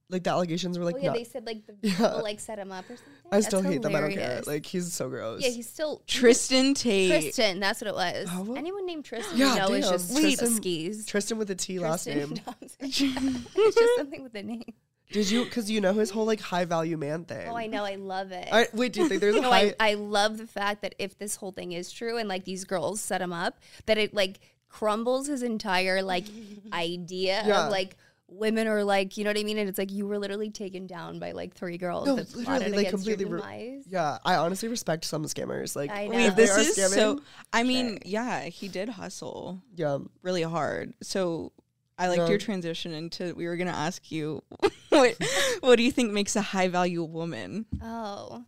like 0.09 0.23
the 0.23 0.29
allegations 0.31 0.77
were 0.79 0.85
like 0.85 0.95
oh 0.95 0.99
yeah, 0.99 1.07
not- 1.07 1.15
they 1.17 1.23
said 1.23 1.45
like 1.45 1.65
the 1.67 1.75
Yeah. 1.87 1.95
people 1.95 2.23
like 2.23 2.39
set 2.39 2.57
him 2.59 2.71
up 2.71 2.85
or 2.85 2.95
something. 2.95 3.13
I 3.31 3.41
still 3.41 3.61
That's 3.61 3.73
hate 3.73 3.81
them. 3.83 3.95
I 3.95 4.01
don't 4.01 4.13
care. 4.13 4.41
Like 4.47 4.65
he's 4.65 4.91
so 4.91 5.07
gross. 5.09 5.41
yeah, 5.43 5.49
he's 5.49 5.69
still 5.69 6.01
Tristan 6.07 6.73
Tate. 6.73 7.21
Tristan. 7.23 7.59
That's 7.59 7.79
what 7.81 7.87
it 7.89 7.93
was. 7.93 8.27
Oh, 8.31 8.43
what? 8.43 8.57
Anyone 8.57 8.85
named 8.87 9.05
Tristan, 9.05 9.37
Yeah, 9.37 9.53
you 9.53 9.59
know, 9.59 9.73
is 9.75 9.85
damn. 9.85 9.91
just 9.93 10.15
Wait, 10.15 10.21
Tristan 10.21 10.49
skis. 10.55 11.05
Tristan 11.05 11.37
with 11.37 11.51
a 11.51 11.55
T 11.55 11.77
last 11.79 12.07
name. 12.07 12.33
No, 12.47 12.55
I'm 12.61 12.67
sorry. 12.67 13.13
it's 13.55 13.75
just 13.75 13.97
something 13.97 14.23
with 14.23 14.33
a 14.35 14.43
name. 14.43 14.63
Did 15.11 15.29
you? 15.31 15.43
Because 15.43 15.69
you 15.71 15.81
know 15.81 15.93
his 15.93 16.09
whole 16.11 16.25
like 16.25 16.39
high 16.39 16.65
value 16.65 16.95
man 16.97 17.25
thing. 17.25 17.47
Oh, 17.49 17.55
I 17.57 17.65
know. 17.67 17.83
I 17.83 17.95
love 17.95 18.31
it. 18.31 18.47
I, 18.51 18.67
wait, 18.73 18.93
do 18.93 19.01
you 19.01 19.09
think 19.09 19.21
there's 19.21 19.35
a 19.35 19.41
no, 19.41 19.49
high? 19.49 19.73
I, 19.79 19.91
I 19.91 19.93
love 19.95 20.37
the 20.37 20.45
fact 20.47 20.81
that 20.83 20.93
if 20.99 21.17
this 21.17 21.35
whole 21.35 21.51
thing 21.51 21.71
is 21.71 21.91
true 21.91 22.17
and 22.17 22.29
like 22.29 22.45
these 22.45 22.63
girls 22.63 23.01
set 23.01 23.19
him 23.21 23.33
up, 23.33 23.59
that 23.87 23.97
it 23.97 24.13
like 24.13 24.39
crumbles 24.69 25.25
his 25.27 25.41
entire 25.41 26.03
like 26.03 26.25
idea 26.73 27.43
Yeah. 27.45 27.65
of 27.65 27.71
like 27.71 27.95
women 28.31 28.67
are 28.67 28.83
like, 28.83 29.17
you 29.17 29.23
know 29.23 29.29
what 29.31 29.37
I 29.39 29.43
mean? 29.43 29.57
And 29.57 29.67
it's 29.67 29.77
like 29.77 29.91
you 29.91 30.07
were 30.07 30.17
literally 30.19 30.49
taken 30.49 30.87
down 30.87 31.19
by 31.19 31.31
like 31.31 31.53
three 31.55 31.77
girls 31.77 32.07
No, 32.07 32.15
that 32.15 32.35
literally, 32.35 32.71
like, 32.71 32.89
completely 32.89 33.25
ru- 33.25 33.39
demise. 33.39 33.83
yeah, 33.87 34.17
I 34.23 34.35
honestly 34.35 34.69
respect 34.69 35.05
some 35.05 35.25
scammers. 35.25 35.75
Like, 35.75 35.91
I 35.91 36.07
know. 36.07 36.15
Wait, 36.15 36.35
this 36.35 36.51
are 36.51 36.59
is 36.59 36.93
so. 36.93 37.21
I 37.51 37.63
mean, 37.63 37.99
yeah, 38.05 38.43
he 38.43 38.67
did 38.67 38.89
hustle 38.89 39.61
yeah. 39.75 39.97
really 40.21 40.43
hard. 40.43 40.93
So 41.01 41.51
I 41.97 42.07
liked 42.07 42.19
Yeah. 42.21 42.29
your 42.29 42.37
transition 42.37 42.93
into. 42.93 43.33
We 43.35 43.45
were 43.47 43.57
gonna 43.57 43.71
ask 43.71 44.11
you, 44.11 44.43
what 44.89 45.15
what 45.61 45.75
do 45.75 45.83
you 45.83 45.91
think 45.91 46.11
makes 46.13 46.35
a 46.35 46.41
high 46.41 46.67
value 46.67 47.03
woman? 47.03 47.65
Oh, 47.81 48.45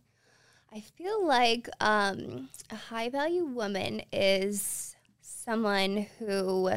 I 0.72 0.80
feel 0.80 1.26
like 1.26 1.68
um, 1.80 2.48
a 2.70 2.76
high 2.76 3.10
value 3.10 3.44
woman 3.44 4.00
is 4.12 4.96
someone 5.20 6.06
who 6.18 6.70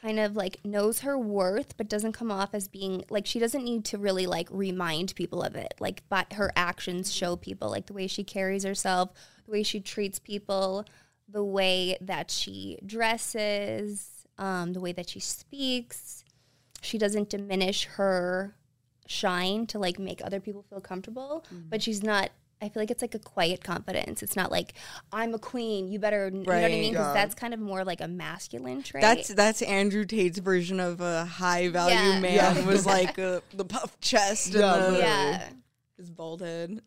kind 0.00 0.18
of 0.18 0.36
like 0.36 0.58
knows 0.64 1.00
her 1.00 1.18
worth 1.18 1.76
but 1.76 1.88
doesn't 1.88 2.12
come 2.12 2.30
off 2.30 2.50
as 2.54 2.68
being 2.68 3.04
like 3.10 3.26
she 3.26 3.38
doesn't 3.38 3.64
need 3.64 3.84
to 3.84 3.98
really 3.98 4.26
like 4.26 4.48
remind 4.50 5.14
people 5.14 5.42
of 5.42 5.54
it. 5.54 5.74
Like 5.80 6.02
but 6.08 6.32
her 6.34 6.50
actions 6.56 7.12
show 7.12 7.36
people 7.36 7.70
like 7.70 7.86
the 7.86 7.92
way 7.92 8.06
she 8.06 8.24
carries 8.24 8.64
herself 8.64 9.10
the 9.44 9.52
way 9.52 9.62
she 9.62 9.80
treats 9.80 10.18
people 10.18 10.84
the 11.28 11.44
way 11.44 11.96
that 12.00 12.30
she 12.30 12.78
dresses 12.84 14.26
um, 14.38 14.72
the 14.72 14.80
way 14.80 14.92
that 14.92 15.08
she 15.08 15.20
speaks. 15.20 16.24
She 16.80 16.96
doesn't 16.96 17.28
diminish 17.28 17.84
her 17.84 18.56
shine 19.06 19.66
to 19.66 19.78
like 19.78 19.98
make 19.98 20.22
other 20.24 20.40
people 20.40 20.62
feel 20.70 20.80
comfortable 20.80 21.44
but 21.68 21.82
she's 21.82 22.02
not 22.02 22.30
i 22.62 22.68
feel 22.68 22.82
like 22.82 22.90
it's 22.90 23.02
like 23.02 23.14
a 23.14 23.18
quiet 23.18 23.62
confidence 23.64 24.22
it's 24.22 24.36
not 24.36 24.50
like 24.50 24.74
i'm 25.12 25.34
a 25.34 25.38
queen 25.38 25.88
you 25.88 25.98
better 25.98 26.26
you 26.26 26.38
know 26.38 26.44
what 26.44 26.56
i 26.64 26.68
mean 26.68 26.92
because 26.92 27.06
Yeah. 27.06 27.12
that's 27.14 27.34
kind 27.34 27.54
of 27.54 27.60
more 27.60 27.84
like 27.84 28.00
a 28.00 28.08
masculine 28.08 28.82
trait 28.82 29.02
That's 29.02 29.28
that's 29.28 29.62
Andrew 29.62 30.04
Tate's 30.04 30.38
version 30.38 30.80
of 30.80 31.00
a 31.00 31.24
high 31.24 31.68
value 31.68 31.94
Yeah. 31.94 32.20
man 32.20 32.34
Yeah. 32.56 32.66
was 32.66 32.86
like 32.96 33.18
uh, 33.18 33.40
the 33.54 33.64
puff 33.64 33.98
chest 34.00 34.54
Yeah, 34.54 34.74
and 34.86 34.94
the, 34.96 34.98
yeah 35.00 35.48
his 35.96 36.10
bald 36.10 36.40
head. 36.42 36.80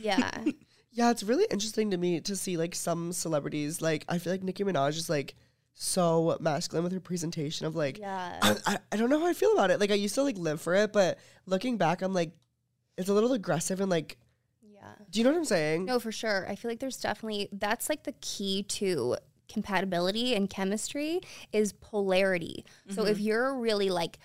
yeah 0.00 0.30
Yeah, 0.96 1.10
it's 1.10 1.24
really 1.24 1.44
interesting 1.50 1.90
to 1.90 1.96
me 1.96 2.20
to 2.20 2.36
see 2.36 2.56
like 2.56 2.72
some 2.72 3.12
celebrities. 3.12 3.82
Like, 3.82 4.04
I 4.08 4.18
feel 4.18 4.32
like 4.32 4.44
Nicki 4.44 4.62
Minaj 4.62 4.90
is 4.90 5.10
like 5.10 5.34
so 5.74 6.36
masculine 6.40 6.84
with 6.84 6.92
her 6.92 7.00
presentation 7.00 7.66
of 7.66 7.74
like. 7.74 7.98
yeah 7.98 8.38
I, 8.40 8.56
I, 8.64 8.78
I 8.92 8.96
don't 8.96 9.10
know 9.10 9.18
how 9.18 9.26
I 9.26 9.32
feel 9.32 9.52
about 9.54 9.72
it. 9.72 9.80
Like, 9.80 9.90
I 9.90 9.94
used 9.94 10.14
to 10.14 10.22
like 10.22 10.38
live 10.38 10.60
for 10.60 10.72
it, 10.76 10.92
but 10.92 11.18
looking 11.46 11.78
back, 11.78 12.00
I'm 12.00 12.14
like, 12.14 12.30
it's 12.96 13.08
a 13.08 13.12
little 13.12 13.32
aggressive 13.32 13.80
and 13.80 13.90
like. 13.90 14.18
Yeah. 14.84 15.04
Do 15.10 15.20
you 15.20 15.24
know 15.24 15.30
what 15.30 15.38
I'm 15.38 15.44
saying? 15.44 15.84
no 15.84 15.98
for 15.98 16.12
sure. 16.12 16.46
I 16.48 16.54
feel 16.54 16.70
like 16.70 16.80
there's 16.80 16.98
definitely 17.00 17.48
that's 17.52 17.88
like 17.88 18.04
the 18.04 18.14
key 18.20 18.62
to 18.64 19.16
compatibility 19.48 20.34
and 20.34 20.48
chemistry 20.48 21.20
is 21.52 21.72
polarity. 21.72 22.64
So 22.88 23.04
if 23.04 23.16
mm-hmm. 23.16 23.26
you're 23.26 23.58
really 23.58 23.90
like 23.90 24.18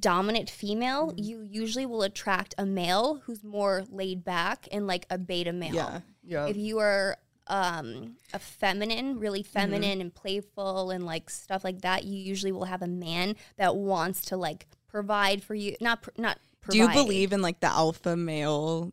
dominant 0.00 0.50
female 0.50 1.08
mm-hmm. 1.08 1.18
you 1.22 1.42
usually 1.42 1.86
will 1.86 2.02
attract 2.02 2.54
a 2.58 2.66
male 2.66 3.22
who's 3.24 3.42
more 3.44 3.84
laid 3.90 4.24
back 4.24 4.68
and 4.72 4.86
like 4.86 5.06
a 5.10 5.18
beta 5.18 5.52
male. 5.52 5.74
Yeah. 5.74 6.00
Yeah. 6.22 6.46
if 6.46 6.56
you 6.56 6.78
are 6.78 7.16
um 7.46 8.16
a 8.34 8.38
feminine 8.40 9.20
really 9.20 9.42
mm-hmm. 9.42 9.52
feminine 9.52 10.00
and 10.00 10.12
playful 10.12 10.90
and 10.90 11.06
like 11.06 11.30
stuff 11.30 11.62
like 11.62 11.82
that 11.82 12.02
you 12.04 12.18
usually 12.18 12.50
will 12.50 12.64
have 12.64 12.82
a 12.82 12.88
man 12.88 13.36
that 13.56 13.76
wants 13.76 14.24
to 14.26 14.36
like 14.36 14.66
provide 14.88 15.42
for 15.42 15.54
you 15.54 15.76
not 15.80 16.02
pr- 16.02 16.10
not 16.18 16.38
Do 16.68 16.78
you 16.78 16.88
believe 16.88 17.32
in 17.32 17.42
like 17.42 17.60
the 17.60 17.68
alpha 17.68 18.16
male 18.16 18.92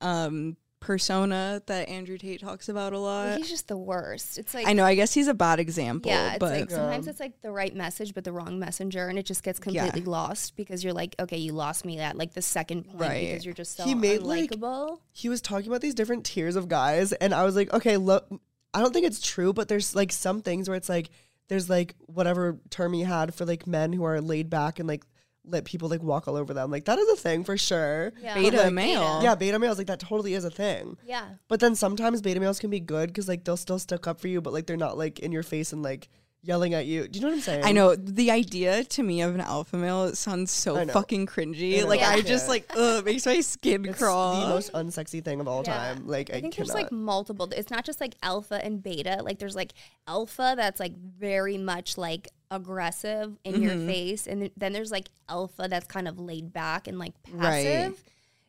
um 0.00 0.56
persona 0.78 1.60
that 1.66 1.88
Andrew 1.88 2.16
Tate 2.16 2.40
talks 2.40 2.68
about 2.68 2.92
a 2.92 2.96
Well, 2.96 3.02
lot? 3.02 3.38
he's 3.38 3.48
just 3.48 3.66
the 3.66 3.76
worst 3.76 4.38
it's 4.38 4.54
like 4.54 4.68
I 4.68 4.72
know, 4.72 4.84
I 4.84 4.94
guess 4.94 5.12
he's 5.12 5.26
a 5.26 5.34
bad 5.34 5.58
example, 5.58 6.10
yeah 6.12 6.30
it's 6.34 6.38
but 6.38 6.52
like 6.52 6.70
sometimes 6.70 7.06
Yeah. 7.06 7.10
it's 7.10 7.18
like 7.20 7.40
the 7.42 7.50
right 7.50 7.74
message 7.74 8.14
but 8.14 8.22
the 8.24 8.30
wrong 8.32 8.58
messenger 8.60 9.08
and 9.08 9.18
it 9.18 9.26
just 9.26 9.42
gets 9.42 9.58
completely 9.58 10.02
lost 10.02 10.54
because 10.54 10.84
you're 10.84 10.92
like 10.92 11.16
okay 11.18 11.38
you 11.38 11.52
lost 11.52 11.84
me 11.84 11.96
that 11.96 12.16
like 12.16 12.34
the 12.34 12.42
second 12.42 12.84
point 12.84 13.00
Right. 13.00 13.28
because 13.30 13.44
you're 13.44 13.54
just 13.54 13.76
so 13.76 13.84
He 13.84 13.94
made, 13.94 14.22
like- 14.22 14.50
unlikable 14.50 14.98
he 15.12 15.28
was 15.28 15.40
talking 15.40 15.66
about 15.66 15.80
these 15.80 15.94
different 15.94 16.24
tiers 16.24 16.54
of 16.56 16.68
guys 16.68 17.12
and 17.14 17.34
I 17.34 17.44
was 17.44 17.56
like, 17.56 17.72
okay, 17.72 17.96
look, 17.96 18.28
I 18.72 18.80
don't 18.80 18.92
think 18.92 19.06
it's 19.06 19.20
true, 19.26 19.52
but 19.52 19.68
there's 19.68 19.94
like 19.96 20.12
some 20.12 20.40
things 20.42 20.68
where 20.68 20.76
it's 20.76 20.88
like 20.90 21.08
there's 21.48 21.68
like 21.70 21.94
whatever 22.06 22.58
term 22.70 22.92
he 22.92 23.02
had 23.02 23.34
for 23.34 23.44
like 23.46 23.66
men 23.66 23.92
who 23.92 24.04
are 24.04 24.20
laid 24.20 24.50
back 24.50 24.78
and 24.78 24.86
like 24.88 25.04
let 25.48 25.64
people 25.64 25.88
like 25.88 26.02
walk 26.02 26.26
all 26.28 26.36
over 26.36 26.52
them. 26.52 26.70
Like 26.70 26.84
that 26.86 26.98
is 26.98 27.08
a 27.08 27.16
thing 27.16 27.44
for 27.44 27.56
sure. 27.56 28.12
yeah. 28.20 28.34
Beta 28.34 28.56
Like, 28.64 28.72
male. 28.72 29.20
Yeah, 29.22 29.34
beta 29.34 29.58
males 29.58 29.78
like 29.78 29.86
that 29.86 30.00
totally 30.00 30.34
is 30.34 30.44
a 30.44 30.50
thing. 30.50 30.96
yeah 31.06 31.24
But 31.48 31.60
then 31.60 31.74
sometimes 31.74 32.20
beta 32.22 32.40
males 32.40 32.58
can 32.58 32.70
be 32.70 32.80
good 32.80 33.08
because 33.08 33.28
like 33.28 33.44
they'll 33.44 33.56
still 33.56 33.78
stick 33.78 34.06
up 34.06 34.20
for 34.20 34.28
you, 34.28 34.40
but 34.40 34.52
like 34.52 34.66
they're 34.66 34.76
not 34.76 34.98
like 34.98 35.18
in 35.20 35.32
your 35.32 35.42
face 35.44 35.72
and 35.72 35.82
like 35.82 36.08
yelling 36.46 36.74
at 36.74 36.86
you. 36.86 37.08
Do 37.08 37.18
you 37.18 37.22
know 37.24 37.28
what 37.30 37.36
I'm 37.36 37.40
saying? 37.42 37.64
I 37.64 37.72
know 37.72 37.94
the 37.96 38.30
idea 38.30 38.84
to 38.84 39.02
me 39.02 39.20
of 39.22 39.34
an 39.34 39.40
alpha 39.40 39.76
male 39.76 40.04
it 40.04 40.16
sounds 40.16 40.50
so 40.50 40.86
fucking 40.86 41.26
cringy. 41.26 41.80
I. 41.80 41.84
Like 41.84 42.00
Yeah. 42.00 42.10
I 42.10 42.20
just 42.22 42.48
like 42.48 42.70
ugh, 42.76 43.04
makes 43.04 43.26
my 43.26 43.40
skin 43.40 43.84
It's 43.84 43.98
crawl. 43.98 44.42
the 44.42 44.48
most 44.48 44.72
unsexy 44.72 45.24
thing 45.24 45.40
of 45.40 45.48
all 45.48 45.62
Yeah. 45.66 45.76
time. 45.76 46.06
Like 46.06 46.30
I, 46.30 46.36
I 46.36 46.40
think 46.40 46.54
cannot. 46.54 46.68
there's 46.68 46.74
like 46.82 46.92
multiple. 46.92 47.48
It's 47.56 47.70
not 47.70 47.84
just 47.84 48.00
like 48.00 48.14
alpha 48.22 48.64
and 48.64 48.82
beta. 48.82 49.20
Like 49.22 49.38
there's 49.38 49.56
like 49.56 49.72
alpha 50.06 50.54
that's 50.56 50.78
like 50.80 50.96
very 50.96 51.58
much 51.58 51.98
like 51.98 52.28
aggressive 52.50 53.36
in 53.44 53.60
your 53.62 53.72
Mm-hmm. 53.72 53.86
face, 53.88 54.26
and 54.26 54.40
th- 54.40 54.52
then 54.56 54.72
there's 54.72 54.90
like 54.92 55.08
alpha 55.28 55.66
that's 55.68 55.86
kind 55.86 56.06
of 56.08 56.18
laid 56.18 56.52
back 56.52 56.86
and 56.86 56.98
like 56.98 57.12
Right. 57.32 57.64
passive. 57.64 58.02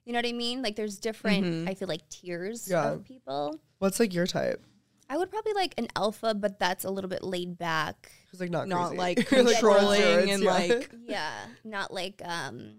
You 0.06 0.14
know 0.14 0.20
what 0.20 0.26
I 0.28 0.32
mean? 0.34 0.62
Like 0.62 0.76
there's 0.76 0.98
different. 1.00 1.68
I 1.68 1.74
feel 1.74 1.88
like 1.88 2.08
tiers 2.10 2.68
Yeah. 2.70 2.92
of 2.94 3.04
people. 3.06 3.60
What's 3.80 4.00
like 4.00 4.14
your 4.14 4.26
type? 4.28 4.64
I 5.10 5.18
would 5.18 5.30
probably 5.32 5.54
like 5.54 5.74
an 5.78 5.88
alpha, 5.96 6.34
but 6.34 6.60
that's 6.60 6.84
a 6.84 6.90
little 6.90 7.10
bit 7.10 7.24
laid 7.24 7.58
back. 7.58 8.12
Who's 8.32 8.40
like 8.42 8.50
not 8.50 8.68
not 8.68 8.90
crazy. 8.90 8.98
like 8.98 9.18
Like, 9.32 9.46
controlling 9.56 10.02
words, 10.02 10.32
and 10.32 10.44
yeah. 10.44 10.50
like 10.52 10.92
Yeah, 11.08 11.32
not 11.64 11.94
like 11.94 12.22
um 12.26 12.72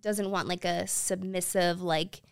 doesn't 0.00 0.30
want 0.30 0.46
like 0.48 0.64
a 0.64 0.86
submissive 0.86 1.80
like 1.82 2.22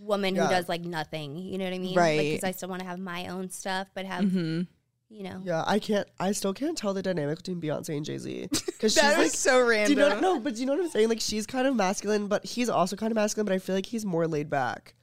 woman 0.00 0.34
Yeah. 0.36 0.44
who 0.46 0.50
does 0.50 0.68
like 0.68 0.82
nothing. 0.82 1.36
You 1.36 1.58
know 1.58 1.64
what 1.64 1.74
I 1.74 1.78
mean? 1.78 1.96
Right. 1.96 2.18
Because 2.18 2.44
I 2.44 2.52
still 2.52 2.68
want 2.68 2.82
to 2.82 2.86
have 2.88 2.98
my 2.98 3.26
own 3.28 3.50
stuff, 3.50 3.88
but 3.94 4.04
have 4.06 4.24
Mm-hmm. 4.24 4.62
you 5.10 5.22
know. 5.24 5.40
Yeah, 5.44 5.64
I 5.66 5.78
can't. 5.80 6.06
I 6.20 6.32
still 6.32 6.52
can't 6.54 6.76
tell 6.78 6.94
the 6.94 7.02
dynamic 7.02 7.38
between 7.38 7.60
Beyonce 7.60 7.96
and 7.96 8.04
Jay 8.04 8.18
Z 8.18 8.48
because 8.50 8.92
she's 8.94 9.02
that 9.02 9.18
like. 9.18 9.26
is 9.26 9.38
so 9.38 9.60
Do 9.62 9.68
random. 9.70 9.98
you 9.98 10.04
know? 10.08 10.20
No, 10.20 10.40
but 10.40 10.54
do 10.54 10.60
you 10.60 10.66
know 10.66 10.74
what 10.74 10.82
I'm 10.84 10.90
saying? 10.90 11.08
Like 11.08 11.20
she's 11.20 11.46
kind 11.46 11.66
of 11.66 11.74
masculine, 11.74 12.28
but 12.28 12.44
he's 12.44 12.68
also 12.68 12.94
kind 12.96 13.10
of 13.10 13.16
masculine. 13.16 13.46
But 13.46 13.54
I 13.54 13.58
feel 13.58 13.74
like 13.74 13.86
he's 13.86 14.04
more 14.04 14.28
laid 14.28 14.48
back. 14.50 14.94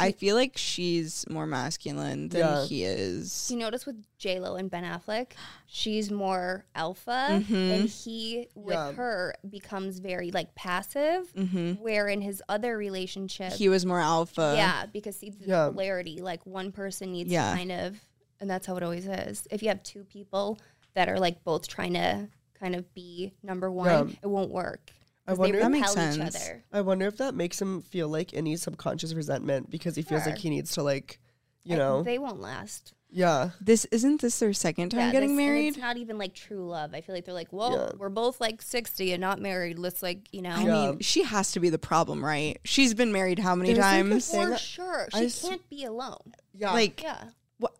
I 0.00 0.12
feel 0.12 0.34
like 0.36 0.56
she's 0.56 1.24
more 1.28 1.46
masculine 1.46 2.28
than 2.28 2.40
Yeah. 2.40 2.64
he 2.64 2.84
is. 2.84 3.50
You 3.50 3.56
notice 3.58 3.86
with 3.86 3.96
J 4.18 4.40
Lo 4.40 4.56
and 4.56 4.70
Ben 4.70 4.84
Affleck, 4.84 5.32
she's 5.66 6.10
more 6.10 6.64
alpha, 6.74 7.28
Mm-hmm. 7.30 7.54
and 7.54 7.88
he 7.88 8.48
with 8.54 8.74
Yeah. 8.74 8.92
her 8.92 9.34
becomes 9.48 9.98
very 9.98 10.30
like 10.30 10.54
passive. 10.54 11.32
Where 11.80 12.08
in 12.08 12.20
his 12.20 12.42
other 12.48 12.76
relationship, 12.76 13.48
Mm-hmm. 13.52 13.56
He 13.58 13.68
was 13.68 13.84
more 13.86 14.00
alpha. 14.00 14.54
yeah, 14.56 14.86
because 14.86 15.16
see 15.16 15.30
the 15.30 15.46
Yeah. 15.46 15.68
polarity, 15.70 16.20
like 16.20 16.44
one 16.46 16.72
person 16.72 17.12
needs 17.12 17.30
Yeah. 17.30 17.50
to 17.52 17.56
kind 17.56 17.72
of, 17.72 17.96
and 18.40 18.48
that's 18.50 18.66
how 18.66 18.76
it 18.76 18.82
always 18.82 19.06
is. 19.06 19.46
If 19.50 19.62
you 19.62 19.68
have 19.68 19.82
two 19.82 20.04
people 20.04 20.58
that 20.94 21.08
are 21.08 21.18
like 21.18 21.44
both 21.44 21.68
trying 21.68 21.94
to 21.94 22.28
kind 22.58 22.74
of 22.74 22.92
be 22.94 23.32
number 23.42 23.70
one, 23.70 24.08
Yeah. 24.10 24.14
it 24.22 24.26
won't 24.26 24.50
work. 24.50 24.90
I 25.26 25.32
'Cause 25.32 25.38
wonder- 25.38 25.58
they 25.58 25.62
That 25.62 25.70
makes 25.70 25.88
repel 25.90 26.08
each 26.08 26.14
sense. 26.16 26.36
other. 26.36 26.64
I 26.72 26.80
wonder 26.80 27.06
if 27.06 27.16
that 27.18 27.34
makes 27.34 27.60
him 27.60 27.82
feel 27.82 28.08
like 28.08 28.34
any 28.34 28.56
subconscious 28.56 29.14
resentment 29.14 29.70
because 29.70 29.94
he 29.96 30.02
feels 30.02 30.26
like 30.26 30.38
he 30.38 30.50
needs 30.50 30.72
to 30.72 30.82
like, 30.82 31.20
you 31.62 31.74
I- 31.74 31.78
know, 31.78 32.02
they 32.02 32.18
won't 32.18 32.40
last. 32.40 32.94
yeah, 33.12 33.50
This 33.60 33.84
isn't 33.92 34.20
this 34.22 34.38
their 34.38 34.52
second 34.52 34.90
time 34.90 35.00
Yeah, 35.00 35.12
getting 35.12 35.36
this- 35.36 35.38
and 35.38 35.46
married? 35.46 35.68
It's 35.68 35.78
not 35.78 35.96
even 35.98 36.16
like 36.18 36.34
true 36.34 36.66
love. 36.68 36.94
I 36.94 37.00
feel 37.00 37.14
like 37.14 37.26
they're 37.26 37.34
like, 37.34 37.52
well, 37.52 37.72
Yeah. 37.72 37.92
we're 37.98 38.08
both 38.08 38.40
like 38.40 38.62
sixty 38.62 39.12
and 39.12 39.20
not 39.20 39.40
married. 39.40 39.78
Let's 39.78 40.02
like, 40.02 40.26
you 40.32 40.42
know, 40.42 40.50
I 40.50 40.62
Yeah. 40.64 40.90
mean, 40.92 41.00
she 41.00 41.22
has 41.22 41.52
to 41.52 41.60
be 41.60 41.68
the 41.68 41.78
problem, 41.78 42.24
right? 42.24 42.58
She's 42.64 42.94
been 42.94 43.12
married 43.12 43.38
how 43.40 43.54
many 43.54 43.74
There's, 43.74 43.78
like, 43.84 43.94
a 43.94 44.08
times? 44.08 44.26
thing- 44.28 44.42
for 44.44 44.50
that- 44.50 44.60
sure, 44.60 45.08
I 45.12 45.20
she 45.20 45.26
s- 45.26 45.42
can't 45.42 45.68
be 45.70 45.84
alone. 45.84 46.32
yeah, 46.54 46.72
like 46.72 47.02
Yeah, 47.02 47.24
what 47.58 47.74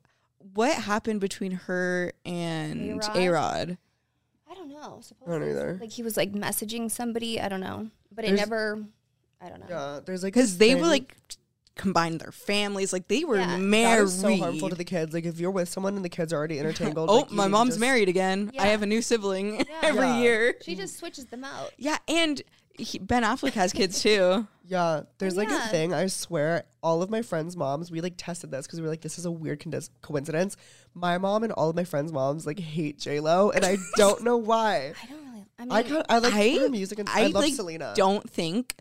what 0.52 0.72
happened 0.74 1.20
between 1.20 1.52
her 1.52 2.12
and 2.24 3.00
A-Rod? 3.02 3.16
A 3.16 3.28
Rod? 3.28 3.78
I 4.50 4.54
don't 4.54 4.68
know. 4.68 5.00
I 5.26 5.30
don't 5.30 5.42
either. 5.48 5.78
Like 5.80 5.90
he 5.92 6.02
was 6.02 6.16
like 6.16 6.32
messaging 6.32 6.90
somebody. 6.90 7.40
I 7.40 7.48
don't 7.48 7.60
know, 7.60 7.88
but 8.14 8.24
it 8.24 8.32
never. 8.32 8.84
I 9.40 9.48
don't 9.48 9.60
know. 9.60 9.66
yeah. 9.68 10.00
There's 10.04 10.22
like 10.22 10.34
Because 10.34 10.58
they 10.58 10.74
were 10.74 10.86
like 10.86 11.14
combined 11.76 12.20
their 12.20 12.32
families, 12.32 12.92
like 12.92 13.08
they 13.08 13.24
were 13.24 13.36
Yeah. 13.38 13.56
Married. 13.56 14.00
that 14.00 14.04
is 14.04 14.20
so 14.20 14.36
harmful 14.36 14.68
to 14.68 14.74
the 14.74 14.84
kids. 14.84 15.14
Like 15.14 15.24
if 15.24 15.40
you're 15.40 15.50
with 15.50 15.68
someone 15.68 15.96
and 15.96 16.04
the 16.04 16.08
kids 16.10 16.32
are 16.32 16.36
already 16.36 16.58
intertangled. 16.62 17.08
oh, 17.08 17.20
like, 17.20 17.30
my 17.30 17.48
mom's 17.48 17.70
just- 17.70 17.80
married 17.80 18.08
again. 18.08 18.50
I 18.58 18.66
have 18.66 18.82
a 18.82 18.86
new 18.86 19.00
sibling 19.00 19.56
Yeah. 19.56 19.64
every 19.82 20.00
Yeah. 20.06 20.20
year. 20.20 20.54
She 20.62 20.74
just 20.74 20.98
switches 20.98 21.26
them 21.26 21.44
out. 21.44 21.70
Yeah, 21.78 21.96
and 22.08 22.42
he, 22.80 22.98
Ben 22.98 23.22
Affleck 23.22 23.52
has 23.52 23.72
kids 23.72 24.02
too. 24.02 24.46
Yeah, 24.70 25.02
there's 25.18 25.36
like 25.36 25.48
yeah. 25.48 25.66
a 25.66 25.68
thing. 25.68 25.92
I 25.92 26.06
swear, 26.06 26.62
all 26.80 27.02
of 27.02 27.10
my 27.10 27.22
friends' 27.22 27.56
moms, 27.56 27.90
we 27.90 28.00
like 28.00 28.14
tested 28.16 28.52
this 28.52 28.68
because 28.68 28.78
we 28.78 28.84
were 28.84 28.88
like, 28.88 29.00
this 29.00 29.18
is 29.18 29.24
a 29.24 29.30
weird 29.30 29.58
condis- 29.58 29.90
coincidence. 30.00 30.56
My 30.94 31.18
mom 31.18 31.42
and 31.42 31.52
all 31.52 31.68
of 31.70 31.74
my 31.74 31.82
friends' 31.82 32.12
moms 32.12 32.46
like 32.46 32.60
hate 32.60 32.96
J 32.96 33.18
Lo, 33.18 33.50
and 33.50 33.64
I 33.64 33.78
don't 33.96 34.22
know 34.22 34.36
why. 34.36 34.92
I 35.02 35.06
don't 35.06 35.24
really. 35.24 35.44
I 35.58 35.62
mean, 35.64 35.72
I 35.72 35.82
kind 35.82 36.04
I 36.08 36.18
like 36.18 36.34
I- 36.34 36.58
her 36.60 36.68
music, 36.68 37.00
and 37.00 37.08
I, 37.08 37.22
I, 37.22 37.26
love 37.26 37.42
like, 37.42 37.54
Selena. 37.54 37.94
Don't 37.96 38.30
think 38.30 38.76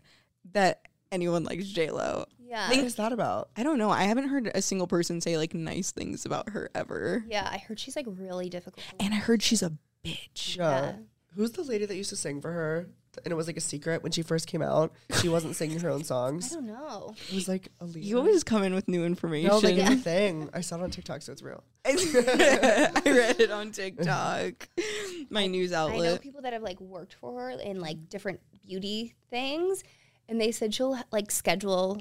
that 0.52 0.86
anyone 1.10 1.42
likes 1.42 1.66
J 1.66 1.90
Lo. 1.90 2.24
yeah, 2.38 2.68
What 2.68 2.78
is 2.78 2.94
that 2.94 3.10
about? 3.10 3.48
I 3.56 3.64
don't 3.64 3.78
know. 3.78 3.90
I 3.90 4.04
haven't 4.04 4.28
heard 4.28 4.48
a 4.54 4.62
single 4.62 4.86
person 4.86 5.20
say 5.20 5.36
like 5.38 5.54
nice 5.54 5.90
things 5.90 6.24
about 6.24 6.50
her 6.50 6.70
ever. 6.72 7.24
yeah. 7.28 7.48
I 7.50 7.58
heard 7.58 7.80
she's 7.80 7.96
like 7.96 8.06
really 8.08 8.48
difficult. 8.48 8.84
And 9.00 9.12
I 9.12 9.16
heard 9.16 9.42
she's 9.42 9.62
a 9.64 9.72
bitch. 10.04 10.56
Yeah. 10.56 10.70
Yeah. 10.82 10.92
Who's 11.34 11.50
the 11.50 11.62
lady 11.62 11.84
that 11.86 11.96
used 11.96 12.10
to 12.10 12.16
sing 12.16 12.40
for 12.40 12.52
her? 12.52 12.88
And 13.24 13.32
it 13.32 13.34
was 13.34 13.46
like 13.46 13.56
a 13.56 13.60
secret 13.60 14.02
when 14.02 14.12
she 14.12 14.22
first 14.22 14.46
came 14.46 14.62
out. 14.62 14.92
She 15.20 15.28
wasn't 15.28 15.56
singing 15.56 15.80
her 15.80 15.90
own 15.90 16.04
songs. 16.04 16.52
I 16.52 16.54
don't 16.56 16.66
know. 16.66 17.14
It 17.28 17.34
was 17.34 17.48
like 17.48 17.68
Alicia. 17.80 18.06
You 18.06 18.18
always 18.18 18.44
come 18.44 18.62
in 18.62 18.74
with 18.74 18.88
new 18.88 19.04
information. 19.04 19.50
no, 19.50 19.58
like 19.58 19.76
it's 19.76 19.90
a 19.90 19.96
thing. 19.96 20.48
I 20.54 20.60
saw 20.60 20.76
it 20.76 20.82
on 20.82 20.90
TikTok, 20.90 21.22
so 21.22 21.32
it's 21.32 21.42
real. 21.42 21.64
I 21.84 23.02
read 23.04 23.40
it 23.40 23.50
on 23.50 23.72
TikTok. 23.72 24.68
My 25.30 25.46
news 25.46 25.72
outlet. 25.72 26.00
I 26.00 26.04
know 26.04 26.18
people 26.18 26.42
that 26.42 26.52
have 26.52 26.62
like 26.62 26.80
worked 26.80 27.14
for 27.14 27.40
her 27.40 27.50
in 27.50 27.80
like 27.80 28.08
different 28.08 28.40
beauty 28.66 29.14
things, 29.28 29.82
and 30.28 30.40
they 30.40 30.52
said 30.52 30.72
she'll 30.74 30.98
like 31.10 31.30
schedule 31.30 32.00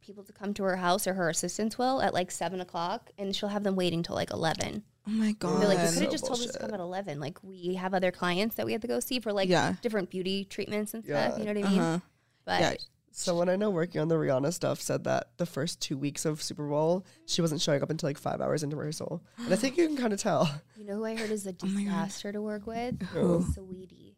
people 0.00 0.24
to 0.24 0.32
come 0.32 0.52
to 0.54 0.64
her 0.64 0.76
house 0.76 1.06
or 1.06 1.14
her 1.14 1.28
assistants 1.28 1.78
will 1.78 2.02
at 2.02 2.12
like 2.12 2.30
seven 2.30 2.60
o'clock, 2.60 3.10
and 3.18 3.34
she'll 3.36 3.50
have 3.50 3.62
them 3.62 3.76
waiting 3.76 4.02
till 4.02 4.16
like 4.16 4.30
eleven. 4.30 4.82
Oh 5.06 5.10
my 5.10 5.32
god. 5.32 5.60
They're 5.62 5.68
like, 5.68 5.78
you 5.78 5.84
could 5.86 5.94
have 5.94 6.04
so 6.04 6.10
just 6.10 6.26
told 6.26 6.38
us 6.40 6.46
to 6.46 6.52
bullshit. 6.52 6.60
come 6.60 6.74
at 6.74 6.80
eleven. 6.80 7.20
Like 7.20 7.38
we 7.42 7.74
have 7.74 7.94
other 7.94 8.10
clients 8.10 8.56
that 8.56 8.66
we 8.66 8.72
have 8.72 8.80
to 8.82 8.88
go 8.88 9.00
see 9.00 9.18
for 9.20 9.32
like 9.32 9.48
Yeah. 9.48 9.74
different 9.82 10.10
beauty 10.10 10.44
treatments 10.44 10.94
and 10.94 11.04
Yeah. 11.04 11.28
stuff. 11.28 11.38
You 11.38 11.44
know 11.46 11.54
what 11.60 11.66
I 11.66 11.70
mean? 11.70 11.80
uh-huh. 11.80 12.00
But 12.44 12.60
Yeah. 12.60 12.74
Someone 13.12 13.48
I 13.48 13.56
know 13.56 13.70
working 13.70 14.00
on 14.00 14.06
the 14.06 14.14
Rihanna 14.14 14.52
stuff 14.52 14.80
said 14.80 15.02
that 15.04 15.30
the 15.36 15.44
first 15.44 15.80
two 15.80 15.98
weeks 15.98 16.24
of 16.24 16.40
Super 16.40 16.68
Bowl, 16.68 17.04
she 17.26 17.42
wasn't 17.42 17.60
showing 17.60 17.82
up 17.82 17.90
until 17.90 18.08
like 18.08 18.16
five 18.18 18.40
hours 18.40 18.62
into 18.62 18.76
rehearsal. 18.76 19.20
And 19.36 19.52
I 19.52 19.56
think 19.56 19.76
you 19.76 19.86
can 19.88 19.96
kind 19.96 20.12
of 20.12 20.20
tell. 20.20 20.48
you 20.76 20.84
know 20.84 20.94
who 20.94 21.04
I 21.04 21.16
heard 21.16 21.30
is 21.30 21.44
a 21.44 21.50
Oh 21.64 21.66
disaster 21.66 22.30
to 22.30 22.40
work 22.40 22.68
with? 22.68 23.02
Who? 23.12 23.44
Sweetie. 23.52 24.16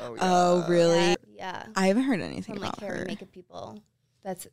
Oh, 0.00 0.16
Oh 0.20 0.66
really? 0.68 0.96
Yeah. 0.98 1.16
yeah. 1.36 1.66
I 1.76 1.88
haven't 1.88 2.04
heard 2.04 2.20
anything 2.20 2.54
From 2.54 2.62
like 2.62 2.72
about 2.78 2.80
hair 2.80 2.92
and 2.92 3.00
her. 3.00 3.06
makeup 3.06 3.30
people. 3.32 3.78
That's 4.22 4.46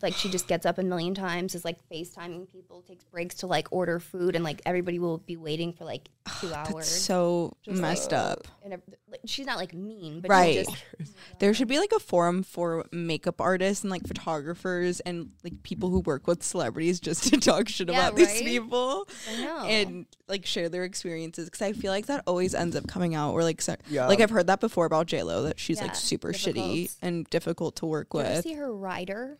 like 0.00 0.14
she 0.14 0.30
just 0.30 0.46
gets 0.46 0.64
up 0.64 0.78
a 0.78 0.82
million 0.82 1.14
times, 1.14 1.54
is 1.54 1.64
like 1.64 1.78
FaceTiming 1.90 2.50
people, 2.50 2.82
takes 2.82 3.04
breaks 3.04 3.34
to 3.36 3.46
like 3.46 3.66
order 3.72 3.98
food, 3.98 4.36
and 4.36 4.44
like 4.44 4.62
everybody 4.64 4.98
will 4.98 5.18
be 5.18 5.36
waiting 5.36 5.72
for 5.72 5.84
like 5.84 6.08
two 6.40 6.52
hours. 6.54 6.72
That's 6.72 6.88
so 6.88 7.52
Just, 7.62 7.80
messed 7.80 8.12
like, 8.12 8.20
up. 8.20 8.48
and 8.64 8.80
she's 9.24 9.46
not 9.46 9.56
like 9.58 9.72
mean, 9.74 10.20
but 10.20 10.30
Right. 10.30 10.66
She 10.66 10.72
just, 11.04 11.14
There 11.38 11.54
should 11.54 11.68
be 11.68 11.78
like 11.78 11.92
a 11.92 11.98
forum 11.98 12.42
for 12.42 12.84
makeup 12.92 13.40
artists 13.40 13.84
and 13.84 13.90
like 13.90 14.06
photographers 14.06 15.00
and 15.00 15.30
like 15.44 15.62
people 15.62 15.88
who 15.90 16.00
work 16.00 16.26
with 16.26 16.42
celebrities 16.42 17.00
just 17.00 17.24
to 17.32 17.38
talk 17.40 17.68
shit 17.68 17.88
Yeah, 17.88 18.08
about 18.08 18.16
these 18.16 18.42
people 18.42 19.08
I 19.32 19.42
know. 19.44 19.64
and 19.64 20.06
like 20.28 20.44
share 20.46 20.68
their 20.68 20.84
experiences 20.84 21.46
because 21.46 21.62
I 21.62 21.72
feel 21.72 21.92
like 21.92 22.06
that 22.06 22.22
always 22.26 22.54
ends 22.54 22.76
up 22.76 22.86
coming 22.86 23.14
out 23.14 23.32
or 23.32 23.42
like 23.42 23.60
so, 23.62 23.76
Yeah. 23.88 24.06
like 24.06 24.20
I've 24.20 24.30
heard 24.30 24.46
that 24.48 24.60
before 24.60 24.86
about 24.86 25.06
J 25.06 25.22
Lo 25.22 25.42
that 25.42 25.58
she's 25.58 25.78
Yeah, 25.78 25.84
like 25.84 25.94
super 25.94 26.32
shitty 26.32 26.94
and 27.02 27.24
difficult 27.30 27.76
to 27.76 27.86
work 27.86 28.10
Did 28.10 28.18
you 28.18 28.24
with. 28.34 28.42
see 28.44 28.54
her 28.54 28.74
rider? 28.74 29.38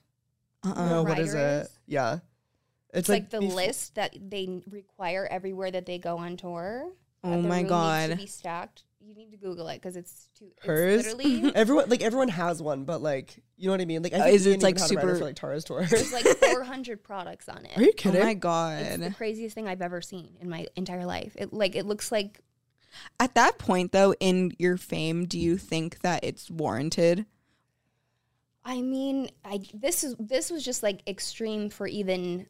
Uh-uh. 0.64 0.88
no, 0.88 1.02
what 1.02 1.18
is 1.18 1.34
writer 1.34 1.46
it? 1.46 1.62
is? 1.66 1.78
Yeah. 1.86 2.18
It's 2.90 3.00
It's, 3.00 3.08
like, 3.10 3.28
the 3.30 3.40
befo- 3.40 3.54
list 3.54 3.94
that 3.96 4.16
they 4.30 4.62
require 4.70 5.26
everywhere 5.30 5.70
that 5.70 5.84
they 5.84 5.98
go 5.98 6.16
on 6.16 6.36
tour. 6.38 6.88
Oh 7.22 7.30
that 7.30 7.42
the 7.42 7.48
my 7.48 7.56
room 7.56 7.62
Needs 7.64 7.68
God. 7.70 8.10
to 8.10 8.16
be 8.16 8.26
stacked. 8.26 8.82
You 9.08 9.14
need 9.14 9.30
to 9.30 9.38
Google 9.38 9.68
it 9.68 9.76
because 9.76 9.96
it's 9.96 10.28
too. 10.38 10.50
it's 10.58 10.66
Hers. 10.66 11.06
literally 11.14 11.50
everyone 11.54 11.88
like 11.88 12.02
everyone 12.02 12.28
has 12.28 12.60
one, 12.62 12.84
but 12.84 13.00
like 13.00 13.42
you 13.56 13.66
know 13.66 13.72
what 13.72 13.80
I 13.80 13.86
mean. 13.86 14.02
Like 14.02 14.12
I 14.12 14.18
Uh, 14.18 14.22
think 14.24 14.34
is 14.36 14.46
it, 14.46 14.62
like, 14.62 14.78
had 14.78 14.90
a 14.90 14.94
writer 14.94 15.08
super- 15.08 15.18
for 15.18 15.24
like 15.24 15.36
Tara's 15.36 15.64
tour. 15.64 15.82
there's 15.84 16.12
like 16.12 16.26
400 16.52 17.02
products 17.02 17.48
on 17.48 17.64
it. 17.64 17.76
Are 17.78 17.82
you 17.82 17.88
Oh 17.90 17.96
kidding? 17.96 18.22
my 18.22 18.34
It's 18.80 18.98
the 18.98 19.14
craziest 19.16 19.54
thing 19.54 19.66
I've 19.66 19.80
ever 19.80 20.02
seen 20.02 20.36
in 20.40 20.50
my 20.50 20.66
entire 20.76 21.06
life. 21.06 21.32
It 21.38 21.54
like 21.54 21.74
it 21.74 21.86
looks 21.86 22.12
like 22.12 22.40
At 23.18 23.34
that 23.34 23.56
point 23.58 23.92
though 23.92 24.12
in 24.20 24.52
your 24.58 24.76
fame, 24.76 25.24
do 25.24 25.38
you 25.38 25.56
think 25.56 26.00
that 26.00 26.22
it's 26.22 26.50
warranted? 26.50 27.24
I 28.64 28.82
mean, 28.82 29.30
I 29.44 29.62
this 29.72 30.04
is 30.04 30.14
this 30.18 30.50
was 30.50 30.62
just 30.62 30.82
like 30.82 31.00
extreme 31.08 31.70
for 31.70 31.86
even 31.86 32.46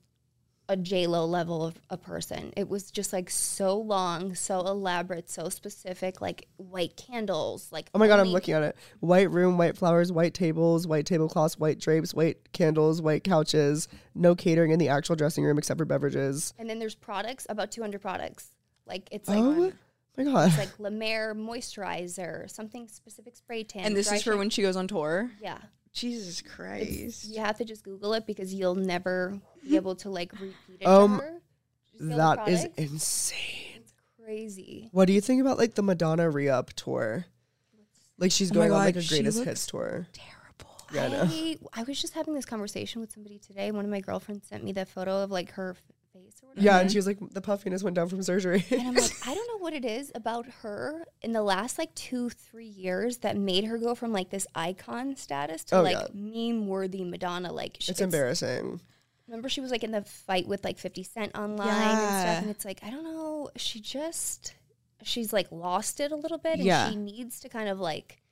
a 0.71 0.77
J 0.77 1.07
Lo 1.07 1.25
level 1.25 1.65
of 1.65 1.81
a 1.89 1.97
person. 1.97 2.53
It 2.57 2.69
was 2.69 2.91
just 2.91 3.13
like 3.13 3.31
so 3.31 3.79
long, 3.79 4.35
so 4.35 4.61
elaborate, 4.61 5.31
so 5.31 5.49
specific, 5.49 6.21
like 6.21 6.47
white 6.57 6.97
candles, 6.97 7.73
like 7.73 7.89
Oh 7.95 7.99
my 7.99 8.07
god, 8.07 8.21
I'm 8.21 8.29
looking 8.29 8.55
at 8.55 8.63
it. 8.63 8.77
White 9.01 9.31
room, 9.31 9.57
white 9.57 9.77
flowers, 9.79 10.13
white 10.13 10.35
tables, 10.35 10.87
white 10.87 11.07
tablecloths, 11.07 11.59
white 11.59 11.79
drapes, 11.79 12.13
white 12.13 12.53
candles, 12.53 13.01
white 13.01 13.25
couches. 13.25 13.89
No 14.15 14.35
catering 14.35 14.71
in 14.73 14.79
the 14.79 14.89
actual 14.91 15.17
dressing 15.17 15.45
room 15.45 15.57
except 15.59 15.79
for 15.79 15.85
beverages. 15.87 16.53
And 16.59 16.69
then 16.69 16.79
there's 16.79 16.95
products, 16.95 17.47
about 17.49 17.71
200 17.73 18.01
products. 18.01 18.53
Like 18.87 19.09
it's 19.11 19.29
like 19.29 19.39
Oh 19.39 19.73
my 20.17 20.25
god. 20.25 20.49
it's 20.49 20.59
like 20.59 20.79
La 20.79 20.91
Mer 20.91 21.35
moisturizer, 21.35 22.51
something 22.51 22.89
specific 22.89 23.37
spray 23.37 23.65
tan. 23.65 23.85
And 23.87 23.97
this 23.97 24.07
is 24.13 24.23
for 24.23 24.31
shampoo. 24.31 24.39
when 24.39 24.51
she 24.51 24.63
goes 24.63 24.77
on 24.77 24.89
tour. 24.89 25.31
yeah. 25.43 25.59
Jesus 26.01 26.41
It's- 26.41 26.55
Christ. 26.55 27.25
You 27.29 27.41
have 27.41 27.59
to 27.59 27.65
just 27.65 27.83
Google 27.85 28.15
it 28.15 28.27
because 28.27 28.53
you'll 28.55 28.75
never 28.75 29.39
be 29.63 29.77
able 29.77 29.95
to 29.97 30.11
like 30.11 30.33
repeat 30.33 30.79
it. 30.81 30.87
Um, 30.87 31.19
to 31.19 31.25
her. 31.25 31.31
Did 31.33 32.01
you 32.05 32.09
see 32.09 32.13
all 32.21 32.31
the 32.31 32.37
that 32.37 32.49
is 32.49 32.65
insane. 32.77 33.45
It's 33.77 33.93
crazy. 34.23 34.89
What 34.93 35.07
do 35.07 35.13
you 35.13 35.21
think 35.21 35.41
about 35.41 35.59
like 35.59 35.75
the 35.75 35.83
Madonna 35.83 36.29
re-up 36.31 36.73
tour? 36.75 37.27
Like 38.19 38.33
she's 38.33 38.51
Oh 38.51 38.55
my 38.55 38.59
going 38.61 38.73
on 38.73 38.79
like 38.79 38.97
a 38.97 39.03
greatest 39.07 39.45
hits 39.45 39.67
tour. 39.67 40.09
Terrible. 40.13 40.77
Yeah, 40.93 41.23
I. 41.25 41.57
I, 41.77 41.81
I 41.81 41.83
was 41.85 42.01
just 42.01 42.15
having 42.15 42.35
this 42.35 42.45
conversation 42.47 43.01
with 43.01 43.13
somebody 43.13 43.39
today. 43.39 43.71
One 43.71 43.85
of 43.85 43.91
my 43.91 44.01
girlfriends 44.01 44.49
sent 44.49 44.65
me 44.65 44.73
the 44.73 44.87
photo 44.87 45.23
of 45.23 45.31
like 45.31 45.53
her 45.53 45.71
f- 45.77 45.83
face 46.25 46.41
or 46.43 46.49
whatever. 46.49 46.65
Yeah, 46.65 46.79
and 46.81 46.91
she 46.91 46.99
was 46.99 47.07
like, 47.07 47.19
the 47.33 47.41
puffiness 47.41 47.83
went 47.83 47.97
down 47.97 48.09
from 48.09 48.23
surgery. 48.23 48.65
And 48.71 48.81
I'm 48.89 48.95
like, 48.95 49.13
I 49.27 49.35
don't 49.35 49.47
know 49.49 49.59
what 49.59 49.73
it 49.75 49.85
is 49.85 50.11
about 50.15 50.47
her 50.63 51.05
in 51.23 51.33
the 51.33 51.43
last 51.43 51.79
like 51.79 51.95
two, 51.95 52.31
three 52.31 52.67
years 52.67 53.19
that 53.19 53.37
made 53.37 53.65
her 53.65 53.79
go 53.79 53.95
from 53.95 54.13
like 54.13 54.31
this 54.31 54.47
icon 54.55 55.17
status 55.17 55.65
to 55.65 55.79
Oh, 55.79 55.83
like 55.83 55.97
yeah. 55.97 56.07
meme 56.15 56.67
worthy 56.67 57.05
Madonna. 57.05 57.53
Like, 57.53 57.77
sh- 57.81 57.91
it's 57.91 58.01
embarrassing. 58.01 58.81
Remember, 59.27 59.49
she 59.49 59.61
was 59.61 59.71
like 59.71 59.85
in 59.85 59.91
the 59.91 60.03
fight 60.03 60.49
with 60.49 60.65
like 60.65 60.79
50 60.79 61.03
Cent 61.03 61.37
online 61.37 61.69
and 61.69 61.99
stuff. 61.99 62.43
And 62.43 62.51
it's 62.51 62.65
like, 62.65 62.81
I 62.83 62.91
don't 62.91 63.05
know. 63.05 63.51
She 63.57 63.79
just, 63.81 64.55
she's 65.03 65.33
like 65.33 65.53
lost 65.53 66.01
it 66.01 66.13
a 66.13 66.17
little 66.17 66.39
bit. 66.39 66.55
And 66.55 66.65
Yeah. 66.65 66.89
she 66.91 66.97
needs 66.97 67.41
to 67.41 67.49
kind 67.51 67.69
of 67.69 67.79
like, 67.79 68.23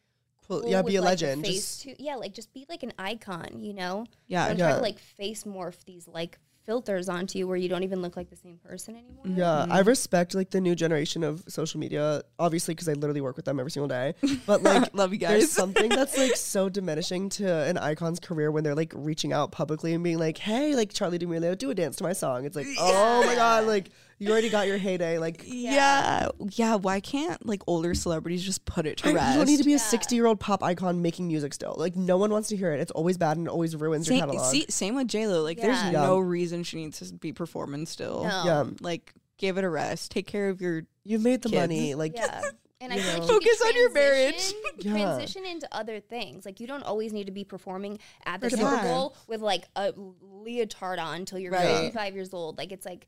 pull 0.48 0.66
yeah, 0.66 0.80
be 0.80 0.96
a 0.96 1.00
like, 1.02 1.10
legend. 1.10 1.44
Face 1.44 1.54
Just, 1.54 1.82
to, 1.82 2.02
yeah, 2.02 2.14
like 2.14 2.32
just 2.32 2.54
be 2.54 2.64
like 2.68 2.82
an 2.82 2.92
icon, 2.98 3.58
you 3.60 3.74
know? 3.74 4.06
Yeah. 4.26 4.48
Don't 4.48 4.56
try 4.58 4.68
Yeah. 4.70 4.76
to 4.76 4.80
like 4.82 4.98
face 4.98 5.44
morph 5.44 5.84
these 5.84 6.08
like 6.08 6.38
filters 6.66 7.08
onto 7.08 7.38
you 7.38 7.46
where 7.46 7.56
you 7.56 7.68
don't 7.68 7.84
even 7.84 8.02
look 8.02 8.16
like 8.16 8.28
the 8.28 8.36
same 8.36 8.58
person 8.58 8.96
anymore. 8.96 9.24
yeah, 9.24 9.62
I 9.62 9.78
mm-hmm. 9.78 9.88
respect 9.88 10.34
like 10.34 10.50
the 10.50 10.60
new 10.60 10.74
generation 10.74 11.22
of 11.22 11.44
social 11.48 11.78
media, 11.80 12.22
obviously 12.38 12.74
because 12.74 12.88
I 12.88 12.92
literally 12.94 13.20
work 13.20 13.36
with 13.36 13.44
them 13.44 13.58
every 13.60 13.70
single 13.70 13.88
day. 13.88 14.14
But 14.46 14.62
like, 14.62 14.94
Love 14.94 15.12
you 15.12 15.18
there's 15.18 15.44
guys. 15.44 15.52
something 15.62 15.88
that's 15.88 16.18
like 16.18 16.36
so 16.36 16.68
diminishing 16.68 17.28
to 17.30 17.48
an 17.48 17.78
icon's 17.78 18.20
career 18.20 18.50
when 18.50 18.64
they're 18.64 18.74
like 18.74 18.92
reaching 18.94 19.32
out 19.32 19.50
publicly 19.50 19.94
and 19.94 20.04
being 20.04 20.18
like, 20.18 20.38
"Hey, 20.38 20.74
like 20.74 20.92
Charli 20.92 21.18
D'Amelio, 21.18 21.56
do 21.56 21.70
a 21.70 21.74
dance 21.74 21.96
to 21.96 22.04
my 22.04 22.12
song." 22.12 22.44
It's 22.44 22.54
like, 22.54 22.66
oh 22.78 23.24
my 23.24 23.34
god, 23.34 23.66
like 23.66 23.90
you 24.18 24.30
already 24.30 24.48
got 24.48 24.66
your 24.66 24.78
heyday. 24.78 25.18
Like, 25.18 25.42
yeah. 25.44 26.28
yeah. 26.52 26.74
Why 26.76 27.00
can't 27.00 27.44
like 27.46 27.62
older 27.66 27.94
celebrities 27.94 28.42
just 28.42 28.64
put 28.64 28.86
it 28.86 28.96
to 28.98 29.08
I- 29.08 29.12
rest? 29.12 29.32
you 29.32 29.36
don't 29.38 29.46
need 29.46 29.58
to 29.58 29.64
be 29.64 29.74
a 29.74 29.78
60 29.78 30.14
year 30.14 30.26
old 30.26 30.40
pop 30.40 30.62
icon 30.62 31.02
making 31.02 31.28
music 31.28 31.52
still. 31.54 31.74
Like, 31.76 31.96
no 31.96 32.16
one 32.16 32.30
wants 32.30 32.48
to 32.48 32.56
hear 32.56 32.72
it. 32.72 32.80
It's 32.80 32.92
always 32.92 33.18
bad 33.18 33.36
and 33.36 33.46
it 33.46 33.50
always 33.50 33.76
ruins 33.76 34.08
your 34.08 34.18
same, 34.18 34.28
catalog. 34.28 34.50
see, 34.50 34.66
same 34.68 34.94
with 34.94 35.08
J 35.08 35.26
Lo. 35.26 35.42
Like, 35.42 35.58
Yeah. 35.58 35.66
there's 35.66 35.82
Yeah. 35.84 35.90
no 36.06 36.18
reason 36.18 36.62
she 36.62 36.76
needs 36.76 36.98
to 37.00 37.12
be 37.14 37.32
performing 37.32 37.86
still. 37.86 38.24
No. 38.24 38.42
yeah, 38.44 38.64
Like, 38.80 39.12
give 39.38 39.58
it 39.58 39.64
a 39.64 39.68
rest. 39.68 40.10
Take 40.10 40.26
care 40.26 40.48
of 40.48 40.60
your. 40.60 40.82
you've 41.04 41.22
made 41.22 41.42
the 41.42 41.48
Kids. 41.50 41.60
money. 41.60 41.94
Like, 41.96 42.14
Yeah. 42.16 42.42
And 42.78 42.92
I 42.92 42.96
You 42.96 43.02
feel 43.02 43.12
like 43.12 43.22
know. 43.22 43.28
Focus 43.28 43.62
on 43.66 43.74
your 43.74 43.90
marriage. 43.92 44.34
transition- 44.34 44.60
Yeah. 44.80 44.92
Transition 44.92 45.44
into 45.46 45.68
other 45.72 45.98
things. 45.98 46.44
Like 46.44 46.60
you 46.60 46.66
don't 46.66 46.82
always 46.82 47.10
need 47.10 47.24
to 47.24 47.32
be 47.32 47.42
performing 47.42 47.98
at 48.26 48.42
the 48.42 48.50
Super. 48.50 48.76
Bowl 48.82 49.16
with 49.26 49.40
like 49.40 49.64
a 49.76 49.94
leotard 50.20 50.98
on 50.98 51.16
until 51.16 51.38
you're 51.38 51.52
Right. 51.52 51.66
55 51.66 52.14
years 52.14 52.34
old. 52.34 52.58
Like 52.58 52.72
it's 52.72 52.84
like 52.84 53.06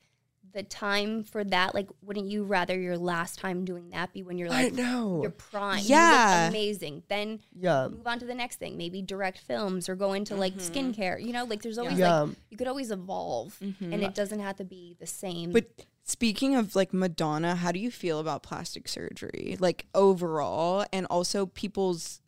the 0.52 0.62
time 0.62 1.24
for 1.24 1.44
that. 1.44 1.74
Like, 1.74 1.88
wouldn't 2.02 2.26
you 2.26 2.44
rather 2.44 2.78
your 2.78 2.96
last 2.98 3.38
time 3.38 3.64
doing 3.64 3.90
that 3.90 4.12
be 4.12 4.22
when 4.22 4.38
you're 4.38 4.52
I 4.52 4.64
like 4.64 4.74
know. 4.74 5.20
you're 5.22 5.30
prime? 5.30 5.80
you 5.80 5.90
Yeah. 5.90 6.44
look 6.44 6.50
amazing. 6.50 7.02
Then 7.08 7.40
Yeah. 7.52 7.88
move 7.88 8.06
on 8.06 8.18
to 8.20 8.26
the 8.26 8.34
next 8.34 8.56
thing. 8.56 8.76
Maybe 8.76 9.02
direct 9.02 9.38
films 9.38 9.88
or 9.88 9.94
go 9.96 10.12
into 10.12 10.34
like 10.34 10.54
mm-hmm. 10.54 11.00
skincare. 11.00 11.24
You 11.24 11.32
know, 11.32 11.44
like 11.44 11.62
there's 11.62 11.78
always 11.78 11.98
Yeah. 11.98 12.22
like 12.22 12.36
you 12.50 12.56
could 12.56 12.68
always 12.68 12.90
evolve, 12.90 13.58
mm-hmm. 13.62 13.92
and 13.92 14.02
it 14.02 14.14
doesn't 14.14 14.40
have 14.40 14.56
to 14.56 14.64
be 14.64 14.96
the 14.98 15.06
same. 15.06 15.52
But 15.52 15.66
speaking 16.04 16.54
of 16.54 16.74
like 16.74 16.92
Madonna, 16.92 17.54
how 17.56 17.72
do 17.72 17.78
you 17.78 17.90
feel 17.90 18.18
about 18.18 18.42
plastic 18.42 18.88
surgery? 18.88 19.56
Like, 19.58 19.86
overall, 19.94 20.84
and 20.92 21.06
also 21.10 21.46
people's 21.46 22.20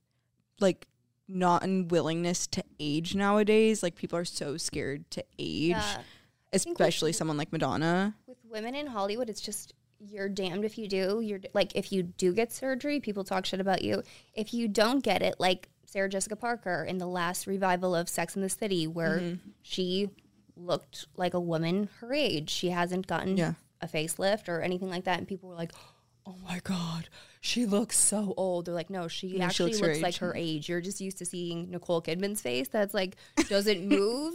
like 0.61 0.87
not 1.33 1.63
unwillingness 1.63 2.47
to 2.49 2.65
age 2.79 3.15
nowadays. 3.15 3.83
Like, 3.83 3.95
people 3.95 4.19
are 4.19 4.25
so 4.25 4.57
scared 4.57 5.11
to 5.13 5.25
age, 5.39 5.71
Yeah. 5.71 6.03
Think 6.53 6.79
with- 6.79 6.89
especially 6.89 7.13
someone 7.13 7.37
like 7.37 7.53
Madonna. 7.53 8.15
with 8.27 8.39
women 8.45 8.75
in 8.75 8.87
Hollywood, 8.89 9.29
it's 9.31 9.41
just 9.41 9.75
you're 10.01 10.29
damned 10.29 10.65
if 10.65 10.79
you 10.79 10.89
do. 10.89 11.21
You're 11.21 11.41
like 11.55 11.73
if 11.77 11.93
you 11.93 12.03
do 12.03 12.33
get 12.33 12.53
surgery, 12.53 13.01
people 13.01 13.23
talk 13.25 13.45
shit 13.47 13.61
about 13.61 13.83
you. 13.83 14.03
If 14.35 14.53
you 14.55 14.67
don't 14.67 15.01
get 15.05 15.23
it, 15.23 15.37
like 15.39 15.69
Sarah 15.85 16.09
Jessica 16.09 16.37
Parker 16.37 16.85
in 16.85 16.99
the 16.99 17.07
last 17.07 17.47
revival 17.47 17.95
of 17.95 18.09
Sex 18.09 18.35
and 18.35 18.45
the 18.45 18.49
City, 18.49 18.87
where 18.87 19.19
Mm-hmm. 19.19 19.51
she 19.63 20.11
looked 20.57 21.07
like 21.17 21.35
a 21.35 21.41
woman 21.41 21.89
her 22.01 22.13
age. 22.13 22.51
She 22.51 22.71
hasn't 22.71 23.07
gotten 23.07 23.37
Yeah. 23.37 23.55
a 23.81 23.87
facelift 23.87 24.49
or 24.49 24.61
anything 24.61 24.89
like 24.91 25.05
that, 25.05 25.19
and 25.19 25.29
people 25.29 25.49
were 25.49 25.55
like. 25.55 25.73
Oh 26.31 26.37
my 26.47 26.61
God, 26.63 27.09
she 27.41 27.67
looks 27.67 27.99
so 27.99 28.35
old. 28.37 28.67
They're 28.67 28.75
like, 28.75 28.91
no, 28.91 29.09
she 29.09 29.29
Yeah, 29.29 29.33
she 29.37 29.43
actually 29.43 29.71
looks 29.73 29.81
looks, 29.83 29.97
her 29.99 30.03
like 30.03 30.17
her 30.19 30.35
age. 30.37 30.69
You're 30.69 30.81
just 30.81 31.01
used 31.01 31.19
to 31.19 31.25
seeing 31.25 31.71
Nicole 31.71 32.01
Kidman's 32.03 32.41
face 32.41 32.69
that's 32.69 32.95
like 32.95 33.17
doesn't 33.49 33.87
move. 33.89 34.35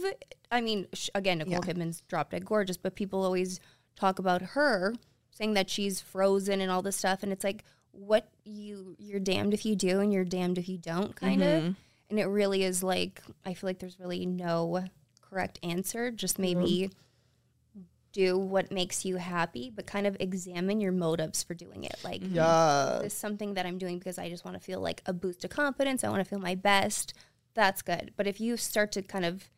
I 0.50 0.60
mean, 0.60 0.86
sh- 0.92 1.08
again, 1.14 1.38
Nicole 1.38 1.54
Yeah. 1.54 1.60
Kidman's 1.60 2.02
drop 2.08 2.30
dead 2.30 2.44
gorgeous, 2.44 2.76
but 2.76 2.94
people 2.96 3.24
always 3.24 3.60
talk 3.96 4.18
about 4.18 4.42
her 4.42 4.94
saying 5.30 5.54
that 5.54 5.70
she's 5.70 6.00
frozen 6.00 6.60
and 6.60 6.70
all 6.70 6.82
this 6.82 6.96
stuff, 6.96 7.22
and 7.22 7.32
it's 7.32 7.44
like, 7.44 7.64
what 7.92 8.28
you 8.44 8.94
you're 8.98 9.20
damned 9.20 9.54
if 9.54 9.64
you 9.64 9.74
do 9.74 10.00
and 10.00 10.12
you're 10.12 10.24
damned 10.24 10.58
if 10.58 10.68
you 10.68 10.76
don't, 10.76 11.16
kind 11.16 11.40
Mm-hmm. 11.40 11.66
of. 11.68 11.76
And 12.10 12.18
it 12.20 12.26
really 12.26 12.62
is 12.62 12.82
like 12.82 13.22
I 13.44 13.54
feel 13.54 13.68
like 13.68 13.78
there's 13.78 13.98
really 13.98 14.26
no 14.26 14.84
correct 15.22 15.58
answer. 15.62 16.10
Just 16.10 16.38
maybe 16.38 16.90
do 18.16 18.38
what 18.38 18.72
makes 18.72 19.04
you 19.04 19.16
happy, 19.16 19.70
but 19.74 19.86
kind 19.86 20.06
of 20.06 20.16
examine 20.20 20.80
your 20.80 20.90
motives 20.90 21.42
for 21.42 21.52
doing 21.52 21.84
it. 21.84 21.96
Like, 22.02 22.22
mm-hmm. 22.22 22.36
Yeah. 22.36 23.00
is 23.00 23.12
something 23.12 23.52
that 23.54 23.66
I'm 23.66 23.76
doing 23.76 23.98
because 23.98 24.18
I 24.18 24.30
just 24.30 24.42
want 24.42 24.56
to 24.56 24.62
feel 24.62 24.80
like 24.80 25.02
a 25.04 25.12
boost 25.12 25.44
of 25.44 25.50
confidence? 25.50 26.02
I 26.02 26.08
want 26.08 26.20
to 26.20 26.28
feel 26.28 26.38
my 26.38 26.54
best. 26.54 27.12
That's 27.52 27.82
good. 27.82 28.12
But 28.16 28.26
if 28.26 28.40
you 28.40 28.56
start 28.56 28.90
to 28.92 29.02
kind 29.02 29.26
of 29.26 29.50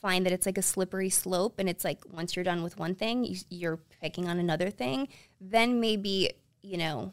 find 0.00 0.24
that 0.24 0.32
it's 0.32 0.46
like 0.46 0.56
a 0.56 0.62
slippery 0.62 1.10
slope 1.10 1.58
and 1.58 1.68
it's 1.68 1.84
like 1.84 1.98
once 2.12 2.36
you're 2.36 2.44
done 2.44 2.62
with 2.62 2.78
one 2.78 2.94
thing, 2.94 3.24
you, 3.24 3.36
you're 3.50 3.80
picking 4.00 4.28
on 4.28 4.38
another 4.38 4.70
thing, 4.70 5.08
then 5.40 5.80
maybe, 5.80 6.30
you 6.62 6.76
know, 6.76 7.12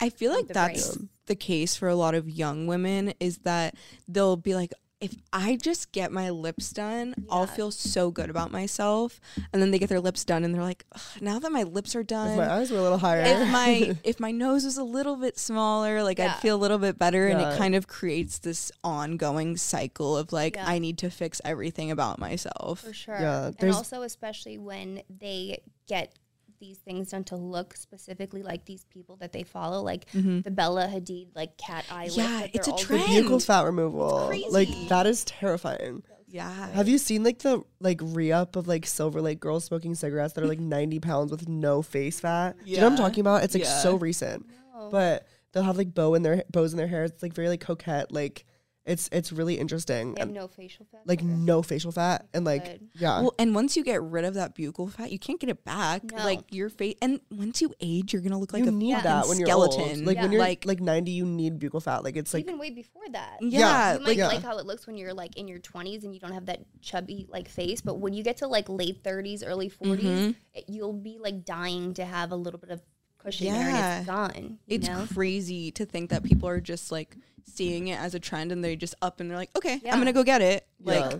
I 0.00 0.08
feel 0.08 0.32
like 0.32 0.48
that's 0.48 0.96
brain. 0.96 1.10
the 1.26 1.34
case 1.34 1.76
for 1.76 1.88
a 1.88 1.94
lot 1.94 2.14
of 2.14 2.30
young 2.30 2.66
women 2.66 3.12
is 3.20 3.38
that 3.38 3.74
they'll 4.08 4.36
be 4.36 4.54
like, 4.54 4.72
if 4.98 5.14
I 5.32 5.56
just 5.56 5.92
get 5.92 6.10
my 6.10 6.30
lips 6.30 6.70
done, 6.72 7.14
I'll 7.30 7.46
feel 7.46 7.70
so 7.70 8.10
good 8.10 8.30
about 8.30 8.50
myself. 8.50 9.20
And 9.52 9.60
then 9.60 9.70
they 9.70 9.78
get 9.78 9.90
their 9.90 10.00
lips 10.00 10.24
done 10.24 10.42
and 10.42 10.54
they're 10.54 10.62
like, 10.62 10.86
now 11.20 11.38
that 11.38 11.52
my 11.52 11.64
lips 11.64 11.94
are 11.94 12.00
If 12.00 12.06
done, 12.06 12.36
my 12.38 12.50
eyes 12.50 12.70
were 12.70 12.78
a 12.78 12.82
little 12.82 12.96
higher. 12.98 13.20
if 13.20 13.48
my 13.50 13.96
if 14.04 14.18
my 14.20 14.30
nose 14.30 14.64
was 14.64 14.78
a 14.78 14.84
little 14.84 15.16
bit 15.16 15.38
smaller, 15.38 16.02
like 16.02 16.18
Yeah. 16.18 16.32
I'd 16.34 16.40
feel 16.40 16.56
a 16.56 16.62
little 16.64 16.78
bit 16.78 16.98
better, 16.98 17.28
and 17.28 17.40
it 17.40 17.58
kind 17.58 17.74
of 17.74 17.86
creates 17.86 18.38
this 18.38 18.72
ongoing 18.82 19.58
cycle 19.58 20.16
of 20.16 20.32
like 20.32 20.56
Yeah. 20.56 20.64
I 20.66 20.78
need 20.78 20.96
to 20.98 21.10
fix 21.10 21.42
everything 21.44 21.90
about 21.90 22.18
myself. 22.18 22.80
for 22.80 22.94
sure. 22.94 23.18
Yeah, 23.20 23.50
and 23.58 23.74
also, 23.74 24.00
especially 24.02 24.56
when 24.56 25.02
they 25.10 25.60
get 25.86 26.14
these 26.58 26.78
things 26.78 27.10
done 27.10 27.24
to 27.24 27.36
look 27.36 27.76
specifically 27.76 28.42
like 28.42 28.64
these 28.64 28.84
people 28.84 29.16
that 29.16 29.32
they 29.32 29.42
follow, 29.42 29.82
like 29.82 30.10
mm-hmm. 30.10 30.40
the 30.40 30.50
Bella 30.50 30.86
Hadid, 30.86 31.28
like 31.34 31.56
cat 31.56 31.84
eye. 31.90 32.08
Yeah, 32.12 32.46
it's 32.52 32.68
a 32.68 32.72
all- 32.72 32.78
the 32.78 32.84
trend. 32.84 33.02
buccal 33.26 33.44
fat 33.44 33.62
removal. 33.62 34.26
Like 34.50 34.68
crazy. 34.68 34.88
that 34.88 35.06
is 35.06 35.24
terrifying. 35.24 36.02
Yeah, 36.28 36.70
Have 36.72 36.88
you 36.88 36.98
seen 36.98 37.22
like 37.22 37.38
the 37.38 37.62
like 37.80 38.00
re-up 38.02 38.56
of 38.56 38.66
like 38.66 38.84
Silver 38.84 39.22
Lake 39.22 39.38
girls 39.38 39.64
smoking 39.64 39.94
cigarettes 39.94 40.34
that 40.34 40.42
are 40.42 40.48
like 40.48 40.58
90 40.58 40.98
pounds 40.98 41.30
with 41.30 41.48
no 41.48 41.82
face 41.82 42.18
fat? 42.20 42.56
Do 42.64 42.70
you 42.70 42.78
know 42.78 42.84
what 42.84 42.92
I'm 42.92 42.98
talking 42.98 43.20
about? 43.20 43.44
It's 43.44 43.54
like 43.54 43.62
Yeah. 43.62 43.78
so 43.78 43.96
recent. 43.96 44.44
But 44.90 45.26
they'll 45.52 45.62
have 45.62 45.76
like 45.78 45.94
bow 45.94 46.14
in 46.14 46.22
their 46.22 46.42
bows 46.50 46.72
in 46.72 46.78
their 46.78 46.88
hair. 46.88 47.04
It's 47.04 47.22
like 47.22 47.32
very 47.32 47.48
like 47.48 47.60
coquette. 47.60 48.10
Like 48.12 48.44
it's 48.86 49.08
it's 49.12 49.32
really 49.32 49.58
interesting. 49.58 50.14
They 50.14 50.20
have 50.20 50.28
And, 50.28 50.34
no 50.36 50.46
facial 50.48 50.86
fat. 50.90 51.02
like 51.06 51.22
no 51.22 51.60
facial 51.62 51.90
fat 51.92 52.26
and 52.32 52.44
like 52.44 52.64
Good. 52.64 52.88
yeah. 52.94 53.20
Well, 53.20 53.34
and 53.38 53.54
once 53.54 53.76
you 53.76 53.82
get 53.84 54.00
rid 54.02 54.24
of 54.24 54.34
that 54.34 54.54
buccal 54.54 54.90
fat, 54.90 55.10
you 55.12 55.18
can't 55.18 55.40
get 55.40 55.50
it 55.50 55.64
back. 55.64 56.04
No. 56.04 56.24
Like 56.24 56.40
your 56.50 56.68
face, 56.68 56.94
and 57.02 57.20
once 57.30 57.60
you 57.60 57.74
age, 57.80 58.12
you're 58.12 58.22
gonna 58.22 58.38
look 58.38 58.52
like 58.52 58.62
you 58.62 58.68
a 58.68 58.72
need 58.72 58.96
that 59.02 59.26
when 59.28 59.38
you're 59.38 59.48
skeleton. 59.48 59.80
old. 59.82 60.06
Like 60.06 60.18
when 60.18 60.30
you're 60.32 60.40
like, 60.40 60.64
like 60.64 60.80
90, 60.80 61.10
you 61.10 61.26
need 61.26 61.58
buccal 61.58 61.82
fat. 61.82 62.04
Like 62.04 62.16
it's 62.16 62.32
like 62.32 62.44
even 62.44 62.58
way 62.58 62.70
before 62.70 63.02
that. 63.12 63.38
yeah, 63.40 63.94
you 63.94 63.98
might 64.00 64.06
like 64.08 64.16
yeah. 64.18 64.28
like 64.28 64.42
how 64.42 64.58
it 64.58 64.66
looks 64.66 64.86
when 64.86 64.96
you're 64.96 65.14
like 65.14 65.36
in 65.36 65.48
your 65.48 65.58
20s 65.58 66.04
and 66.04 66.14
you 66.14 66.20
don't 66.20 66.32
have 66.32 66.46
that 66.46 66.60
chubby 66.80 67.26
like 67.28 67.48
face, 67.48 67.80
but 67.80 67.98
when 67.98 68.12
you 68.12 68.22
get 68.22 68.36
to 68.38 68.46
like 68.46 68.68
late 68.68 69.02
30s, 69.02 69.42
early 69.44 69.68
40s, 69.68 69.96
Mm-hmm. 69.96 70.30
it, 70.54 70.64
you'll 70.68 70.92
be 70.92 71.18
like 71.20 71.44
dying 71.44 71.92
to 71.94 72.04
have 72.04 72.30
a 72.30 72.36
little 72.36 72.60
bit 72.60 72.70
of 72.70 72.80
cushion 73.26 73.52
there 73.52 73.68
Yeah. 73.68 73.90
and 73.92 73.98
it's 74.00 74.06
gone. 74.06 74.58
It's 74.68 74.88
know? 74.88 75.06
crazy 75.12 75.70
to 75.72 75.84
think 75.84 76.10
that 76.10 76.22
people 76.22 76.48
are 76.48 76.60
just 76.60 76.90
like 76.92 77.16
seeing 77.44 77.88
it 77.88 77.98
as 78.00 78.14
a 78.14 78.20
trend 78.20 78.52
and 78.52 78.62
they're 78.64 78.76
just 78.76 78.94
up 79.02 79.20
and 79.20 79.30
they're 79.30 79.36
like, 79.38 79.50
okay, 79.56 79.80
Yeah. 79.84 79.92
I'm 79.92 80.00
gonna 80.00 80.12
go 80.12 80.24
get 80.24 80.42
it. 80.42 80.66
Like, 80.82 81.12
Yeah. 81.12 81.18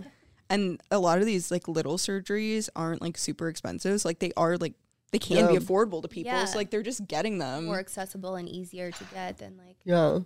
and 0.49 0.81
a 0.91 0.99
lot 0.99 1.19
of 1.19 1.25
these 1.25 1.51
like 1.51 1.67
little 1.67 1.97
surgeries 1.97 2.69
aren't 2.75 3.01
like 3.01 3.17
super 3.17 3.47
expensive. 3.49 4.01
So, 4.01 4.09
like 4.09 4.19
they 4.19 4.31
are 4.37 4.57
like 4.57 4.73
they 5.11 5.19
can 5.19 5.47
be 5.47 5.57
affordable 5.57 6.01
to 6.01 6.07
people. 6.09 6.31
Yeah. 6.33 6.43
So 6.45 6.57
like 6.57 6.69
they're 6.69 6.83
just 6.83 7.07
getting 7.07 7.37
them. 7.37 7.65
more 7.65 7.79
accessible 7.79 8.35
and 8.35 8.49
easier 8.49 8.91
to 8.91 9.03
get 9.13 9.37
than 9.37 9.57
like 9.57 9.77
yeah. 9.85 10.19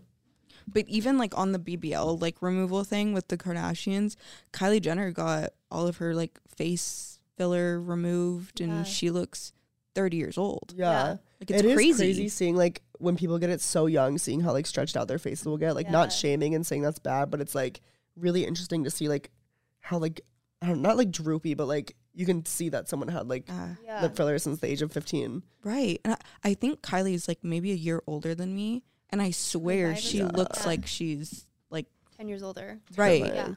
But 0.67 0.87
even 0.87 1.17
like 1.17 1.37
on 1.37 1.51
the 1.53 1.59
BBL 1.59 2.19
like 2.21 2.41
removal 2.41 2.83
thing 2.83 3.13
with 3.13 3.27
the 3.27 3.37
Kardashians, 3.37 4.15
Kylie 4.53 4.81
Jenner 4.81 5.11
got 5.11 5.51
all 5.71 5.87
of 5.87 5.97
her 5.97 6.13
like 6.15 6.39
face 6.55 7.19
filler 7.37 7.79
removed 7.81 8.59
Yeah. 8.59 8.67
and 8.67 8.87
she 8.87 9.09
looks 9.11 9.53
30 9.95 10.17
years 10.17 10.37
old. 10.37 10.73
Yeah. 10.75 10.91
Yeah. 10.91 11.09
Like 11.39 11.51
it's 11.51 11.59
It 11.59 11.65
is 11.65 11.73
crazy. 11.75 11.97
crazy 12.03 12.29
seeing 12.29 12.55
like 12.55 12.81
when 12.99 13.15
people 13.17 13.37
get 13.39 13.49
it 13.49 13.61
so 13.61 13.85
young, 13.87 14.17
seeing 14.17 14.39
how 14.41 14.51
like 14.51 14.65
stretched 14.67 14.95
out 14.95 15.07
their 15.07 15.19
faces 15.19 15.45
will 15.45 15.57
get. 15.57 15.75
Like 15.75 15.89
not 15.89 16.11
shaming 16.13 16.55
and 16.55 16.65
saying 16.65 16.81
that's 16.83 16.99
bad, 16.99 17.31
but 17.31 17.41
it's 17.41 17.55
like 17.55 17.81
really 18.15 18.45
interesting 18.45 18.83
to 18.83 18.89
see 18.91 19.07
like 19.09 19.31
how 19.79 19.97
like 19.97 20.21
I 20.61 20.67
don't, 20.67 20.81
not 20.81 20.97
like 20.97 21.09
droopy, 21.11 21.55
but 21.55 21.67
like 21.67 21.95
you 22.13 22.25
can 22.25 22.45
see 22.45 22.69
that 22.69 22.87
someone 22.89 23.07
had 23.09 23.27
like 23.27 23.45
Uh, 23.49 23.69
yeah. 23.83 24.01
lip 24.01 24.15
filler 24.15 24.37
since 24.37 24.59
the 24.59 24.67
age 24.67 24.81
of 24.81 24.91
fifteen. 24.91 25.41
right. 25.63 25.99
And 26.05 26.13
I, 26.13 26.49
I 26.49 26.53
think 26.53 26.79
is 26.93 27.27
like 27.27 27.39
maybe 27.43 27.71
a 27.71 27.75
year 27.75 28.03
older 28.05 28.35
than 28.35 28.53
me. 28.55 28.83
And 29.09 29.21
I 29.21 29.31
swear 29.31 29.89
Five 29.89 29.97
or 29.97 30.01
she 30.01 30.17
something. 30.19 30.37
looks 30.37 30.59
Yeah. 30.61 30.67
like 30.67 30.85
she's 30.87 31.45
like, 31.69 31.87
10 32.17 32.27
years 32.29 32.43
older. 32.43 32.79
right. 32.95 33.25
Yeah. 33.25 33.53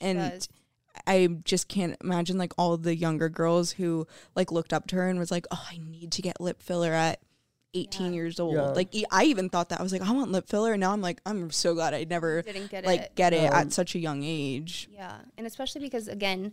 And 0.00 0.18
does. 0.18 0.48
I 1.06 1.28
just 1.44 1.68
can't 1.68 1.96
imagine 2.02 2.38
like 2.38 2.52
all 2.58 2.76
the 2.76 2.94
younger 2.96 3.28
girls 3.28 3.72
who 3.72 4.06
like 4.34 4.52
looked 4.52 4.72
up 4.72 4.86
to 4.88 4.96
her 4.96 5.08
and 5.08 5.18
was 5.18 5.30
like, 5.30 5.46
oh, 5.50 5.66
I 5.70 5.78
need 5.78 6.12
to 6.12 6.22
get 6.22 6.40
lip 6.40 6.62
filler 6.62 6.92
at 6.92 7.20
18 7.74 8.06
Yeah. 8.06 8.12
years 8.12 8.40
old. 8.40 8.54
Yeah. 8.54 8.62
Like 8.68 8.94
I 9.12 9.24
even 9.24 9.48
thought 9.48 9.68
that 9.68 9.80
I 9.80 9.82
was 9.82 9.92
like, 9.92 10.02
I 10.02 10.10
want 10.12 10.32
lip 10.32 10.48
filler. 10.48 10.72
And 10.72 10.80
now 10.80 10.92
I'm 10.92 11.00
like, 11.02 11.20
I'm 11.24 11.50
so 11.50 11.74
glad 11.74 11.94
I 11.94 12.04
never 12.04 12.42
didn't 12.42 12.70
get 12.70 12.84
like 12.84 13.00
it. 13.00 13.14
get 13.14 13.32
it 13.32 13.42
Yeah. 13.42 13.58
at 13.58 13.72
such 13.72 13.94
a 13.94 13.98
young 13.98 14.22
age. 14.24 14.88
Yeah, 14.92 15.18
and 15.38 15.46
especially 15.46 15.80
because 15.80 16.08
again, 16.08 16.52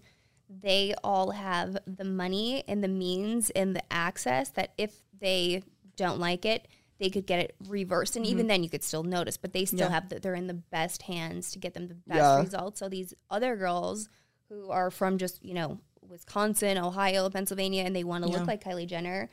they 0.49 0.93
all 1.03 1.31
have 1.31 1.77
the 1.85 2.05
money 2.05 2.63
and 2.67 2.83
the 2.83 2.87
means 2.87 3.49
and 3.49 3.75
the 3.75 3.83
access 3.91 4.49
that 4.51 4.73
if 4.77 4.95
they 5.19 5.63
don't 5.95 6.19
like 6.19 6.45
it, 6.45 6.67
they 6.99 7.09
could 7.09 7.25
get 7.27 7.39
it 7.39 7.55
reversed, 7.67 8.15
and 8.15 8.25
even 8.25 8.41
mm-hmm. 8.43 8.47
then 8.47 8.63
you 8.63 8.69
could 8.69 8.83
still 8.83 9.03
notice. 9.03 9.37
But 9.37 9.53
they 9.53 9.65
still 9.65 9.79
Yeah. 9.79 9.89
have 9.89 10.09
that 10.09 10.21
they're 10.21 10.35
in 10.35 10.47
the 10.47 10.53
best 10.53 11.03
hands 11.03 11.51
to 11.51 11.59
get 11.59 11.73
them 11.73 11.87
the 11.87 11.95
best 11.95 12.17
Yeah. 12.17 12.39
results. 12.41 12.79
So 12.79 12.89
these 12.89 13.13
other 13.29 13.55
girls 13.55 14.07
who 14.49 14.69
are 14.69 14.89
from 14.91 15.17
just 15.17 15.43
you 15.43 15.53
know 15.53 15.79
Wisconsin, 16.07 16.77
Ohio, 16.77 17.29
Pennsylvania, 17.29 17.83
and 17.83 17.95
they 17.95 18.03
want 18.03 18.23
to 18.23 18.29
Yeah. 18.29 18.37
look 18.39 18.47
like 18.47 18.63
Kylie 18.63 18.87
Jenner. 18.87 19.29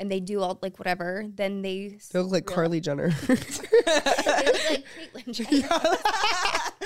And 0.00 0.08
they 0.12 0.20
do 0.20 0.40
all 0.40 0.56
like 0.62 0.78
whatever, 0.78 1.24
then 1.34 1.60
they, 1.60 1.98
They 2.12 2.18
look 2.20 2.30
like 2.30 2.46
Carly 2.46 2.80
Jenner. 2.80 3.08
they 3.26 3.34
look 3.34 4.70
like 4.70 4.84
Caitlyn 4.94 5.32
Jenner. 5.32 5.68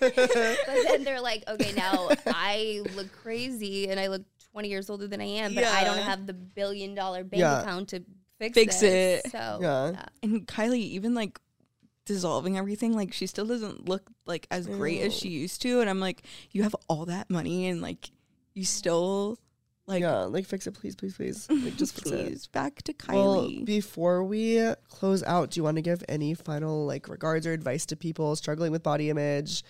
but 0.00 0.82
then 0.84 1.04
they're 1.04 1.20
like, 1.20 1.44
okay, 1.48 1.72
now 1.72 2.08
I 2.26 2.80
look 2.94 3.12
crazy 3.12 3.88
and 3.90 4.00
I 4.00 4.06
look 4.06 4.22
20 4.52 4.68
years 4.68 4.88
older 4.88 5.06
than 5.06 5.20
I 5.20 5.24
am, 5.24 5.54
but 5.54 5.64
I 5.64 5.84
don't 5.84 5.98
have 5.98 6.26
the 6.26 6.32
billion 6.32 6.94
dollar 6.94 7.24
bank 7.24 7.40
Yeah. 7.40 7.60
account 7.60 7.88
to 7.90 8.02
fix, 8.38 8.54
Fix 8.54 8.80
this. 8.80 9.24
it. 9.26 9.30
So, 9.32 9.58
Yeah. 9.60 9.90
yeah. 9.90 10.06
And 10.22 10.46
Kylie, 10.46 10.78
even 10.78 11.14
like 11.14 11.38
dissolving 12.08 12.58
everything, 12.58 12.94
like 12.94 13.12
she 13.12 13.26
still 13.26 13.46
doesn't 13.46 13.88
look 13.88 14.10
like 14.26 14.46
as 14.50 14.66
great 14.66 15.02
as 15.02 15.14
she 15.14 15.28
used 15.28 15.62
to. 15.62 15.80
And 15.80 15.88
I'm 15.88 16.00
like, 16.00 16.22
you 16.50 16.64
have 16.64 16.74
all 16.88 17.04
that 17.06 17.30
money 17.30 17.68
and 17.68 17.80
like 17.80 18.10
you 18.54 18.64
still 18.64 19.38
like 19.86 20.02
yeah, 20.02 20.24
like 20.24 20.44
fix 20.44 20.66
it, 20.66 20.72
please, 20.72 20.94
please, 20.96 21.16
please. 21.16 21.48
Like 21.48 21.76
just 21.78 21.94
fix 21.94 22.10
it. 22.10 22.48
back 22.52 22.82
to 22.82 22.94
Well, 23.08 23.44
Kylie. 23.44 23.64
before 23.64 24.22
we 24.22 24.74
close 24.88 25.22
out, 25.22 25.50
do 25.52 25.60
you 25.60 25.64
want 25.64 25.76
to 25.76 25.82
give 25.82 26.02
any 26.08 26.34
final 26.34 26.84
like 26.84 27.08
regards 27.08 27.46
or 27.46 27.52
advice 27.52 27.86
to 27.86 27.96
people 27.96 28.36
struggling 28.36 28.70
with 28.72 28.82
body 28.82 29.08
image? 29.08 29.64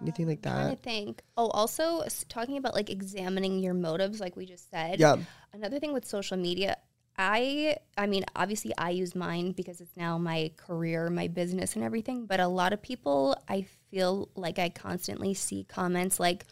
Anything 0.00 0.26
like 0.28 0.46
um, 0.46 0.52
that? 0.54 0.70
to 0.70 0.76
think. 0.76 1.22
Oh, 1.36 1.48
also 1.48 2.04
talking 2.28 2.56
about 2.56 2.74
like 2.74 2.88
examining 2.88 3.58
your 3.60 3.74
motives, 3.74 4.18
like 4.18 4.34
we 4.34 4.46
just 4.46 4.70
said. 4.70 4.98
Yeah. 4.98 5.16
Another 5.52 5.78
thing 5.78 5.92
with 5.92 6.06
social 6.06 6.36
media, 6.36 6.76
I 7.16 7.76
I 7.96 8.06
mean, 8.06 8.24
obviously 8.34 8.72
I 8.76 8.90
use 8.90 9.14
mine 9.14 9.52
because 9.52 9.80
it's 9.80 9.96
now 9.96 10.18
my 10.18 10.50
career, 10.56 11.10
my 11.10 11.28
business 11.28 11.76
and 11.76 11.84
everything, 11.84 12.26
but 12.26 12.40
a 12.40 12.48
lot 12.48 12.72
of 12.72 12.82
people 12.82 13.36
I 13.48 13.66
feel 13.90 14.28
like 14.34 14.58
I 14.58 14.68
constantly 14.68 15.34
see 15.34 15.64
comments 15.64 16.18
like 16.18 16.44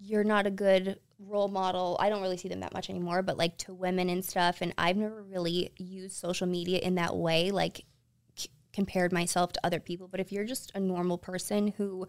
you're 0.00 0.24
not 0.24 0.46
a 0.46 0.50
good 0.50 1.00
role 1.18 1.48
model. 1.48 1.96
I 1.98 2.08
don't 2.08 2.22
really 2.22 2.36
see 2.36 2.48
them 2.48 2.60
that 2.60 2.72
much 2.72 2.88
anymore, 2.88 3.22
but 3.22 3.36
like 3.36 3.56
to 3.58 3.74
women 3.74 4.08
and 4.08 4.24
stuff 4.24 4.58
and 4.60 4.72
I've 4.78 4.96
never 4.96 5.22
really 5.22 5.72
used 5.76 6.16
social 6.16 6.46
media 6.46 6.78
in 6.78 6.94
that 6.94 7.16
way 7.16 7.50
like 7.50 7.84
compared 8.72 9.12
myself 9.12 9.52
to 9.52 9.60
other 9.64 9.80
people, 9.80 10.06
but 10.06 10.20
if 10.20 10.30
you're 10.30 10.44
just 10.44 10.70
a 10.76 10.78
normal 10.78 11.18
person 11.18 11.74
who 11.78 12.06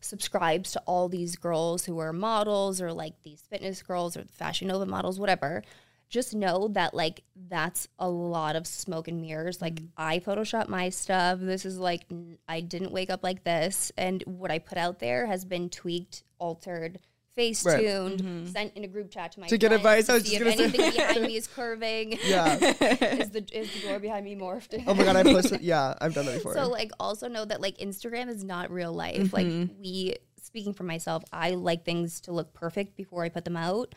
subscribes 0.00 0.70
to 0.70 0.80
all 0.86 1.08
these 1.08 1.34
girls 1.34 1.84
who 1.84 1.98
are 1.98 2.12
models 2.12 2.80
or 2.80 2.92
like 2.92 3.14
these 3.24 3.42
fitness 3.50 3.82
girls 3.82 4.16
or 4.16 4.24
Fashion 4.26 4.68
Nova 4.68 4.86
models, 4.86 5.18
whatever, 5.18 5.64
just 6.12 6.34
know 6.34 6.68
that 6.68 6.92
like 6.92 7.22
that's 7.48 7.88
a 7.98 8.08
lot 8.08 8.54
of 8.54 8.66
smoke 8.66 9.08
and 9.08 9.20
mirrors. 9.22 9.62
Like 9.62 9.76
mm-hmm. 9.76 9.86
I 9.96 10.18
Photoshop 10.18 10.68
my 10.68 10.90
stuff. 10.90 11.38
This 11.40 11.64
is 11.64 11.78
like 11.78 12.04
n- 12.10 12.36
I 12.46 12.60
didn't 12.60 12.92
wake 12.92 13.08
up 13.08 13.24
like 13.24 13.44
this, 13.44 13.90
and 13.96 14.22
what 14.26 14.50
I 14.50 14.58
put 14.58 14.76
out 14.76 14.98
there 14.98 15.26
has 15.26 15.46
been 15.46 15.70
tweaked, 15.70 16.22
altered, 16.38 16.98
face 17.34 17.64
Right. 17.64 17.80
tuned, 17.80 18.20
mm-hmm. 18.20 18.46
sent 18.46 18.76
in 18.76 18.84
a 18.84 18.88
group 18.88 19.10
chat 19.10 19.32
to 19.32 19.40
my 19.40 19.46
To 19.46 19.56
get 19.56 19.72
advice, 19.72 20.10
I 20.10 20.12
to 20.12 20.18
was 20.18 20.24
see 20.24 20.38
just 20.38 20.44
gonna 20.44 20.56
say. 20.56 20.64
anything 20.64 20.90
behind 21.06 21.22
me 21.22 21.36
is 21.36 21.46
curving. 21.46 22.18
Yeah. 22.26 22.56
is 22.60 23.30
the 23.30 23.46
is 23.50 23.72
the 23.72 23.88
door 23.88 23.98
behind 23.98 24.26
me 24.26 24.36
morphed? 24.36 24.84
Oh 24.86 24.92
my 24.92 25.04
god, 25.04 25.16
I 25.16 25.22
posted. 25.22 25.60
Yeah, 25.62 25.94
I've 25.98 26.12
done 26.12 26.26
that 26.26 26.34
before. 26.34 26.52
So 26.52 26.68
like 26.68 26.90
also 27.00 27.26
know 27.26 27.46
that 27.46 27.62
like 27.62 27.78
Instagram 27.78 28.28
is 28.28 28.44
not 28.44 28.70
real 28.70 28.92
life. 28.92 29.32
Like 29.32 29.46
mm-hmm. 29.46 29.80
we 29.80 30.16
speaking 30.42 30.74
for 30.74 30.84
myself, 30.84 31.24
I 31.32 31.52
like 31.52 31.86
things 31.86 32.20
to 32.22 32.32
look 32.32 32.52
perfect 32.52 32.96
before 32.96 33.24
I 33.24 33.30
put 33.30 33.46
them 33.46 33.56
out. 33.56 33.94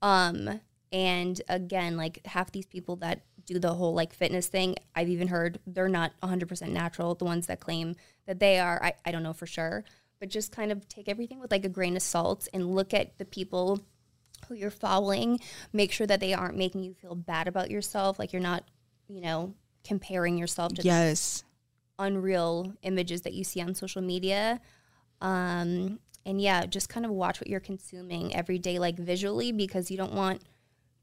Um 0.00 0.60
and 0.92 1.40
again, 1.48 1.96
like 1.96 2.24
half 2.26 2.52
these 2.52 2.66
people 2.66 2.96
that 2.96 3.22
do 3.44 3.58
the 3.58 3.74
whole 3.74 3.94
like 3.94 4.12
fitness 4.12 4.46
thing, 4.46 4.76
I've 4.94 5.08
even 5.08 5.28
heard 5.28 5.58
they're 5.66 5.88
not 5.88 6.12
100% 6.22 6.68
natural. 6.68 7.14
The 7.14 7.24
ones 7.24 7.46
that 7.46 7.60
claim 7.60 7.94
that 8.26 8.40
they 8.40 8.58
are, 8.58 8.82
I, 8.82 8.94
I 9.04 9.10
don't 9.12 9.22
know 9.22 9.32
for 9.32 9.46
sure. 9.46 9.84
But 10.18 10.30
just 10.30 10.52
kind 10.52 10.72
of 10.72 10.88
take 10.88 11.08
everything 11.08 11.40
with 11.40 11.50
like 11.50 11.64
a 11.64 11.68
grain 11.68 11.96
of 11.96 12.02
salt 12.02 12.48
and 12.52 12.74
look 12.74 12.94
at 12.94 13.18
the 13.18 13.24
people 13.24 13.80
who 14.48 14.54
you're 14.54 14.70
following. 14.70 15.40
Make 15.72 15.92
sure 15.92 16.06
that 16.06 16.20
they 16.20 16.32
aren't 16.32 16.56
making 16.56 16.82
you 16.82 16.94
feel 16.94 17.14
bad 17.14 17.48
about 17.48 17.70
yourself. 17.70 18.18
Like 18.18 18.32
you're 18.32 18.40
not, 18.40 18.64
you 19.08 19.20
know, 19.20 19.54
comparing 19.84 20.38
yourself 20.38 20.72
to 20.74 20.82
yes. 20.82 21.44
unreal 21.98 22.72
images 22.82 23.22
that 23.22 23.34
you 23.34 23.44
see 23.44 23.60
on 23.60 23.74
social 23.74 24.02
media. 24.02 24.60
Um, 25.20 26.00
and 26.24 26.40
yeah, 26.40 26.66
just 26.66 26.88
kind 26.88 27.06
of 27.06 27.12
watch 27.12 27.40
what 27.40 27.48
you're 27.48 27.60
consuming 27.60 28.34
every 28.34 28.58
day, 28.58 28.78
like 28.78 28.98
visually, 28.98 29.52
because 29.52 29.90
you 29.90 29.96
don't 29.96 30.12
want 30.12 30.42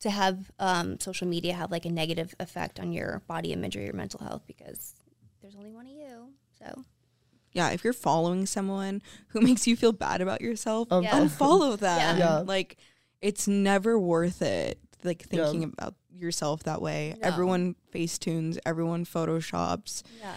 to 0.03 0.09
have 0.09 0.51
um, 0.59 0.99
social 0.99 1.27
media 1.27 1.53
have 1.53 1.71
like 1.71 1.85
a 1.85 1.89
negative 1.89 2.33
effect 2.39 2.79
on 2.79 2.91
your 2.93 3.21
body 3.27 3.51
image 3.51 3.75
or 3.75 3.81
your 3.81 3.93
mental 3.93 4.19
health 4.19 4.43
because 4.47 4.95
there's 5.41 5.55
only 5.55 5.71
one 5.71 5.85
of 5.85 5.91
you. 5.91 6.29
So 6.59 6.83
Yeah, 7.51 7.69
if 7.71 7.83
you're 7.83 7.93
following 7.93 8.45
someone 8.45 9.01
who 9.29 9.41
makes 9.49 9.65
you 9.67 9.75
feel 9.75 9.91
bad 9.91 10.21
about 10.21 10.41
yourself, 10.41 10.91
Um, 10.91 11.03
Yeah. 11.03 11.19
unfollow 11.19 11.77
them. 11.89 12.17
Yeah. 12.17 12.39
Like 12.39 12.77
it's 13.21 13.47
never 13.47 13.97
worth 13.99 14.41
it. 14.41 14.79
Like 15.03 15.25
Yeah. 15.31 15.45
thinking 15.45 15.63
about 15.63 15.95
yourself 16.15 16.63
that 16.63 16.81
way. 16.81 17.15
No. 17.21 17.27
Everyone 17.27 17.75
facetunes, 17.93 18.57
everyone 18.65 19.05
photoshops. 19.05 20.03
yeah, 20.19 20.35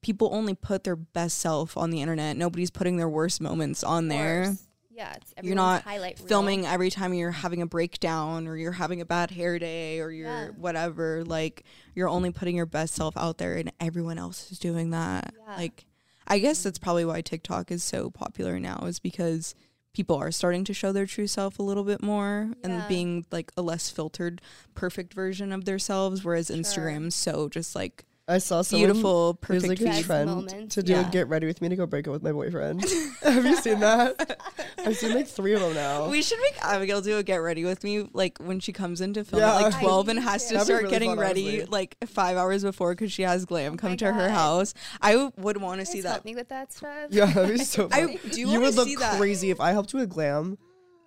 People 0.00 0.28
only 0.32 0.54
put 0.54 0.84
their 0.84 0.96
best 0.96 1.38
self 1.38 1.76
on 1.76 1.90
the 1.90 2.00
internet. 2.00 2.36
Nobody's 2.36 2.70
putting 2.70 2.96
their 2.98 3.08
worst 3.08 3.40
moments 3.40 3.82
on 3.82 4.08
there. 4.08 4.54
Yeah, 4.98 5.14
it's 5.14 5.32
You're 5.44 5.54
not 5.54 5.84
highlight 5.84 6.18
reel. 6.18 6.26
filming 6.26 6.66
every 6.66 6.90
time 6.90 7.14
you're 7.14 7.30
having 7.30 7.62
a 7.62 7.66
breakdown 7.66 8.48
or 8.48 8.56
you're 8.56 8.72
having 8.72 9.00
a 9.00 9.04
bad 9.06 9.30
hair 9.30 9.56
day 9.60 10.00
or 10.00 10.10
you're 10.10 10.26
Yeah. 10.26 10.48
whatever. 10.56 11.22
Like 11.24 11.62
you're 11.94 12.08
only 12.08 12.32
putting 12.32 12.56
your 12.56 12.66
best 12.66 12.94
self 12.94 13.16
out 13.16 13.38
there 13.38 13.54
and 13.54 13.72
everyone 13.78 14.18
else 14.18 14.50
is 14.50 14.58
doing 14.58 14.90
that. 14.90 15.32
Yeah. 15.46 15.56
Like 15.56 15.86
I 16.26 16.40
guess 16.40 16.64
that's 16.64 16.80
probably 16.80 17.04
why 17.04 17.20
TikTok 17.20 17.70
is 17.70 17.84
so 17.84 18.10
popular 18.10 18.58
now 18.58 18.80
is 18.86 18.98
because 18.98 19.54
people 19.94 20.16
are 20.16 20.32
starting 20.32 20.64
to 20.64 20.74
show 20.74 20.90
their 20.90 21.06
true 21.06 21.28
self 21.28 21.60
a 21.60 21.62
little 21.62 21.84
bit 21.84 22.02
more 22.02 22.50
and 22.64 22.86
being 22.88 23.24
like 23.30 23.52
a 23.56 23.62
less 23.62 23.90
filtered 23.90 24.42
perfect 24.74 25.14
version 25.14 25.52
of 25.52 25.64
themselves 25.64 26.24
whereas 26.24 26.50
Instagram's 26.50 27.14
so 27.14 27.48
just 27.48 27.74
like 27.76 28.04
I 28.30 28.36
saw 28.38 28.60
someone 28.60 28.88
beautiful 28.90 29.38
There's 29.48 29.62
perfect 29.62 29.68
like 29.68 29.80
a 29.80 29.84
Best 29.94 30.04
trend 30.04 30.30
moments, 30.30 30.74
to 30.74 30.82
do 30.82 30.92
yeah. 30.92 31.08
a 31.08 31.10
get 31.10 31.28
ready 31.28 31.46
with 31.46 31.62
me 31.62 31.70
to 31.70 31.76
go 31.76 31.86
break 31.86 32.06
up 32.06 32.12
with 32.12 32.22
my 32.22 32.30
boyfriend. 32.32 32.84
Have 33.22 33.44
you 33.44 33.56
seen 33.56 33.80
that? 33.80 34.38
I've 34.78 34.96
seen 34.98 35.14
like 35.14 35.26
three 35.26 35.54
of 35.54 35.60
them 35.60 35.72
now. 35.74 36.08
We 36.10 36.20
should 36.22 36.38
make 36.40 36.62
Abigail 36.62 37.00
do 37.00 37.16
a 37.16 37.22
get 37.22 37.36
ready 37.38 37.64
with 37.64 37.82
me, 37.84 38.06
like 38.12 38.36
when 38.38 38.60
she 38.60 38.72
comes 38.72 39.00
into 39.00 39.24
film 39.24 39.40
Yeah. 39.40 39.56
at 39.56 39.62
like 39.62 39.74
I 39.76 39.80
twelve 39.80 40.08
and 40.08 40.18
has 40.20 40.42
to. 40.44 40.48
to 40.48 40.54
That'd 40.54 40.66
start 40.66 40.82
really 40.82 40.92
getting 40.92 41.10
fun, 41.12 41.18
ready 41.18 41.48
honestly. 41.48 41.66
like 41.70 41.96
five 42.06 42.36
hours 42.36 42.62
before 42.64 42.92
because 42.94 43.10
she 43.12 43.22
has 43.22 43.46
Glam 43.46 43.72
oh 43.72 43.76
come 43.76 43.90
my 43.92 43.96
to 43.96 44.12
her 44.12 44.28
house. 44.28 44.74
I 45.00 45.12
w- 45.12 45.32
would 45.38 45.56
want 45.56 45.80
to 45.80 45.84
Guys 45.86 45.92
see 45.92 46.02
help 46.02 46.16
that. 46.16 46.24
me 46.26 46.34
with 46.34 46.48
that 46.50 46.72
stuff. 46.72 47.08
yeah, 47.10 47.26
that'd 47.26 47.56
be 47.58 47.64
so 47.64 47.88
I 47.90 48.18
do 48.30 48.40
you 48.42 48.60
would 48.60 48.74
look 48.74 48.88
see 48.88 48.96
that. 48.96 49.16
crazy 49.18 49.50
if 49.50 49.58
I 49.60 49.70
helped 49.72 49.94
you 49.94 50.00
with 50.00 50.10
glam. 50.10 50.58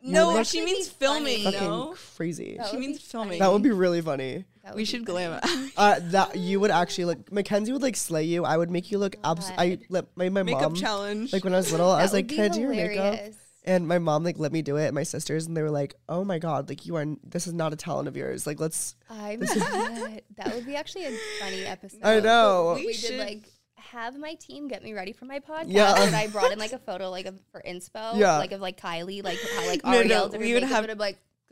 No, 0.04 0.34
would 0.34 0.48
she 0.48 0.66
means 0.66 0.88
filming. 0.90 1.44
No, 1.44 1.94
crazy. 2.18 2.58
She 2.72 2.78
means 2.78 3.00
filming. 3.00 3.38
That 3.38 3.52
would 3.52 3.62
be 3.62 3.70
really 3.70 4.02
funny. 4.02 4.46
That 4.64 4.76
we 4.76 4.86
should 4.86 5.06
funny. 5.08 5.40
glam. 5.42 5.72
Uh, 5.78 6.00
that 6.12 6.36
you 6.38 6.60
would 6.60 6.72
actually 6.72 7.06
like 7.06 7.32
Mackenzie 7.32 7.72
would 7.74 7.82
like 7.82 7.96
slay 7.96 8.24
you. 8.26 8.46
I 8.46 8.58
would 8.58 8.70
make 8.70 8.92
you 8.92 8.98
look 9.00 9.16
abs. 9.24 9.52
I 9.58 9.80
let 9.90 10.06
my, 10.16 10.30
my 10.30 10.44
Makeup 10.44 10.62
mom 10.64 10.76
challenge. 10.76 11.34
like 11.34 11.44
when 11.44 11.54
I 11.54 11.58
was 11.58 11.72
little. 11.72 11.90
I 11.90 12.02
was 12.04 12.14
like, 12.14 12.28
"Can 12.28 12.40
I 12.42 12.48
do 12.50 12.62
your 12.62 12.70
makeup?" 12.70 13.20
And 13.64 13.88
my 13.88 14.00
mom 14.00 14.24
like 14.24 14.38
let 14.40 14.52
me 14.52 14.62
do 14.62 14.78
it. 14.78 14.86
And 14.88 14.96
my 14.96 15.04
sisters 15.04 15.46
and 15.48 15.56
they 15.58 15.62
were 15.62 15.70
like, 15.72 15.96
"Oh 16.10 16.24
my 16.24 16.38
god, 16.40 16.70
like 16.70 16.86
you 16.86 16.96
are. 16.96 17.06
This 17.24 17.48
is 17.48 17.54
not 17.54 17.74
a 17.74 17.76
talent 17.76 18.08
of 18.08 18.16
yours. 18.16 18.46
Like 18.48 18.60
let's." 18.60 18.96
I'm 19.10 19.40
dead. 19.40 20.22
that 20.38 20.54
would 20.56 20.66
be 20.66 20.76
actually 20.76 21.06
a 21.06 21.18
funny 21.40 21.66
episode. 21.66 22.00
I 22.04 22.20
know. 22.20 22.74
We, 22.76 22.88
We 22.88 22.94
did 22.94 23.02
should- 23.02 23.20
like 23.20 23.50
have 23.78 24.16
my 24.18 24.36
team 24.36 24.68
get 24.68 24.84
me 24.84 24.94
ready 24.94 25.12
for 25.12 25.26
my 25.26 25.40
podcast. 25.40 25.66
Yeah. 25.68 25.94
And 26.02 26.16
I 26.16 26.28
brought 26.28 26.52
in 26.52 26.60
like 26.60 26.72
a 26.72 26.80
photo 26.80 27.10
like 27.10 27.26
of 27.26 27.40
for 27.52 27.62
inspo, 27.68 28.18
Yeah. 28.18 28.38
like 28.38 28.52
of 28.52 28.62
like 28.62 28.80
Kylie, 28.80 29.24
like 29.24 29.38
how 29.56 29.66
like 29.68 29.84
No, 29.84 30.04
no, 30.04 30.28
did 30.30 30.34
her 30.34 30.40
we 30.40 30.54
would 30.54 30.62
makeup, 30.64 30.76
have- 30.76 30.90
and 30.90 31.00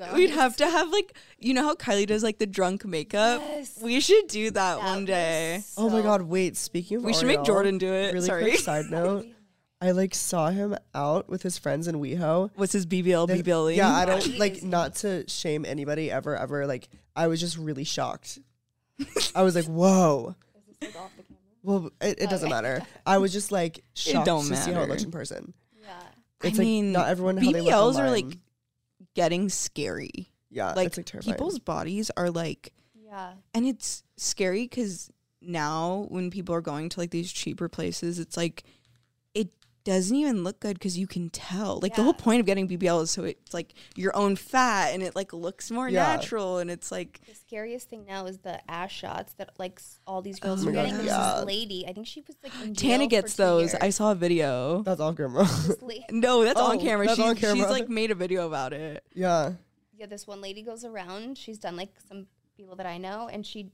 I'm 0.01 0.15
We'd 0.15 0.29
have 0.31 0.55
to 0.57 0.69
have 0.69 0.89
like 0.89 1.13
you 1.37 1.53
know 1.53 1.63
how 1.63 1.75
Kylie 1.75 2.05
does 2.07 2.23
like 2.23 2.37
the 2.37 2.47
drunk 2.47 2.85
makeup. 2.85 3.41
Yes. 3.45 3.79
We 3.81 3.99
should 3.99 4.27
do 4.27 4.51
that, 4.51 4.53
that 4.53 4.77
one 4.79 4.95
would 4.99 5.05
be 5.07 5.11
day. 5.11 5.63
oh 5.77 5.89
my 5.89 6.01
god! 6.01 6.21
Wait. 6.23 6.55
Speaking 6.57 6.97
of, 6.97 7.03
We 7.03 7.13
should 7.13 7.27
make 7.27 7.43
Jordan 7.43 7.77
do 7.77 7.91
it. 7.93 8.13
Really 8.13 8.25
Sorry. 8.27 8.43
quick 8.43 8.59
side 8.59 8.85
note. 8.89 9.25
I 9.81 9.91
like 9.91 10.13
saw 10.13 10.49
him 10.49 10.75
out 10.93 11.29
with 11.29 11.41
his 11.41 11.57
friends 11.57 11.87
in 11.87 11.95
WeHo. 12.01 12.51
What's 12.55 12.73
his 12.73 12.85
BBL? 12.85 13.27
That- 13.27 13.45
BBL? 13.45 13.75
Yeah, 13.77 13.89
I 13.89 14.03
don't 14.05 14.37
like 14.37 14.61
not 14.61 14.95
to 14.95 15.23
shame 15.29 15.63
anybody 15.65 16.11
ever, 16.11 16.35
ever. 16.35 16.67
Like 16.67 16.89
I 17.15 17.27
was 17.27 17.39
just 17.39 17.57
really 17.57 17.85
shocked. 17.85 18.39
I 19.33 19.43
was 19.43 19.55
like, 19.55 19.65
"Whoa." 19.65 20.35
Is 20.57 20.65
this, 20.81 20.93
like, 20.95 21.01
off 21.03 21.11
the? 21.15 21.23
Well, 21.63 21.91
it, 22.01 22.21
it 22.21 22.29
doesn't 22.29 22.47
Okay. 22.51 22.61
matter. 22.61 22.81
I 23.05 23.17
was 23.19 23.31
just 23.31 23.51
like 23.51 23.81
shocked 23.93 24.25
don't 24.25 24.45
to 24.47 24.55
see 24.55 24.71
how 24.71 24.77
it 24.77 24.81
matter. 24.81 24.91
looks 24.91 25.03
in 25.03 25.11
person. 25.11 25.53
Yeah. 25.81 25.89
It's 26.43 26.57
I 26.57 26.61
like 26.61 26.65
mean, 26.67 26.91
not 26.91 27.07
everyone 27.07 27.37
how 27.37 27.51
they 27.51 27.61
look 27.61 27.71
BBLs 27.71 27.95
are 27.97 28.09
like 28.11 28.37
getting 29.19 29.49
scary. 29.49 30.31
yeah, 30.49 30.73
like, 30.73 30.87
it's 30.87 30.97
like 30.97 31.05
terrifying. 31.05 31.33
people's 31.35 31.59
bodies 31.59 32.09
are 32.17 32.29
like 32.31 32.73
Yeah. 32.95 33.33
and 33.53 33.65
it's 33.65 34.03
scary 34.17 34.63
because 34.63 35.09
now 35.41 36.05
when 36.09 36.29
people 36.31 36.53
are 36.55 36.61
going 36.61 36.89
to 36.89 36.99
like 36.99 37.11
these 37.11 37.31
cheaper 37.31 37.69
places 37.69 38.19
it's 38.19 38.35
like 38.35 38.63
it 38.63 38.69
doesn't 39.85 40.15
even 40.15 40.43
look 40.43 40.59
good 40.59 40.73
because 40.77 40.97
you 40.97 41.07
can 41.07 41.29
tell 41.29 41.79
like 41.81 41.95
the 41.95 42.03
whole 42.03 42.13
point 42.13 42.39
of 42.39 42.45
getting 42.45 42.67
bbl 42.67 43.01
is 43.01 43.09
so 43.11 43.23
it's 43.23 43.53
like 43.53 43.73
your 43.95 44.15
own 44.15 44.35
fat 44.35 44.93
and 44.93 45.01
it 45.01 45.15
like 45.15 45.31
looks 45.33 45.71
more 45.71 45.87
Yeah. 45.89 46.03
natural 46.15 46.57
and 46.59 46.69
it's 46.69 46.91
like 46.91 47.19
The 47.27 47.33
scariest 47.33 47.89
thing 47.89 48.05
now 48.05 48.25
is 48.25 48.37
the 48.39 48.59
ass 48.69 48.91
shots 48.91 49.33
that 49.33 49.51
like 49.57 49.81
all 50.05 50.21
these 50.21 50.39
girls 50.39 50.65
Oh 50.65 50.69
are 50.69 50.71
getting. 50.73 50.95
God, 50.97 51.05
yeah. 51.05 51.35
this 51.37 51.45
lady, 51.45 51.85
I 51.87 51.93
think 51.93 52.07
she 52.07 52.21
was 52.27 52.35
like 52.43 52.51
in 52.63 52.73
tana 52.75 53.05
for 53.05 53.09
gets 53.09 53.35
two 53.35 53.43
those 53.43 53.75
i 53.75 53.89
saw 53.89 54.11
a 54.11 54.15
video 54.15 54.83
That's 54.83 54.99
all 54.99 55.13
camera. 55.13 55.47
No 56.11 56.43
that's 56.43 56.59
on 56.59 56.75
Oh, 56.75 56.79
camera 56.79 57.05
that's 57.07 57.17
she's, 57.17 57.25
on 57.25 57.55
she's 57.55 57.69
like 57.69 57.89
made 57.89 58.11
a 58.11 58.15
video 58.15 58.47
about 58.47 58.73
it 58.73 59.03
yeah. 59.13 59.53
yeah, 59.97 60.05
this 60.05 60.27
one 60.27 60.41
lady 60.41 60.61
goes 60.61 60.83
around. 60.85 61.37
She's 61.37 61.57
done 61.57 61.75
like 61.75 61.89
some 62.07 62.27
people 62.55 62.75
that 62.77 62.85
I 62.85 62.97
know, 62.97 63.29
and 63.31 63.45
she 63.45 63.69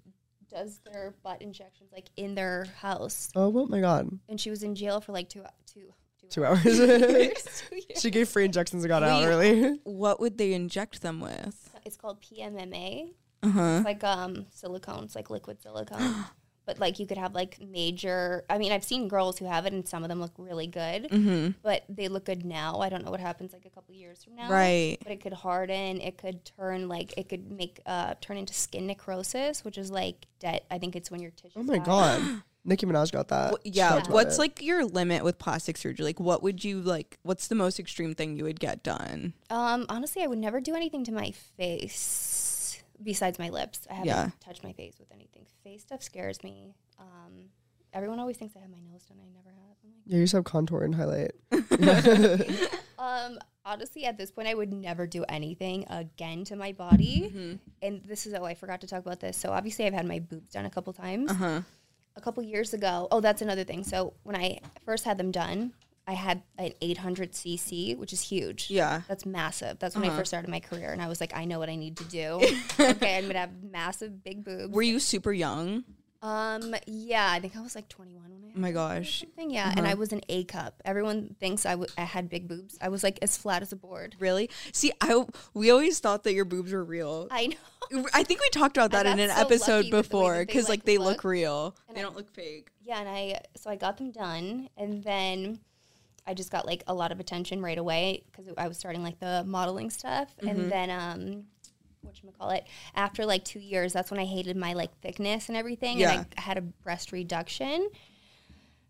does 0.55 0.79
their 0.85 1.13
butt 1.23 1.41
injections 1.41 1.91
like 1.91 2.09
in 2.15 2.35
their 2.35 2.65
house. 2.79 3.29
Oh, 3.35 3.51
oh 3.55 3.65
my 3.67 3.81
god. 3.81 4.09
And 4.29 4.39
she 4.39 4.49
was 4.49 4.63
in 4.63 4.75
jail 4.75 5.01
for 5.01 5.11
like 5.11 5.29
two 5.29 5.43
two 5.65 5.93
Two 6.29 6.43
hours. 6.43 6.65
years. 6.65 7.63
She 7.97 8.09
gave 8.09 8.27
free 8.27 8.45
injections 8.45 8.83
and 8.83 8.89
got 8.89 9.03
out 9.03 9.23
early. 9.23 9.79
what 9.83 10.19
would 10.19 10.37
they 10.39 10.53
inject 10.53 11.01
them 11.01 11.19
with 11.19 11.69
It's 11.85 11.97
called 11.97 12.21
PMMA. 12.21 13.13
uh-huh 13.43 13.75
It's 13.77 13.85
like 13.85 14.03
um 14.03 14.47
silicone. 14.49 15.03
It's 15.03 15.15
like 15.15 15.29
liquid 15.29 15.61
silicone. 15.61 16.25
but 16.65 16.79
like 16.79 16.99
you 16.99 17.05
could 17.07 17.17
have 17.17 17.33
like 17.33 17.59
major. 17.61 18.43
I 18.49 18.57
mean, 18.57 18.71
I've 18.71 18.83
seen 18.83 19.07
girls 19.07 19.37
who 19.39 19.45
have 19.45 19.65
it, 19.65 19.73
and 19.73 19.87
some 19.87 20.03
of 20.03 20.09
them 20.09 20.19
look 20.19 20.33
really 20.37 20.67
good. 20.67 21.09
mm-hmm. 21.09 21.51
But 21.63 21.83
they 21.89 22.07
look 22.07 22.25
good 22.25 22.45
now. 22.45 22.79
I 22.79 22.89
don't 22.89 23.03
know 23.05 23.11
what 23.11 23.19
happens 23.19 23.53
like 23.53 23.65
a 23.65 23.69
couple 23.69 23.93
years 23.95 24.23
from 24.23 24.35
now. 24.35 24.49
right 24.49 24.97
But 25.03 25.11
it 25.11 25.21
could 25.21 25.33
harden. 25.33 26.01
It 26.01 26.17
could 26.17 26.43
turn 26.45 26.87
like 26.87 27.13
it 27.17 27.29
could 27.29 27.51
make 27.51 27.79
uh 27.85 28.15
turn 28.21 28.37
into 28.37 28.53
skin 28.53 28.87
necrosis, 28.87 29.63
which 29.63 29.77
is 29.77 29.91
like 29.91 30.25
dead. 30.39 30.61
I 30.71 30.77
think 30.79 30.95
it's 30.95 31.09
when 31.11 31.21
your 31.21 31.31
tissue. 31.31 31.59
Oh 31.59 31.63
my 31.63 31.77
god. 31.79 32.21
Nicki 32.67 32.87
Minaj 32.87 33.11
got 33.11 33.27
that. 33.27 33.51
Wh- 33.53 33.63
She 33.65 33.69
yeah 33.73 34.01
what's 34.09 34.37
it. 34.37 34.39
like 34.39 34.59
your 34.63 34.85
limit 34.85 35.23
with 35.23 35.37
plastic 35.37 35.77
surgery 35.77 36.03
like 36.03 36.19
what 36.19 36.41
would 36.41 36.63
you 36.63 36.81
like 36.81 37.19
what's 37.21 37.47
the 37.47 37.53
most 37.53 37.79
extreme 37.79 38.15
thing 38.15 38.35
you 38.37 38.43
would 38.43 38.59
get 38.59 38.81
done 38.81 39.33
Um, 39.51 39.85
honestly, 39.87 40.23
I 40.23 40.25
would 40.27 40.39
never 40.39 40.59
do 40.59 40.73
anything 40.73 41.03
to 41.03 41.11
my 41.11 41.29
face 41.29 42.44
besides 43.01 43.39
my 43.39 43.49
lips. 43.49 43.87
I 43.89 43.93
haven't 43.93 44.07
Yeah. 44.07 44.29
touched 44.39 44.63
my 44.63 44.73
face 44.73 44.95
with 44.99 45.11
anything. 45.11 45.45
Face 45.63 45.81
stuff 45.83 46.01
scares 46.03 46.43
me. 46.43 46.75
Um, 46.99 47.49
everyone 47.93 48.19
always 48.19 48.37
thinks 48.37 48.55
I 48.55 48.59
have 48.59 48.69
my 48.69 48.79
nose 48.79 49.03
done. 49.05 49.17
I 49.21 49.27
never 49.35 49.49
have. 49.49 49.77
I'm 49.83 49.91
like, 49.91 50.01
Yeah, 50.05 50.17
you 50.17 50.23
just 50.23 50.33
have 50.33 50.43
contour 50.43 50.83
and 50.83 50.95
highlight. 50.95 51.31
um, 52.99 53.39
honestly, 53.65 54.05
at 54.05 54.17
this 54.17 54.31
point, 54.31 54.47
I 54.47 54.53
would 54.53 54.71
never 54.73 55.07
do 55.07 55.23
anything 55.29 55.85
again 55.89 56.43
to 56.45 56.55
my 56.55 56.71
body. 56.71 57.31
Mm-hmm. 57.33 57.53
And 57.81 58.03
this 58.05 58.25
is 58.25 58.33
oh, 58.33 58.43
I 58.45 58.53
forgot 58.53 58.81
to 58.81 58.87
talk 58.87 58.99
about 59.05 59.19
this. 59.19 59.37
So 59.37 59.51
obviously, 59.51 59.85
I've 59.85 59.93
had 59.93 60.05
my 60.05 60.19
boobs 60.19 60.51
done 60.53 60.65
a 60.65 60.69
couple 60.69 60.93
times. 60.93 61.31
uh-huh 61.31 61.61
A 62.15 62.21
couple 62.21 62.43
years 62.43 62.73
ago. 62.73 63.07
Oh, 63.11 63.19
that's 63.21 63.41
another 63.41 63.63
thing. 63.63 63.83
So 63.83 64.13
when 64.23 64.35
I 64.35 64.59
first 64.85 65.03
had 65.05 65.17
them 65.17 65.31
done, 65.31 65.73
I 66.07 66.13
had 66.13 66.43
an 66.57 66.73
800 66.81 67.31
cc, 67.31 67.97
which 67.97 68.13
is 68.13 68.21
huge. 68.21 68.69
Yeah. 68.69 69.01
That's 69.07 69.25
massive. 69.25 69.79
That's 69.79 69.95
when 69.95 70.03
Uh-huh. 70.05 70.13
I 70.13 70.17
first 70.19 70.29
started 70.29 70.49
my 70.51 70.59
career, 70.59 70.91
and 70.91 71.01
I 71.01 71.07
was 71.07 71.19
like, 71.19 71.35
I 71.35 71.45
know 71.45 71.57
what 71.59 71.69
I 71.69 71.75
need 71.75 71.97
to 71.97 72.03
do. 72.05 72.41
okay, 72.79 73.17
I'm 73.17 73.27
gonna 73.27 73.39
have 73.39 73.63
massive 73.63 74.23
big 74.23 74.43
boobs. 74.43 74.73
Were 74.73 74.81
you 74.83 74.99
super 74.99 75.33
young? 75.33 75.83
Um, 76.21 76.73
yeah, 76.87 77.29
I 77.31 77.39
think 77.39 77.55
I 77.55 77.61
was 77.61 77.75
like 77.75 77.87
21 77.87 78.23
when 78.31 78.43
I. 78.49 78.53
Oh 78.55 78.59
my 78.59 78.71
gosh. 78.71 79.19
Something, 79.19 79.51
yeah, 79.51 79.71
and 79.75 79.87
I 79.87 79.93
was 79.93 80.11
an 80.11 80.21
A 80.29 80.43
cup. 80.45 80.81
Everyone 80.83 81.35
thinks 81.39 81.65
I, 81.67 81.71
w- 81.71 81.89
I 81.99 82.01
had 82.01 82.29
big 82.29 82.47
boobs. 82.47 82.77
I 82.81 82.89
was 82.89 83.03
like 83.03 83.19
as 83.21 83.37
flat 83.37 83.61
as 83.61 83.71
a 83.71 83.75
board. 83.75 84.15
Really? 84.19 84.49
See, 84.71 84.91
I 85.01 85.23
we 85.53 85.69
always 85.71 85.99
thought 85.99 86.23
that 86.23 86.33
your 86.33 86.45
boobs 86.45 86.71
were 86.71 86.83
real. 86.83 87.27
I 87.31 87.47
know. 87.91 88.05
I 88.13 88.23
think 88.23 88.39
we 88.41 88.49
talked 88.49 88.75
about 88.77 88.91
that 88.91 89.05
in 89.05 89.19
an 89.19 89.29
so 89.29 89.35
episode 89.41 89.75
with 89.85 89.89
the 89.91 89.95
way 89.97 90.01
before 90.01 90.39
because 90.45 90.63
like, 90.69 90.79
like, 90.79 90.83
they 90.85 90.97
look 90.97 91.07
look. 91.17 91.23
real. 91.25 91.75
They 91.93 91.99
I- 91.99 92.03
don't 92.03 92.15
look 92.15 92.31
fake. 92.33 92.69
Yeah, 92.81 92.99
and 92.99 93.09
I 93.09 93.41
so 93.55 93.69
I 93.69 93.75
got 93.75 93.97
them 93.97 94.11
done, 94.11 94.69
and 94.77 95.03
then 95.03 95.59
I 96.27 96.33
just 96.33 96.51
got 96.51 96.65
like 96.65 96.83
a 96.87 96.93
lot 96.93 97.11
of 97.11 97.19
attention 97.19 97.61
right 97.61 97.77
away 97.77 98.23
because 98.31 98.51
I 98.57 98.67
was 98.67 98.77
starting 98.77 99.03
like 99.03 99.19
the 99.19 99.43
modeling 99.45 99.89
stuff, 99.89 100.35
Mm-hmm. 100.37 100.47
and 100.47 100.71
then 100.71 100.89
um, 100.89 101.43
what 102.01 102.37
call 102.39 102.49
it? 102.51 102.65
After 102.95 103.25
like 103.25 103.43
two 103.43 103.59
years, 103.59 103.93
that's 103.93 104.11
when 104.11 104.19
I 104.19 104.25
hated 104.25 104.55
my 104.57 104.73
like 104.73 104.95
thickness 105.01 105.49
and 105.49 105.57
everything, 105.57 105.99
Yeah. 105.99 106.11
and 106.19 106.25
I 106.37 106.41
had 106.41 106.57
a 106.57 106.61
breast 106.61 107.11
reduction. 107.11 107.89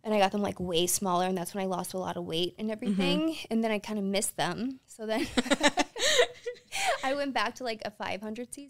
And 0.03 0.13
I 0.13 0.19
got 0.19 0.31
them 0.31 0.43
like 0.43 0.59
way 0.59 0.85
smaller, 0.85 1.25
and 1.25 1.35
that's 1.35 1.55
when 1.55 1.63
I 1.63 1.67
lost 1.67 1.95
a 1.95 1.97
lot 1.97 2.15
of 2.15 2.25
weight 2.25 2.53
and 2.59 2.69
everything. 2.69 3.29
Mm-hmm. 3.29 3.45
And 3.49 3.63
then 3.63 3.71
I 3.71 3.79
kind 3.79 3.97
of 3.97 4.05
missed 4.05 4.37
them. 4.37 4.79
So 4.85 5.07
then 5.07 5.25
I 7.03 7.13
went 7.15 7.33
back 7.33 7.55
to 7.55 7.63
like 7.63 7.81
a 7.85 7.91
500 7.91 8.51
cc, 8.51 8.69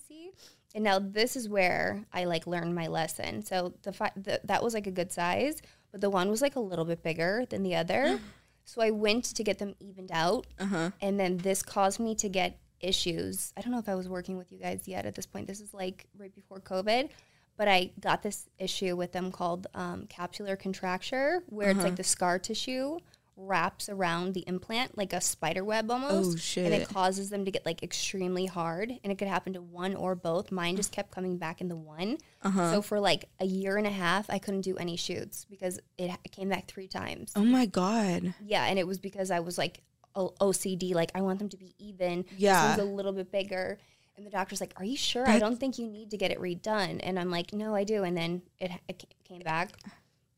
and 0.74 0.84
now 0.84 1.00
this 1.00 1.36
is 1.36 1.50
where 1.50 2.06
I 2.14 2.26
like 2.26 2.48
learned 2.48 2.74
my 2.76 2.88
lesson. 2.88 3.44
So 3.44 3.74
the, 3.84 3.92
fi- 3.94 4.12
the 4.16 4.42
that 4.46 4.64
was 4.64 4.74
like 4.74 4.88
a 4.88 4.92
good 4.92 5.12
size, 5.12 5.62
but 5.92 6.02
the 6.02 6.10
one 6.10 6.30
was 6.30 6.42
like 6.42 6.56
a 6.56 6.60
little 6.62 6.86
bit 6.86 7.04
bigger 7.04 7.46
than 7.50 7.64
the 7.64 7.76
other. 7.76 8.20
so 8.66 8.82
I 8.82 8.90
went 8.92 9.24
to 9.36 9.44
get 9.44 9.58
them 9.60 9.76
evened 9.80 10.12
out, 10.12 10.46
Uh-huh. 10.60 10.92
and 11.02 11.18
then 11.20 11.38
this 11.38 11.64
caused 11.64 12.00
me 12.00 12.14
to 12.16 12.28
get 12.28 12.58
issues. 12.82 13.54
I 13.56 13.62
don't 13.62 13.72
know 13.72 13.80
if 13.80 13.88
I 13.90 13.96
was 13.96 14.10
working 14.10 14.38
with 14.38 14.52
you 14.52 14.60
guys 14.60 14.88
yet 14.88 15.06
at 15.06 15.16
this 15.16 15.26
point. 15.26 15.48
This 15.48 15.62
is 15.62 15.74
like 15.74 16.08
right 16.18 16.34
before 16.36 16.60
COVID. 16.60 17.10
But 17.58 17.70
I 17.70 17.92
got 18.02 18.22
this 18.22 18.50
issue 18.60 18.98
with 18.98 19.14
them 19.14 19.32
called 19.32 19.68
um, 19.74 20.08
capsular 20.08 20.60
contracture, 20.60 21.42
where 21.48 21.70
it's 21.70 21.78
Uh-huh. 21.80 21.88
like 21.88 21.96
the 21.96 22.04
scar 22.04 22.38
tissue 22.38 23.00
wraps 23.38 23.90
around 23.90 24.34
the 24.34 24.44
implant 24.48 24.98
like 24.98 25.12
a 25.14 25.20
spider 25.22 25.64
web 25.64 25.92
almost. 25.92 26.58
Oh, 26.58 26.62
And 26.62 26.74
it 26.74 26.88
causes 26.88 27.30
them 27.30 27.46
to 27.46 27.52
get 27.52 27.66
like 27.66 27.84
extremely 27.84 28.46
hard, 28.46 28.92
and 29.04 29.12
it 29.12 29.18
could 29.18 29.28
happen 29.28 29.54
to 29.54 29.62
one 29.62 29.96
or 29.96 30.16
both. 30.16 30.52
Mine 30.52 30.76
just 30.76 30.92
kept 30.92 31.12
coming 31.12 31.38
back 31.38 31.62
in 31.62 31.68
the 31.68 31.76
one. 31.76 32.18
Uh-huh. 32.42 32.74
So 32.74 32.82
for 32.82 33.00
like 33.00 33.30
a 33.40 33.46
year 33.46 33.78
and 33.78 33.86
a 33.88 33.92
half, 33.92 34.30
I 34.30 34.40
couldn't 34.40 34.62
do 34.62 34.78
any 34.78 34.96
shoots 34.96 35.46
because 35.50 35.80
it, 35.98 36.12
it 36.24 36.32
came 36.32 36.50
back 36.50 36.68
three 36.68 36.88
times. 36.88 37.34
Oh 37.36 37.44
my 37.44 37.66
god. 37.66 38.34
Yeah, 38.44 38.66
and 38.66 38.80
it 38.80 38.88
was 38.88 39.00
because 39.00 39.32
I 39.32 39.40
was 39.42 39.58
like 39.58 39.82
O- 40.16 40.34
OCD, 40.40 40.94
like 40.94 41.12
I 41.14 41.22
want 41.22 41.40
them 41.40 41.50
to 41.50 41.58
be 41.58 41.76
even. 41.78 42.26
Yeah. 42.38 42.80
a 42.80 42.84
little 42.84 43.12
bit 43.12 43.32
bigger. 43.32 43.78
And 44.18 44.26
the 44.26 44.30
doctor's 44.32 44.62
like, 44.62 44.74
"Are 44.78 44.86
you 44.86 44.96
sure? 44.96 45.28
I 45.28 45.40
don't 45.40 45.60
think 45.60 45.78
you 45.78 45.88
need 45.88 46.12
to 46.12 46.18
get 46.18 46.32
it 46.32 46.40
redone." 46.40 47.02
And 47.04 47.20
I'm 47.20 47.30
like, 47.30 47.52
"No, 47.54 47.76
I 47.76 47.84
do." 47.84 48.04
And 48.06 48.16
then 48.16 48.44
it, 48.60 48.72
it 48.88 49.04
came 49.28 49.42
back, 49.42 49.72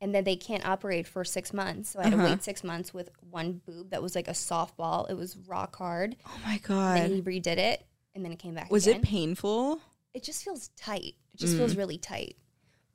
and 0.01 0.13
then 0.13 0.23
they 0.23 0.35
can't 0.35 0.65
operate 0.67 1.07
for 1.07 1.23
six 1.23 1.53
months. 1.53 1.89
So 1.91 1.99
I 1.99 2.03
had 2.05 2.13
Uh-huh. 2.13 2.23
to 2.25 2.29
wait 2.33 2.43
six 2.43 2.63
months 2.63 2.93
with 2.93 3.09
one 3.31 3.61
boob 3.65 3.89
that 3.91 4.01
was 4.01 4.15
like 4.15 4.27
a 4.27 4.31
softball. 4.31 5.09
It 5.09 5.15
was 5.15 5.37
rock 5.47 5.75
hard. 5.77 6.15
Oh 6.25 6.39
my 6.45 6.57
god! 6.59 6.97
Then 6.97 7.11
he 7.13 7.21
redid 7.21 7.57
it, 7.57 7.85
and 8.15 8.23
then 8.23 8.31
it 8.31 8.39
came 8.39 8.53
back. 8.55 8.71
Was 8.71 8.87
again. 8.87 9.01
it 9.01 9.03
painful? 9.03 9.81
It 10.13 10.23
just 10.23 10.43
feels 10.43 10.69
tight. 10.77 11.15
It 11.33 11.37
just 11.37 11.55
feels 11.57 11.73
Mm. 11.75 11.77
really 11.77 11.97
tight. 11.97 12.35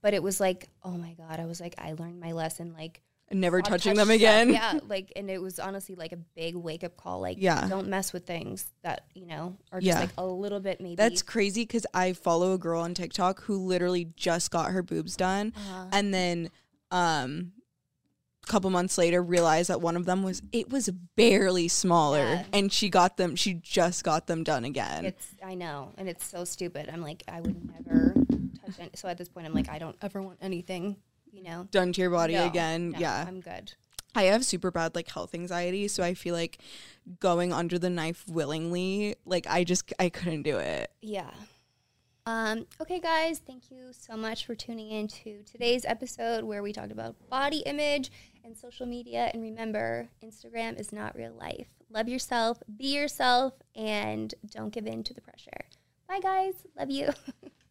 But 0.00 0.14
it 0.14 0.22
was 0.22 0.40
like, 0.40 0.68
oh 0.82 0.92
my 0.96 1.12
god! 1.12 1.38
I 1.40 1.46
was 1.46 1.60
like, 1.60 1.74
I 1.78 1.92
learned 1.92 2.18
my 2.20 2.32
lesson. 2.32 2.72
Like 2.76 3.02
Never 3.30 3.62
touching 3.62 3.94
touch 3.94 3.96
them 3.96 4.06
stuff. 4.08 4.16
again. 4.16 4.50
Yeah, 4.52 4.80
like, 4.88 5.10
and 5.16 5.30
it 5.30 5.40
was 5.40 5.58
honestly 5.58 5.94
like 5.94 6.12
a 6.12 6.16
big 6.18 6.54
wake 6.54 6.84
up 6.84 6.96
call. 6.98 7.20
Like, 7.20 7.38
Yeah. 7.40 7.66
don't 7.66 7.88
mess 7.88 8.12
with 8.12 8.26
things 8.26 8.66
that 8.82 9.06
you 9.14 9.26
know 9.26 9.56
are 9.70 9.80
just 9.80 9.86
Yeah. 9.86 10.00
like 10.00 10.10
a 10.18 10.26
little 10.26 10.60
bit 10.60 10.80
maybe. 10.82 10.96
That's 10.96 11.22
crazy 11.22 11.62
because 11.62 11.86
I 11.94 12.12
follow 12.12 12.52
a 12.52 12.58
girl 12.58 12.80
on 12.82 12.92
TikTok 12.94 13.42
who 13.44 13.56
literally 13.56 14.08
just 14.16 14.50
got 14.50 14.72
her 14.72 14.82
boobs 14.82 15.16
done, 15.16 15.52
Uh-huh. 15.56 15.86
and 15.92 16.12
then 16.12 16.50
um, 16.92 17.52
a 18.44 18.46
couple 18.50 18.70
months 18.70 18.98
later 18.98 19.22
realized 19.22 19.70
that 19.70 19.80
one 19.80 19.96
of 19.96 20.04
them 20.04 20.22
was 20.22 20.42
it 20.52 20.70
was 20.70 20.88
barely 21.16 21.68
smaller, 21.68 22.18
Yeah. 22.18 22.44
and 22.52 22.72
she 22.72 22.88
got 22.90 23.16
them. 23.16 23.34
She 23.36 23.54
just 23.54 24.04
got 24.04 24.26
them 24.26 24.44
done 24.44 24.64
again. 24.64 25.04
It's 25.06 25.28
I 25.44 25.54
know, 25.54 25.92
and 25.96 26.08
it's 26.08 26.24
so 26.24 26.44
stupid. 26.44 26.88
I'm 26.92 27.00
like, 27.02 27.22
I 27.28 27.40
would 27.40 27.56
never 27.72 28.14
touch 28.64 28.78
it. 28.78 28.96
So 28.98 29.08
at 29.08 29.16
this 29.18 29.28
point, 29.28 29.46
I'm 29.46 29.54
like, 29.54 29.68
I 29.68 29.78
don't 29.78 29.96
ever 30.02 30.20
want 30.22 30.38
anything. 30.42 30.96
You 31.32 31.42
know, 31.44 31.66
done 31.70 31.92
to 31.94 32.00
your 32.00 32.10
body 32.10 32.34
No, 32.34 32.46
again. 32.46 32.90
no, 32.90 32.98
yeah. 32.98 33.24
I'm 33.26 33.40
good. 33.40 33.72
I 34.14 34.24
have 34.24 34.44
super 34.44 34.70
bad 34.70 34.94
like 34.94 35.08
health 35.08 35.34
anxiety, 35.34 35.88
so 35.88 36.02
I 36.02 36.12
feel 36.12 36.34
like 36.34 36.58
going 37.20 37.52
under 37.54 37.78
the 37.78 37.88
knife 37.88 38.24
willingly, 38.28 39.16
like 39.24 39.46
I 39.48 39.64
just 39.64 39.90
I 39.98 40.10
couldn't 40.10 40.42
do 40.42 40.58
it. 40.58 40.90
Yeah. 41.00 41.30
Um, 42.24 42.66
okay, 42.80 43.00
guys, 43.00 43.40
thank 43.44 43.70
you 43.70 43.88
so 43.90 44.16
much 44.16 44.46
for 44.46 44.54
tuning 44.54 44.90
in 44.90 45.08
to 45.08 45.42
today's 45.42 45.84
episode 45.84 46.44
where 46.44 46.62
we 46.62 46.72
talked 46.72 46.92
about 46.92 47.16
body 47.28 47.58
image 47.66 48.12
and 48.44 48.56
social 48.56 48.86
media. 48.86 49.30
And 49.34 49.42
remember, 49.42 50.08
Instagram 50.24 50.78
is 50.78 50.92
not 50.92 51.16
real 51.16 51.32
life. 51.32 51.66
Love 51.90 52.08
yourself, 52.08 52.62
be 52.78 52.94
yourself, 52.94 53.54
and 53.74 54.32
don't 54.50 54.72
give 54.72 54.86
in 54.86 55.02
to 55.02 55.14
the 55.14 55.20
pressure. 55.20 55.66
Bye, 56.08 56.20
guys. 56.20 56.54
Love 56.78 56.90
you. 56.90 57.10